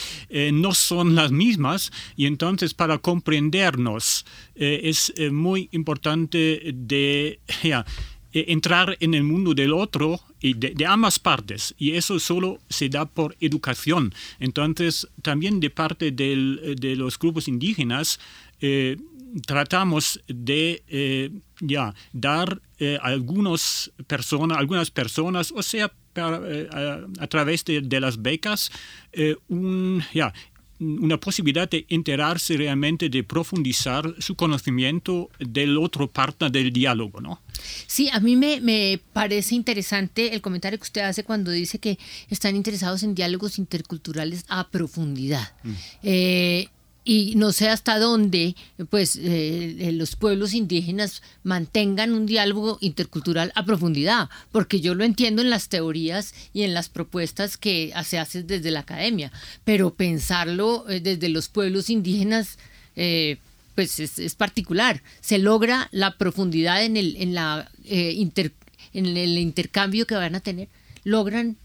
no 0.51 0.73
son 0.73 1.13
las 1.13 1.31
mismas 1.31 1.91
y 2.15 2.25
entonces 2.25 2.73
para 2.73 2.97
comprendernos 2.97 4.25
es 4.55 5.13
muy 5.31 5.69
importante 5.71 6.71
de... 6.73 7.39
Eh, 7.63 8.18
entrar 8.33 8.97
en 8.99 9.13
el 9.13 9.23
mundo 9.23 9.53
del 9.53 9.73
otro 9.73 10.19
y 10.39 10.53
de, 10.53 10.85
ambas 10.85 11.19
partes. 11.19 11.73
Y 11.77 11.91
eso 11.91 12.19
solo 12.19 12.59
se 12.69 12.89
da 12.89 13.05
por 13.05 13.35
educación. 13.39 14.13
Entonces 14.39 15.07
también 15.21 15.59
de 15.59 15.69
parte 15.69 16.11
del, 16.11 16.75
de 16.79 16.95
los 16.95 17.17
grupos 17.17 17.47
indígenas 17.47 18.19
eh, 18.61 18.97
tratamos 19.45 20.21
de 20.27 20.83
eh, 20.87 21.31
ya 21.59 21.93
dar 22.13 22.61
algunos 23.01 23.91
personas 24.07 24.57
algunas 24.57 24.89
personas 24.89 25.51
o 25.53 25.61
sea 25.61 25.91
a, 26.15 27.27
través 27.27 27.65
de, 27.65 27.81
de, 27.81 27.99
las 27.99 28.21
becas 28.21 28.71
un 29.49 30.01
ya 30.13 30.33
una 30.79 31.19
posibilidad 31.19 31.69
de 31.69 31.85
enterarse 31.89 32.55
realmente, 32.55 33.09
de 33.09 33.23
profundizar 33.23 34.15
su 34.19 34.35
conocimiento 34.35 35.29
del 35.39 35.77
otro 35.77 36.09
parte 36.09 36.49
del 36.49 36.71
diálogo, 36.71 37.19
¿no? 37.19 37.41
Sí, 37.87 38.09
a 38.11 38.19
mí 38.19 38.35
me, 38.35 38.61
me, 38.61 38.99
parece 39.11 39.55
interesante 39.55 40.33
el 40.33 40.41
comentario 40.41 40.79
que 40.79 40.83
usted 40.83 41.01
hace 41.01 41.23
cuando 41.23 41.51
dice 41.51 41.79
que 41.79 41.99
están 42.29 42.55
interesados 42.55 43.03
en 43.03 43.15
diálogos 43.15 43.59
interculturales 43.59 44.45
a 44.47 44.69
profundidad. 44.69 45.53
Mm. 45.63 45.73
Eh, 46.03 46.67
y 47.09 47.33
no 47.35 47.53
sé 47.53 47.69
hasta 47.69 47.97
dónde 47.97 48.55
pues 48.91 49.15
eh, 49.15 49.77
eh, 49.79 49.91
los 49.93 50.15
pueblos 50.15 50.53
indígenas 50.53 51.23
mantengan 51.41 52.13
un 52.13 52.27
diálogo 52.27 52.77
intercultural 52.81 53.51
a 53.55 53.65
profundidad, 53.65 54.29
porque 54.51 54.79
yo 54.79 54.93
lo 54.93 55.03
entiendo 55.03 55.41
en 55.41 55.49
las 55.49 55.69
teorías 55.69 56.35
y 56.53 56.61
en 56.61 56.75
las 56.75 56.87
propuestas 56.87 57.57
que 57.57 57.91
se 58.05 58.19
hacen 58.19 58.45
desde 58.45 58.69
la 58.69 58.81
academia, 58.81 59.31
pero 59.63 59.95
pensarlo 59.95 60.87
eh, 60.87 60.99
desde 60.99 61.29
los 61.29 61.49
pueblos 61.49 61.89
indígenas 61.89 62.59
pues 63.73 63.99
es, 63.99 64.35
particular. 64.35 65.01
Se 65.19 65.39
logra 65.39 65.87
la 65.91 66.15
profundidad 66.15 66.83
en 66.83 66.95
el, 66.95 67.15
en, 67.15 67.33
la, 67.33 67.71
en 67.85 69.17
el 69.17 69.37
intercambio 69.39 70.05
que 70.05 70.13
van 70.13 70.35
a 70.35 70.41
tener. 70.41 70.67
¿Logran 71.03 71.57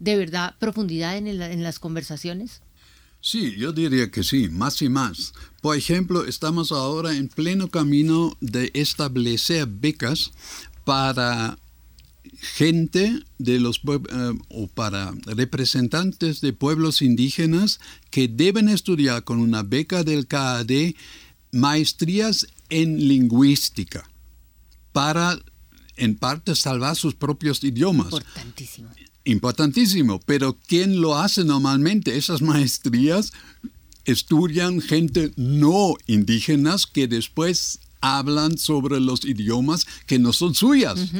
de 0.00 0.16
verdad 0.16 0.56
profundidad 0.58 1.16
en, 1.16 1.28
en 1.28 1.62
las 1.62 1.78
conversaciones? 1.78 2.60
Sí, 3.20 3.54
yo 3.56 3.72
diría 3.72 4.10
que 4.10 4.24
sí, 4.24 4.48
más 4.48 4.80
y 4.80 4.88
más. 4.88 5.34
Por 5.60 5.76
ejemplo, 5.76 6.24
estamos 6.24 6.72
ahora 6.72 7.14
en 7.16 7.28
pleno 7.28 7.68
camino 7.68 8.36
de 8.40 8.70
establecer 8.74 9.66
becas 9.66 10.32
para 10.84 11.58
gente 12.40 13.22
de 13.38 13.60
los 13.60 13.82
eh, 13.86 14.38
o 14.48 14.66
para 14.68 15.12
representantes 15.26 16.40
de 16.40 16.54
pueblos 16.54 17.02
indígenas 17.02 17.80
que 18.10 18.28
deben 18.28 18.68
estudiar 18.68 19.24
con 19.24 19.40
una 19.40 19.62
beca 19.62 20.02
del 20.04 20.26
CAD 20.26 20.94
maestrías 21.52 22.46
en 22.70 23.08
lingüística 23.08 24.08
para 24.92 25.38
en 25.96 26.16
parte 26.16 26.54
salvar 26.54 26.96
sus 26.96 27.14
propios 27.14 27.62
idiomas. 27.62 28.06
Importantísimo 28.06 28.88
importantísimo, 29.30 30.20
pero 30.26 30.58
¿quién 30.66 31.00
lo 31.00 31.16
hace 31.16 31.44
normalmente? 31.44 32.16
Esas 32.16 32.42
maestrías 32.42 33.32
estudian 34.04 34.80
gente 34.80 35.32
no 35.36 35.94
indígenas 36.06 36.86
que 36.86 37.06
después 37.06 37.80
hablan 38.00 38.56
sobre 38.56 38.98
los 38.98 39.24
idiomas 39.24 39.86
que 40.06 40.18
no 40.18 40.32
son 40.32 40.54
suyas. 40.54 41.12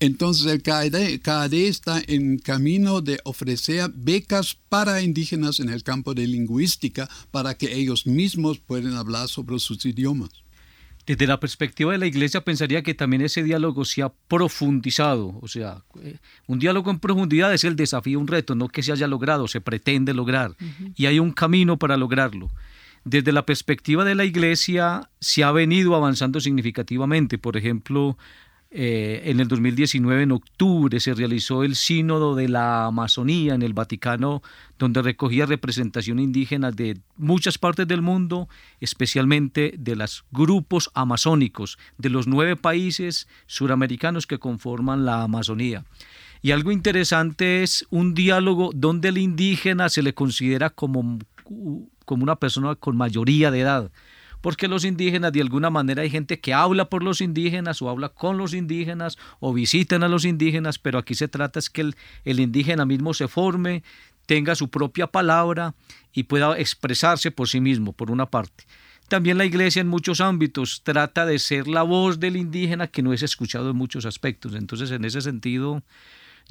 Entonces 0.00 0.46
el 0.46 0.62
CAD, 0.62 1.54
está 1.54 2.02
en 2.06 2.38
camino 2.38 3.00
de 3.00 3.20
ofrecer 3.24 3.90
becas 3.94 4.56
para 4.68 5.02
indígenas 5.02 5.60
en 5.60 5.68
el 5.68 5.82
campo 5.82 6.14
de 6.14 6.26
lingüística 6.26 7.08
para 7.30 7.56
que 7.56 7.74
ellos 7.74 8.06
mismos 8.06 8.58
puedan 8.58 8.94
hablar 8.94 9.28
sobre 9.28 9.58
sus 9.58 9.84
idiomas. 9.84 10.30
Desde 11.08 11.26
la 11.26 11.40
perspectiva 11.40 11.92
de 11.92 11.96
la 11.96 12.04
Iglesia 12.04 12.42
pensaría 12.42 12.82
que 12.82 12.92
también 12.92 13.22
ese 13.22 13.42
diálogo 13.42 13.86
se 13.86 14.02
ha 14.02 14.10
profundizado, 14.10 15.38
o 15.40 15.48
sea, 15.48 15.82
eh, 16.02 16.18
un 16.46 16.58
diálogo 16.58 16.90
en 16.90 16.98
profundidad 16.98 17.54
es 17.54 17.64
el 17.64 17.76
desafío, 17.76 18.20
un 18.20 18.28
reto, 18.28 18.54
no 18.54 18.68
que 18.68 18.82
se 18.82 18.92
haya 18.92 19.06
logrado, 19.06 19.48
se 19.48 19.62
pretende 19.62 20.12
lograr, 20.12 20.54
y 20.96 21.06
hay 21.06 21.18
un 21.18 21.32
camino 21.32 21.78
para 21.78 21.96
lograrlo. 21.96 22.50
Desde 23.04 23.32
la 23.32 23.46
perspectiva 23.46 24.04
de 24.04 24.14
la 24.14 24.26
Iglesia 24.26 25.08
se 25.18 25.44
ha 25.44 25.50
venido 25.50 25.96
avanzando 25.96 26.40
significativamente, 26.40 27.38
por 27.38 27.56
ejemplo, 27.56 28.18
eh, 28.70 29.22
en 29.24 29.40
el 29.40 29.48
2019, 29.48 30.24
en 30.24 30.32
octubre, 30.32 31.00
se 31.00 31.14
realizó 31.14 31.64
el 31.64 31.74
Sínodo 31.74 32.34
de 32.34 32.48
la 32.48 32.84
Amazonía 32.84 33.54
en 33.54 33.62
el 33.62 33.72
Vaticano, 33.72 34.42
donde 34.78 35.00
recogía 35.00 35.46
representación 35.46 36.18
indígena 36.18 36.70
de 36.70 36.98
muchas 37.16 37.56
partes 37.56 37.88
del 37.88 38.02
mundo, 38.02 38.48
especialmente 38.80 39.74
de 39.78 39.96
los 39.96 40.24
grupos 40.32 40.90
amazónicos, 40.92 41.78
de 41.96 42.10
los 42.10 42.26
nueve 42.26 42.56
países 42.56 43.26
suramericanos 43.46 44.26
que 44.26 44.38
conforman 44.38 45.06
la 45.06 45.22
Amazonía. 45.22 45.86
Y 46.42 46.50
algo 46.50 46.70
interesante 46.70 47.62
es 47.62 47.86
un 47.88 48.12
diálogo 48.12 48.70
donde 48.74 49.08
el 49.08 49.18
indígena 49.18 49.88
se 49.88 50.02
le 50.02 50.12
considera 50.12 50.68
como, 50.68 51.18
como 52.04 52.22
una 52.22 52.36
persona 52.36 52.74
con 52.74 52.98
mayoría 52.98 53.50
de 53.50 53.60
edad 53.60 53.90
porque 54.40 54.68
los 54.68 54.84
indígenas 54.84 55.32
de 55.32 55.40
alguna 55.40 55.70
manera 55.70 56.02
hay 56.02 56.10
gente 56.10 56.40
que 56.40 56.54
habla 56.54 56.88
por 56.88 57.02
los 57.02 57.20
indígenas 57.20 57.82
o 57.82 57.88
habla 57.88 58.10
con 58.10 58.38
los 58.38 58.54
indígenas 58.54 59.18
o 59.40 59.52
visitan 59.52 60.02
a 60.02 60.08
los 60.08 60.24
indígenas, 60.24 60.78
pero 60.78 60.98
aquí 60.98 61.14
se 61.14 61.28
trata 61.28 61.58
es 61.58 61.70
que 61.70 61.92
el, 62.24 62.40
indígena 62.40 62.84
mismo 62.84 63.14
se 63.14 63.28
forme, 63.28 63.82
tenga 64.26 64.54
su 64.54 64.68
propia 64.68 65.06
palabra 65.06 65.74
y 66.12 66.24
pueda 66.24 66.58
expresarse 66.58 67.30
por 67.30 67.48
sí 67.48 67.60
mismo, 67.60 67.92
por 67.92 68.10
una 68.10 68.26
parte. 68.26 68.64
También 69.08 69.38
la 69.38 69.46
iglesia 69.46 69.80
en 69.80 69.88
muchos 69.88 70.20
ámbitos 70.20 70.82
trata 70.84 71.24
de 71.24 71.38
ser 71.38 71.66
la 71.66 71.82
voz 71.82 72.20
del 72.20 72.36
indígena 72.36 72.88
que 72.88 73.02
no 73.02 73.14
es 73.14 73.22
escuchado 73.22 73.70
en 73.70 73.76
muchos 73.76 74.04
aspectos. 74.04 74.54
Entonces, 74.54 74.90
en 74.90 75.06
ese 75.06 75.22
sentido, 75.22 75.82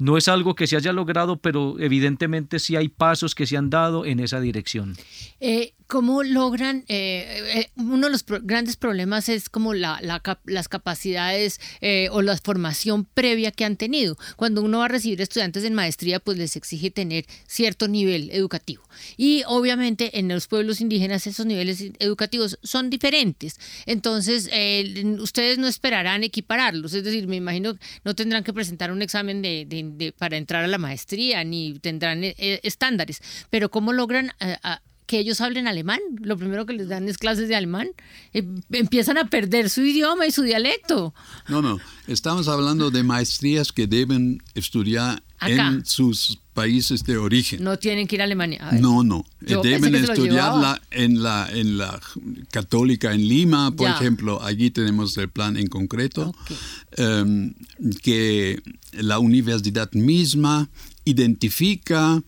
no 0.00 0.16
es 0.16 0.26
algo 0.26 0.56
que 0.56 0.66
se 0.66 0.76
haya 0.76 0.92
logrado, 0.92 1.36
pero 1.36 1.76
evidentemente 1.78 2.58
sí 2.58 2.74
hay 2.74 2.88
pasos 2.88 3.36
que 3.36 3.46
se 3.46 3.56
han 3.56 3.70
dado 3.70 4.04
en 4.04 4.18
esa 4.18 4.40
dirección. 4.40 4.96
Eh, 5.38 5.72
¿Cómo 5.88 6.22
logran? 6.22 6.84
Eh, 6.88 7.42
eh, 7.54 7.70
uno 7.76 8.08
de 8.08 8.12
los 8.12 8.26
grandes 8.42 8.76
problemas 8.76 9.30
es 9.30 9.48
como 9.48 9.72
la, 9.72 9.98
las 10.44 10.68
capacidades 10.68 11.60
eh, 11.80 12.10
o 12.12 12.20
la 12.20 12.36
formación 12.36 13.06
previa 13.06 13.52
que 13.52 13.64
han 13.64 13.78
tenido. 13.78 14.18
Cuando 14.36 14.60
uno 14.60 14.80
va 14.80 14.84
a 14.84 14.88
recibir 14.88 15.18
estudiantes 15.22 15.64
en 15.64 15.72
maestría, 15.72 16.20
pues 16.20 16.36
les 16.36 16.56
exige 16.56 16.90
tener 16.90 17.24
cierto 17.46 17.88
nivel 17.88 18.28
educativo. 18.32 18.82
Y 19.16 19.44
obviamente 19.46 20.18
en 20.18 20.28
los 20.28 20.46
pueblos 20.46 20.82
indígenas 20.82 21.26
esos 21.26 21.46
niveles 21.46 21.82
educativos 22.00 22.58
son 22.62 22.90
diferentes. 22.90 23.58
Entonces, 23.86 24.50
ustedes 25.20 25.56
no 25.56 25.68
esperarán 25.68 26.22
equipararlos. 26.22 26.92
Es 26.92 27.02
decir, 27.02 27.26
me 27.28 27.36
imagino 27.36 27.78
no 28.04 28.14
tendrán 28.14 28.44
que 28.44 28.52
presentar 28.52 28.92
un 28.92 29.00
examen 29.00 29.40
de, 29.40 30.14
para 30.18 30.36
entrar 30.36 30.64
a 30.64 30.68
la 30.68 30.76
maestría, 30.76 31.44
ni 31.44 31.78
tendrán 31.78 32.24
estándares. 32.36 33.22
Pero 33.48 33.70
¿cómo 33.70 33.94
logran 33.94 34.32
que 35.08 35.18
ellos 35.18 35.40
hablen 35.40 35.66
alemán. 35.66 35.98
Lo 36.20 36.36
primero 36.36 36.66
que 36.66 36.74
les 36.74 36.86
dan 36.86 37.08
es 37.08 37.18
clases 37.18 37.48
de 37.48 37.56
alemán. 37.56 37.88
Eh, 38.34 38.46
empiezan 38.70 39.16
a 39.16 39.24
perder 39.28 39.70
su 39.70 39.80
idioma 39.80 40.26
y 40.26 40.30
su 40.30 40.42
dialecto. 40.42 41.14
No, 41.48 41.62
no. 41.62 41.80
Estamos 42.06 42.46
hablando 42.46 42.90
de 42.90 43.02
maestrías 43.02 43.72
que 43.72 43.86
deben 43.86 44.40
estudiar 44.54 45.22
en 45.40 45.84
sus 45.86 46.38
países 46.52 47.04
de 47.04 47.16
origen. 47.16 47.64
No 47.64 47.78
tienen 47.78 48.06
que 48.06 48.16
ir 48.16 48.20
a 48.20 48.24
Alemania. 48.24 48.70
no, 48.72 49.02
no. 49.02 49.24
deben 49.40 49.94
estudiarla 49.94 50.80
en 50.90 51.22
la, 51.22 51.48
en 51.50 51.78
la 51.78 51.98
católica 52.50 53.14
en 53.14 53.26
Lima, 53.26 53.74
por 53.74 53.88
ejemplo. 53.88 54.42
Allí 54.42 54.70
tenemos 54.70 55.16
el 55.16 55.30
plan 55.30 55.56
en 55.56 55.68
concreto. 55.68 56.34
Em, 56.96 57.54
que 58.02 58.60
la 58.92 59.18
universidad 59.20 59.90
misma 59.92 60.68
identifica 61.04 62.22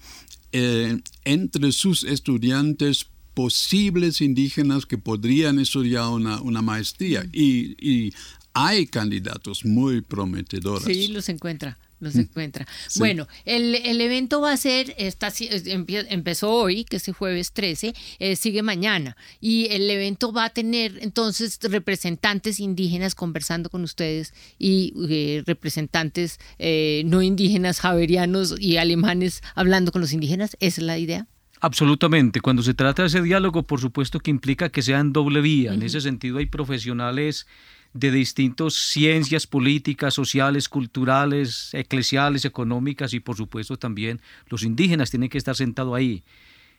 eh, 0.52 1.00
entre 1.24 1.72
sus 1.72 2.04
estudiantes 2.04 3.06
posibles 3.34 4.20
indígenas 4.20 4.86
que 4.86 4.98
podrían 4.98 5.58
estudiar 5.58 6.08
una, 6.08 6.40
una 6.40 6.62
maestría. 6.62 7.24
Y, 7.32 7.76
y, 7.78 8.12
hay 8.52 8.86
candidatos 8.86 9.64
muy 9.64 10.00
prometedores. 10.00 10.84
Sí, 10.84 11.06
los 11.06 11.28
encuentra 11.28 11.78
los 12.00 12.14
mm. 12.14 12.20
encuentra. 12.20 12.66
Bueno, 12.96 13.28
el, 13.44 13.74
el, 13.76 14.00
evento 14.00 14.40
va 14.40 14.52
a 14.52 14.56
ser, 14.56 14.94
está, 14.98 15.32
empezó 15.38 16.50
hoy, 16.50 16.84
que 16.84 16.96
es 16.96 17.08
el 17.08 17.14
jueves 17.14 17.52
13, 17.52 17.94
eh, 18.18 18.36
sigue 18.36 18.62
mañana, 18.62 19.16
y 19.40 19.68
el 19.70 19.88
evento 19.90 20.32
va 20.32 20.46
a 20.46 20.50
tener 20.50 20.98
entonces 21.00 21.58
representantes 21.62 22.60
indígenas 22.60 23.14
conversando 23.14 23.70
con 23.70 23.82
ustedes 23.82 24.34
y 24.58 24.94
eh, 25.08 25.42
representantes 25.46 26.38
eh, 26.58 27.02
no 27.06 27.22
indígenas, 27.22 27.80
javerianos 27.80 28.54
y 28.58 28.76
alemanes 28.78 29.42
hablando 29.54 29.92
con 29.92 30.00
los 30.00 30.12
indígenas. 30.12 30.56
¿Esa 30.60 30.80
es 30.80 30.86
la 30.86 30.98
idea? 30.98 31.26
Absolutamente. 31.60 32.40
Cuando 32.40 32.62
se 32.62 32.74
trata 32.74 33.02
de 33.02 33.08
ese 33.08 33.22
diálogo, 33.22 33.64
por 33.64 33.80
supuesto 33.80 34.18
que 34.20 34.30
implica 34.30 34.70
que 34.70 34.80
sea 34.80 34.98
en 34.98 35.12
doble 35.12 35.42
vía. 35.42 35.74
En 35.74 35.82
ese 35.82 36.00
sentido 36.00 36.38
hay 36.38 36.46
profesionales 36.46 37.46
de 37.92 38.10
distintas 38.12 38.74
ciencias 38.74 39.46
políticas, 39.46 40.14
sociales, 40.14 40.68
culturales, 40.68 41.70
eclesiales, 41.72 42.44
económicas 42.44 43.12
y 43.14 43.20
por 43.20 43.36
supuesto 43.36 43.76
también 43.76 44.20
los 44.48 44.62
indígenas 44.62 45.10
tienen 45.10 45.28
que 45.28 45.38
estar 45.38 45.56
sentados 45.56 45.96
ahí. 45.96 46.22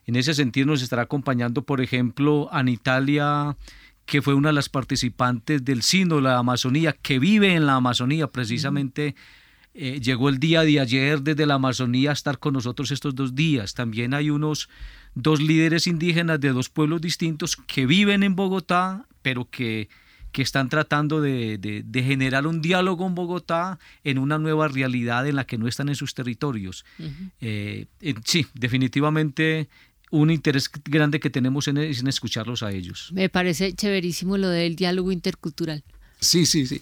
En 0.06 0.16
ese 0.16 0.34
sentido 0.34 0.68
nos 0.68 0.82
estará 0.82 1.04
acompañando, 1.04 1.64
por 1.64 1.82
ejemplo, 1.82 2.50
Anitalia, 2.52 3.56
que 4.06 4.22
fue 4.22 4.34
una 4.34 4.50
de 4.50 4.54
las 4.54 4.70
participantes 4.70 5.64
del 5.64 5.84
Sínodo 5.84 6.18
de 6.18 6.24
la 6.24 6.38
Amazonía, 6.38 6.94
que 6.94 7.20
vive 7.20 7.54
en 7.54 7.66
la 7.66 7.76
Amazonía 7.76 8.28
precisamente. 8.28 9.16
Eh, 9.74 10.02
llegó 10.02 10.28
el 10.28 10.40
día 10.40 10.64
de 10.64 10.80
ayer 10.80 11.22
desde 11.22 11.46
la 11.46 11.54
Amazonía 11.54 12.10
a 12.10 12.14
estar 12.14 12.40
con 12.40 12.54
nosotros 12.54 12.92
estos 12.92 13.16
dos 13.16 13.36
días. 13.36 13.74
También 13.74 14.14
hay 14.14 14.30
unos 14.30 14.70
dos 15.14 15.42
líderes 15.42 15.88
indígenas 15.88 16.40
de 16.40 16.50
dos 16.50 16.70
pueblos 16.70 17.02
distintos 17.02 17.56
que 17.56 17.86
viven 17.86 18.24
en 18.24 18.36
Bogotá, 18.36 19.06
pero 19.22 19.50
que 19.50 19.88
que 20.32 20.42
están 20.42 20.70
tratando 20.70 21.22
de, 21.22 21.84
generar 21.94 22.48
un 22.48 22.62
diálogo 22.62 23.06
en 23.06 23.16
Bogotá 23.16 23.80
en 24.04 24.18
una 24.18 24.38
nueva 24.38 24.68
realidad 24.68 25.28
en 25.28 25.36
la 25.36 25.46
que 25.46 25.58
no 25.58 25.68
están 25.68 25.90
en 25.90 25.96
sus 25.96 26.14
territorios. 26.14 26.86
Eh, 27.42 27.86
sí, 28.24 28.48
definitivamente 28.54 29.68
un 30.12 30.30
interés 30.30 30.70
grande 30.86 31.20
que 31.20 31.30
tenemos 31.30 31.68
en, 31.68 31.78
es 31.78 32.02
en 32.02 32.08
escucharlos 32.08 32.64
a 32.64 32.72
ellos. 32.72 33.10
Me 33.14 33.30
parece 33.30 33.74
chéverísimo 33.74 34.38
lo 34.38 34.50
del 34.50 34.76
diálogo 34.76 35.12
intercultural. 35.12 35.84
Sí, 36.20 36.46
sí, 36.46 36.68
sí. 36.68 36.82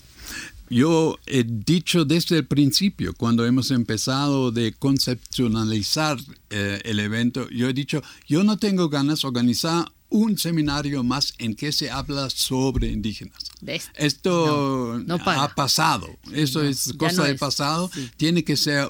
Yo 0.69 1.17
he 1.25 1.43
dicho 1.43 2.05
desde 2.05 2.37
el 2.37 2.45
principio, 2.45 3.13
cuando 3.13 3.45
hemos 3.45 3.71
empezado 3.71 4.51
de 4.51 4.73
conceptualizar 4.73 6.17
eh, 6.51 6.79
el 6.83 6.99
evento, 6.99 7.49
yo 7.49 7.69
he 7.69 7.73
dicho, 7.73 8.03
yo 8.27 8.43
no 8.43 8.57
tengo 8.57 8.89
ganas 8.89 9.21
de 9.21 9.27
organizar 9.27 9.91
un 10.09 10.37
seminario 10.37 11.03
más 11.03 11.33
en 11.37 11.55
que 11.55 11.71
se 11.71 11.89
habla 11.89 12.29
sobre 12.29 12.91
indígenas. 12.91 13.51
Esto. 13.95 15.01
Ha 15.41 15.55
pasado, 15.55 16.07
eso 16.33 16.63
es 16.63 16.93
cosa 16.97 17.23
del 17.23 17.37
pasado, 17.37 17.89
tiene 18.17 18.43
que 18.43 18.57
ser 18.57 18.89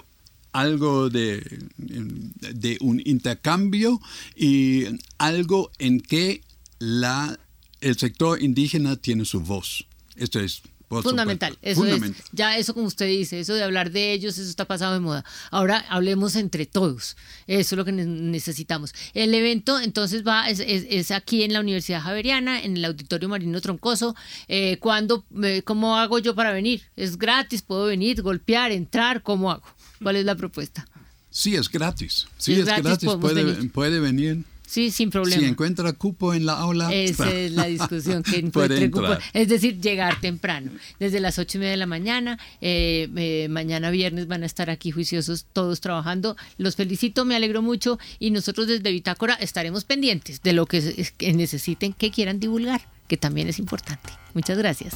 algo 0.51 1.09
de, 1.09 1.43
de, 1.77 2.77
un 2.81 3.01
intercambio 3.05 4.01
y 4.35 4.85
algo 5.17 5.71
en 5.77 5.99
que 5.99 6.41
la, 6.79 7.39
el 7.81 7.97
sector 7.97 8.41
indígena 8.41 8.95
tiene 8.95 9.25
su 9.25 9.41
voz. 9.41 9.85
Esto 10.15 10.39
es 10.39 10.61
Fundamental. 10.89 11.57
Eso 11.61 11.85
es, 11.85 12.01
ya 12.31 12.57
eso 12.57 12.73
como 12.73 12.87
usted 12.87 13.05
dice, 13.05 13.39
eso 13.39 13.53
de 13.53 13.63
hablar 13.63 13.91
de 13.91 14.11
ellos, 14.11 14.37
eso 14.37 14.49
está 14.49 14.65
pasado 14.65 14.93
de 14.93 14.99
moda. 14.99 15.23
Ahora 15.51 15.85
hablemos 15.89 16.35
entre 16.35 16.65
todos. 16.65 17.15
Eso 17.45 17.75
es 17.75 17.77
lo 17.77 17.85
que 17.85 17.91
necesitamos. 17.91 18.93
El 19.13 19.33
evento 19.35 19.79
entonces 19.79 20.25
va, 20.25 20.49
es, 20.49 21.11
aquí 21.11 21.43
en 21.43 21.53
la 21.53 21.59
Universidad 21.59 22.01
Javeriana, 22.01 22.61
en 22.61 22.77
el 22.77 22.85
Auditorio 22.85 23.29
Marino 23.29 23.61
Troncoso. 23.61 24.15
Eh, 24.47 24.77
¿cuándo, 24.79 25.25
eh, 25.43 25.61
¿Cómo 25.63 25.95
hago 25.95 26.17
yo 26.17 26.33
para 26.33 26.51
venir? 26.51 26.81
¿Es 26.95 27.17
gratis? 27.17 27.61
¿Puedo 27.61 27.85
venir, 27.85 28.21
golpear, 28.23 28.71
entrar? 28.71 29.21
¿Cómo 29.21 29.51
hago? 29.51 29.63
¿Cuál 30.01 30.15
es 30.15 30.25
la 30.25 30.35
propuesta? 30.35 30.87
Sí, 31.29 31.55
es 31.55 31.69
gratis. 31.69 32.27
Sí, 32.37 32.53
es, 32.53 32.65
gratis. 32.65 33.09
Puede, 33.19 33.69
puede 33.69 33.99
venir. 33.99 34.43
Sí, 34.69 34.91
sin 34.91 35.09
problema. 35.09 35.41
Si 35.41 35.47
encuentra 35.47 35.91
cupo 35.93 36.31
en 36.31 36.45
la 36.45 36.53
aula. 36.53 36.93
Esa 36.93 37.27
es 37.33 37.53
la 37.53 37.65
discusión, 37.65 38.21
que 38.21 38.37
encuentre 38.37 38.91
cupo. 38.91 39.17
Es 39.33 39.47
decir, 39.47 39.81
llegar 39.81 40.21
temprano. 40.21 40.69
Desde 40.99 41.19
las 41.19 41.39
ocho 41.39 41.57
y 41.57 41.61
media 41.61 41.71
de 41.71 41.77
la 41.77 41.87
mañana, 41.87 42.37
eh, 42.61 43.09
eh, 43.15 43.47
mañana 43.49 43.89
viernes 43.89 44.27
van 44.27 44.43
a 44.43 44.45
estar 44.45 44.69
aquí 44.69 44.91
juiciosos 44.91 45.47
todos 45.53 45.81
trabajando. 45.81 46.37
Los 46.59 46.75
felicito, 46.75 47.25
me 47.25 47.35
alegro 47.35 47.63
mucho 47.63 47.97
y 48.19 48.29
nosotros 48.29 48.67
desde 48.67 48.91
Bitácora 48.91 49.33
estaremos 49.33 49.85
pendientes 49.85 50.43
de 50.43 50.53
lo 50.53 50.67
que, 50.67 51.11
que 51.17 51.33
necesiten, 51.33 51.93
que 51.93 52.11
quieran 52.11 52.39
divulgar, 52.39 52.81
que 53.07 53.17
también 53.17 53.47
es 53.47 53.57
importante. 53.57 54.11
Muchas 54.35 54.59
gracias. 54.59 54.93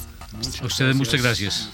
A 0.61 0.65
ustedes 0.67 0.95
muchas 0.95 1.19
gracias. 1.19 1.71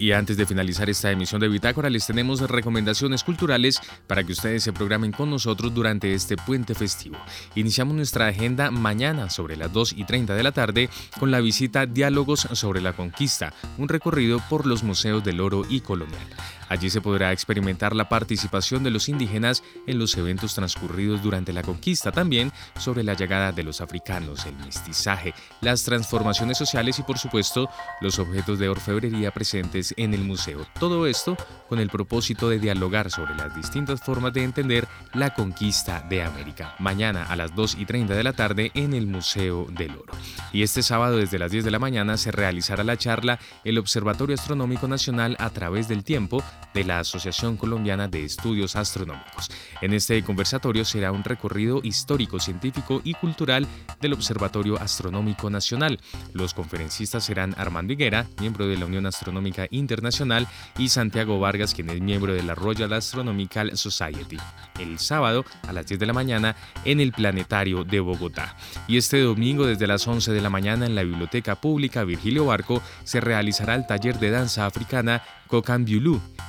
Y 0.00 0.12
antes 0.12 0.38
de 0.38 0.46
finalizar 0.46 0.88
esta 0.88 1.10
emisión 1.10 1.42
de 1.42 1.48
Bitácora, 1.48 1.90
les 1.90 2.06
tenemos 2.06 2.40
recomendaciones 2.40 3.22
culturales 3.22 3.82
para 4.06 4.24
que 4.24 4.32
ustedes 4.32 4.62
se 4.62 4.72
programen 4.72 5.12
con 5.12 5.28
nosotros 5.28 5.74
durante 5.74 6.14
este 6.14 6.36
puente 6.38 6.74
festivo. 6.74 7.18
Iniciamos 7.54 7.94
nuestra 7.94 8.26
agenda 8.28 8.70
mañana 8.70 9.28
sobre 9.28 9.58
las 9.58 9.70
2 9.74 9.92
y 9.98 10.04
30 10.04 10.34
de 10.34 10.42
la 10.42 10.52
tarde 10.52 10.88
con 11.18 11.30
la 11.30 11.40
visita 11.40 11.84
Diálogos 11.84 12.48
sobre 12.52 12.80
la 12.80 12.94
Conquista, 12.94 13.52
un 13.76 13.90
recorrido 13.90 14.40
por 14.48 14.66
los 14.66 14.82
museos 14.82 15.22
del 15.22 15.38
oro 15.38 15.64
y 15.68 15.80
colonial. 15.80 16.28
Allí 16.70 16.88
se 16.88 17.00
podrá 17.00 17.32
experimentar 17.32 17.96
la 17.96 18.08
participación 18.08 18.84
de 18.84 18.90
los 18.90 19.08
indígenas 19.08 19.64
en 19.88 19.98
los 19.98 20.16
eventos 20.16 20.54
transcurridos 20.54 21.20
durante 21.20 21.52
la 21.52 21.64
conquista, 21.64 22.12
también 22.12 22.52
sobre 22.78 23.02
la 23.02 23.14
llegada 23.14 23.50
de 23.50 23.64
los 23.64 23.80
africanos, 23.80 24.46
el 24.46 24.54
mestizaje, 24.56 25.34
las 25.60 25.82
transformaciones 25.82 26.56
sociales 26.56 27.00
y 27.00 27.02
por 27.02 27.18
supuesto 27.18 27.68
los 28.00 28.20
objetos 28.20 28.60
de 28.60 28.68
orfebrería 28.68 29.32
presentes 29.32 29.92
en 29.96 30.14
el 30.14 30.20
museo. 30.20 30.64
Todo 30.78 31.08
esto 31.08 31.36
con 31.70 31.78
el 31.78 31.88
propósito 31.88 32.48
de 32.50 32.58
dialogar 32.58 33.12
sobre 33.12 33.36
las 33.36 33.54
distintas 33.54 34.00
formas 34.00 34.32
de 34.32 34.42
entender 34.42 34.88
la 35.14 35.34
conquista 35.34 36.04
de 36.10 36.24
América. 36.24 36.74
Mañana 36.80 37.22
a 37.22 37.36
las 37.36 37.54
2 37.54 37.76
y 37.78 37.86
30 37.86 38.12
de 38.14 38.24
la 38.24 38.32
tarde 38.32 38.72
en 38.74 38.92
el 38.92 39.06
Museo 39.06 39.68
del 39.70 39.92
Oro. 39.92 40.12
Y 40.52 40.64
este 40.64 40.82
sábado 40.82 41.16
desde 41.16 41.38
las 41.38 41.52
10 41.52 41.64
de 41.64 41.70
la 41.70 41.78
mañana 41.78 42.16
se 42.16 42.32
realizará 42.32 42.82
la 42.82 42.96
charla 42.96 43.38
El 43.62 43.78
Observatorio 43.78 44.34
Astronómico 44.34 44.88
Nacional 44.88 45.36
a 45.38 45.48
través 45.50 45.86
del 45.86 46.02
tiempo 46.02 46.42
de 46.74 46.82
la 46.82 46.98
Asociación 46.98 47.56
Colombiana 47.56 48.08
de 48.08 48.24
Estudios 48.24 48.74
Astronómicos. 48.74 49.48
En 49.80 49.94
este 49.94 50.20
conversatorio 50.24 50.84
será 50.84 51.12
un 51.12 51.22
recorrido 51.22 51.80
histórico, 51.84 52.40
científico 52.40 53.00
y 53.04 53.14
cultural 53.14 53.68
del 54.00 54.14
Observatorio 54.14 54.76
Astronómico 54.80 55.50
Nacional. 55.50 56.00
Los 56.32 56.52
conferencistas 56.52 57.24
serán 57.24 57.54
Armando 57.56 57.92
Higuera, 57.92 58.26
miembro 58.40 58.66
de 58.66 58.76
la 58.76 58.86
Unión 58.86 59.06
Astronómica 59.06 59.68
Internacional, 59.70 60.48
y 60.76 60.88
Santiago 60.88 61.38
Vargas, 61.38 61.59
quien 61.68 61.90
es 61.90 62.00
miembro 62.00 62.32
de 62.32 62.42
la 62.42 62.54
Royal 62.54 62.92
Astronomical 62.92 63.76
Society. 63.76 64.38
El 64.78 64.98
sábado 64.98 65.44
a 65.68 65.72
las 65.72 65.86
10 65.86 66.00
de 66.00 66.06
la 66.06 66.12
mañana 66.12 66.56
en 66.84 67.00
el 67.00 67.12
Planetario 67.12 67.84
de 67.84 68.00
Bogotá. 68.00 68.56
Y 68.88 68.96
este 68.96 69.20
domingo 69.20 69.66
desde 69.66 69.86
las 69.86 70.08
11 70.08 70.32
de 70.32 70.40
la 70.40 70.48
mañana 70.48 70.86
en 70.86 70.94
la 70.94 71.02
Biblioteca 71.02 71.60
Pública 71.60 72.04
Virgilio 72.04 72.46
Barco 72.46 72.82
se 73.04 73.20
realizará 73.20 73.74
el 73.74 73.86
taller 73.86 74.18
de 74.18 74.30
danza 74.30 74.64
africana 74.64 75.22
Kokan 75.50 75.84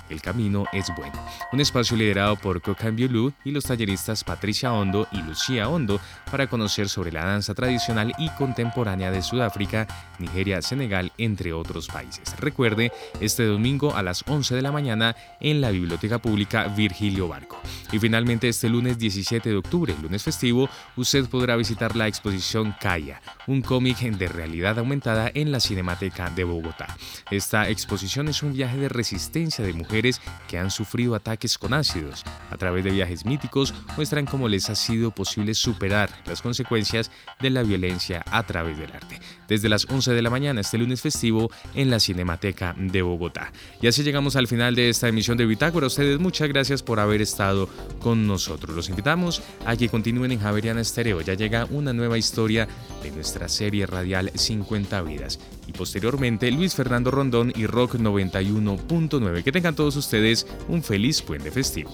El 0.10 0.22
camino 0.22 0.66
es 0.72 0.94
bueno. 0.96 1.14
Un 1.52 1.60
espacio 1.60 1.98
liderado 1.98 2.36
por 2.36 2.62
Biolu 2.94 3.34
y 3.44 3.50
los 3.50 3.64
talleristas 3.64 4.24
Patricia 4.24 4.72
Hondo 4.72 5.08
y 5.12 5.24
Lucía 5.24 5.68
Hondo 5.68 6.00
para 6.30 6.48
conocer 6.48 6.88
sobre 6.88 7.12
la 7.12 7.26
danza 7.26 7.56
tradicional 7.56 8.14
y 8.20 8.30
contemporánea 8.32 9.10
de 9.10 9.24
Sudáfrica, 9.24 9.88
Nigeria, 10.20 10.62
Senegal, 10.62 11.12
entre 11.18 11.52
otros 11.52 11.88
países. 11.88 12.38
Recuerde, 12.40 12.92
este 13.20 13.46
domingo 13.46 13.96
a 13.96 14.04
las 14.04 14.24
11 14.28 14.54
de 14.54 14.62
la 14.62 14.72
mañana 14.72 15.16
en 15.40 15.62
la 15.62 15.72
Biblioteca 15.72 16.20
Pública 16.20 16.68
Virgilio 16.68 17.28
Barco. 17.28 17.60
Y 17.92 17.98
finalmente 17.98 18.50
este 18.50 18.70
lunes 18.70 19.00
17 19.00 19.50
de 19.50 19.56
octubre, 19.56 19.96
lunes 20.00 20.24
festivo, 20.24 20.70
usted 20.96 21.28
podrá 21.28 21.56
visitar 21.56 21.96
la 21.96 22.08
exposición 22.08 22.76
Kaya, 22.80 23.20
un 23.48 23.62
cómic 23.62 23.98
de 24.00 24.28
realidad 24.28 24.78
aumentada 24.78 25.32
en 25.34 25.52
la 25.52 25.60
Cinemateca 25.60 26.30
de 26.30 26.44
Bogotá. 26.44 26.96
Esta 27.32 27.68
exposición 27.68 28.28
es 28.28 28.44
un 28.44 28.54
viaje 28.54 28.78
de 28.78 28.91
resistencia 28.92 29.66
de 29.66 29.74
mujeres 29.74 30.22
que 30.48 30.58
han 30.58 30.72
sufrido 30.72 31.16
ataques 31.16 31.58
con 31.58 31.74
ácidos. 31.74 32.24
A 32.50 32.58
través 32.58 32.84
de 32.84 32.92
viajes 32.92 33.26
míticos 33.26 33.74
muestran 33.96 34.26
cómo 34.26 34.48
les 34.48 34.70
ha 34.70 34.76
sido 34.76 35.12
posible 35.12 35.54
superar 35.54 36.10
las 36.26 36.42
consecuencias 36.42 37.12
de 37.40 37.50
la 37.50 37.64
violencia 37.64 38.24
a 38.30 38.44
través 38.44 38.78
del 38.78 38.92
arte. 38.92 39.20
Desde 39.48 39.70
las 39.70 39.86
11 39.90 40.14
de 40.14 40.22
la 40.22 40.30
mañana 40.30 40.62
este 40.62 40.78
lunes 40.78 41.02
festivo 41.02 41.52
en 41.76 41.90
la 41.90 42.00
Cinemateca 42.00 42.76
de 42.78 43.02
Bogotá. 43.02 43.52
Y 43.82 43.88
así 43.88 44.04
llegamos 44.04 44.36
al 44.36 44.48
final 44.48 44.76
de 44.76 44.90
esta 44.90 45.08
emisión 45.08 45.38
de 45.38 45.46
Bitácora. 45.46 45.88
Ustedes 45.88 46.20
muchas 46.20 46.48
gracias 46.48 46.84
por 46.84 47.00
haber 47.00 47.22
estado 47.22 47.70
con 48.00 48.28
nosotros. 48.28 48.76
Los 48.76 48.90
invitamos 48.90 49.42
a 49.66 49.76
que 49.76 49.90
continúen 49.90 50.32
en 50.32 50.40
Javeriana 50.40 50.82
Estéreo. 50.82 51.22
Ya 51.22 51.34
llega 51.34 51.66
una 51.70 51.94
nueva 51.94 52.18
historia 52.18 52.68
de 53.04 53.12
nuestra 53.12 53.48
serie 53.50 53.86
radial 53.86 54.32
50 54.36 55.02
vidas. 55.02 55.40
Y 55.68 55.74
posteriormente 55.74 56.52
Luis 56.52 56.76
Fernando 56.76 57.12
Rondón 57.12 57.54
y 57.56 57.66
Rock 57.66 57.96
91.9. 57.96 59.44
Que 59.44 59.52
tengan 59.52 59.76
todos 59.76 59.96
ustedes 59.96 60.48
un 60.68 60.84
feliz 60.84 61.22
puente 61.22 61.52
festivo. 61.52 61.92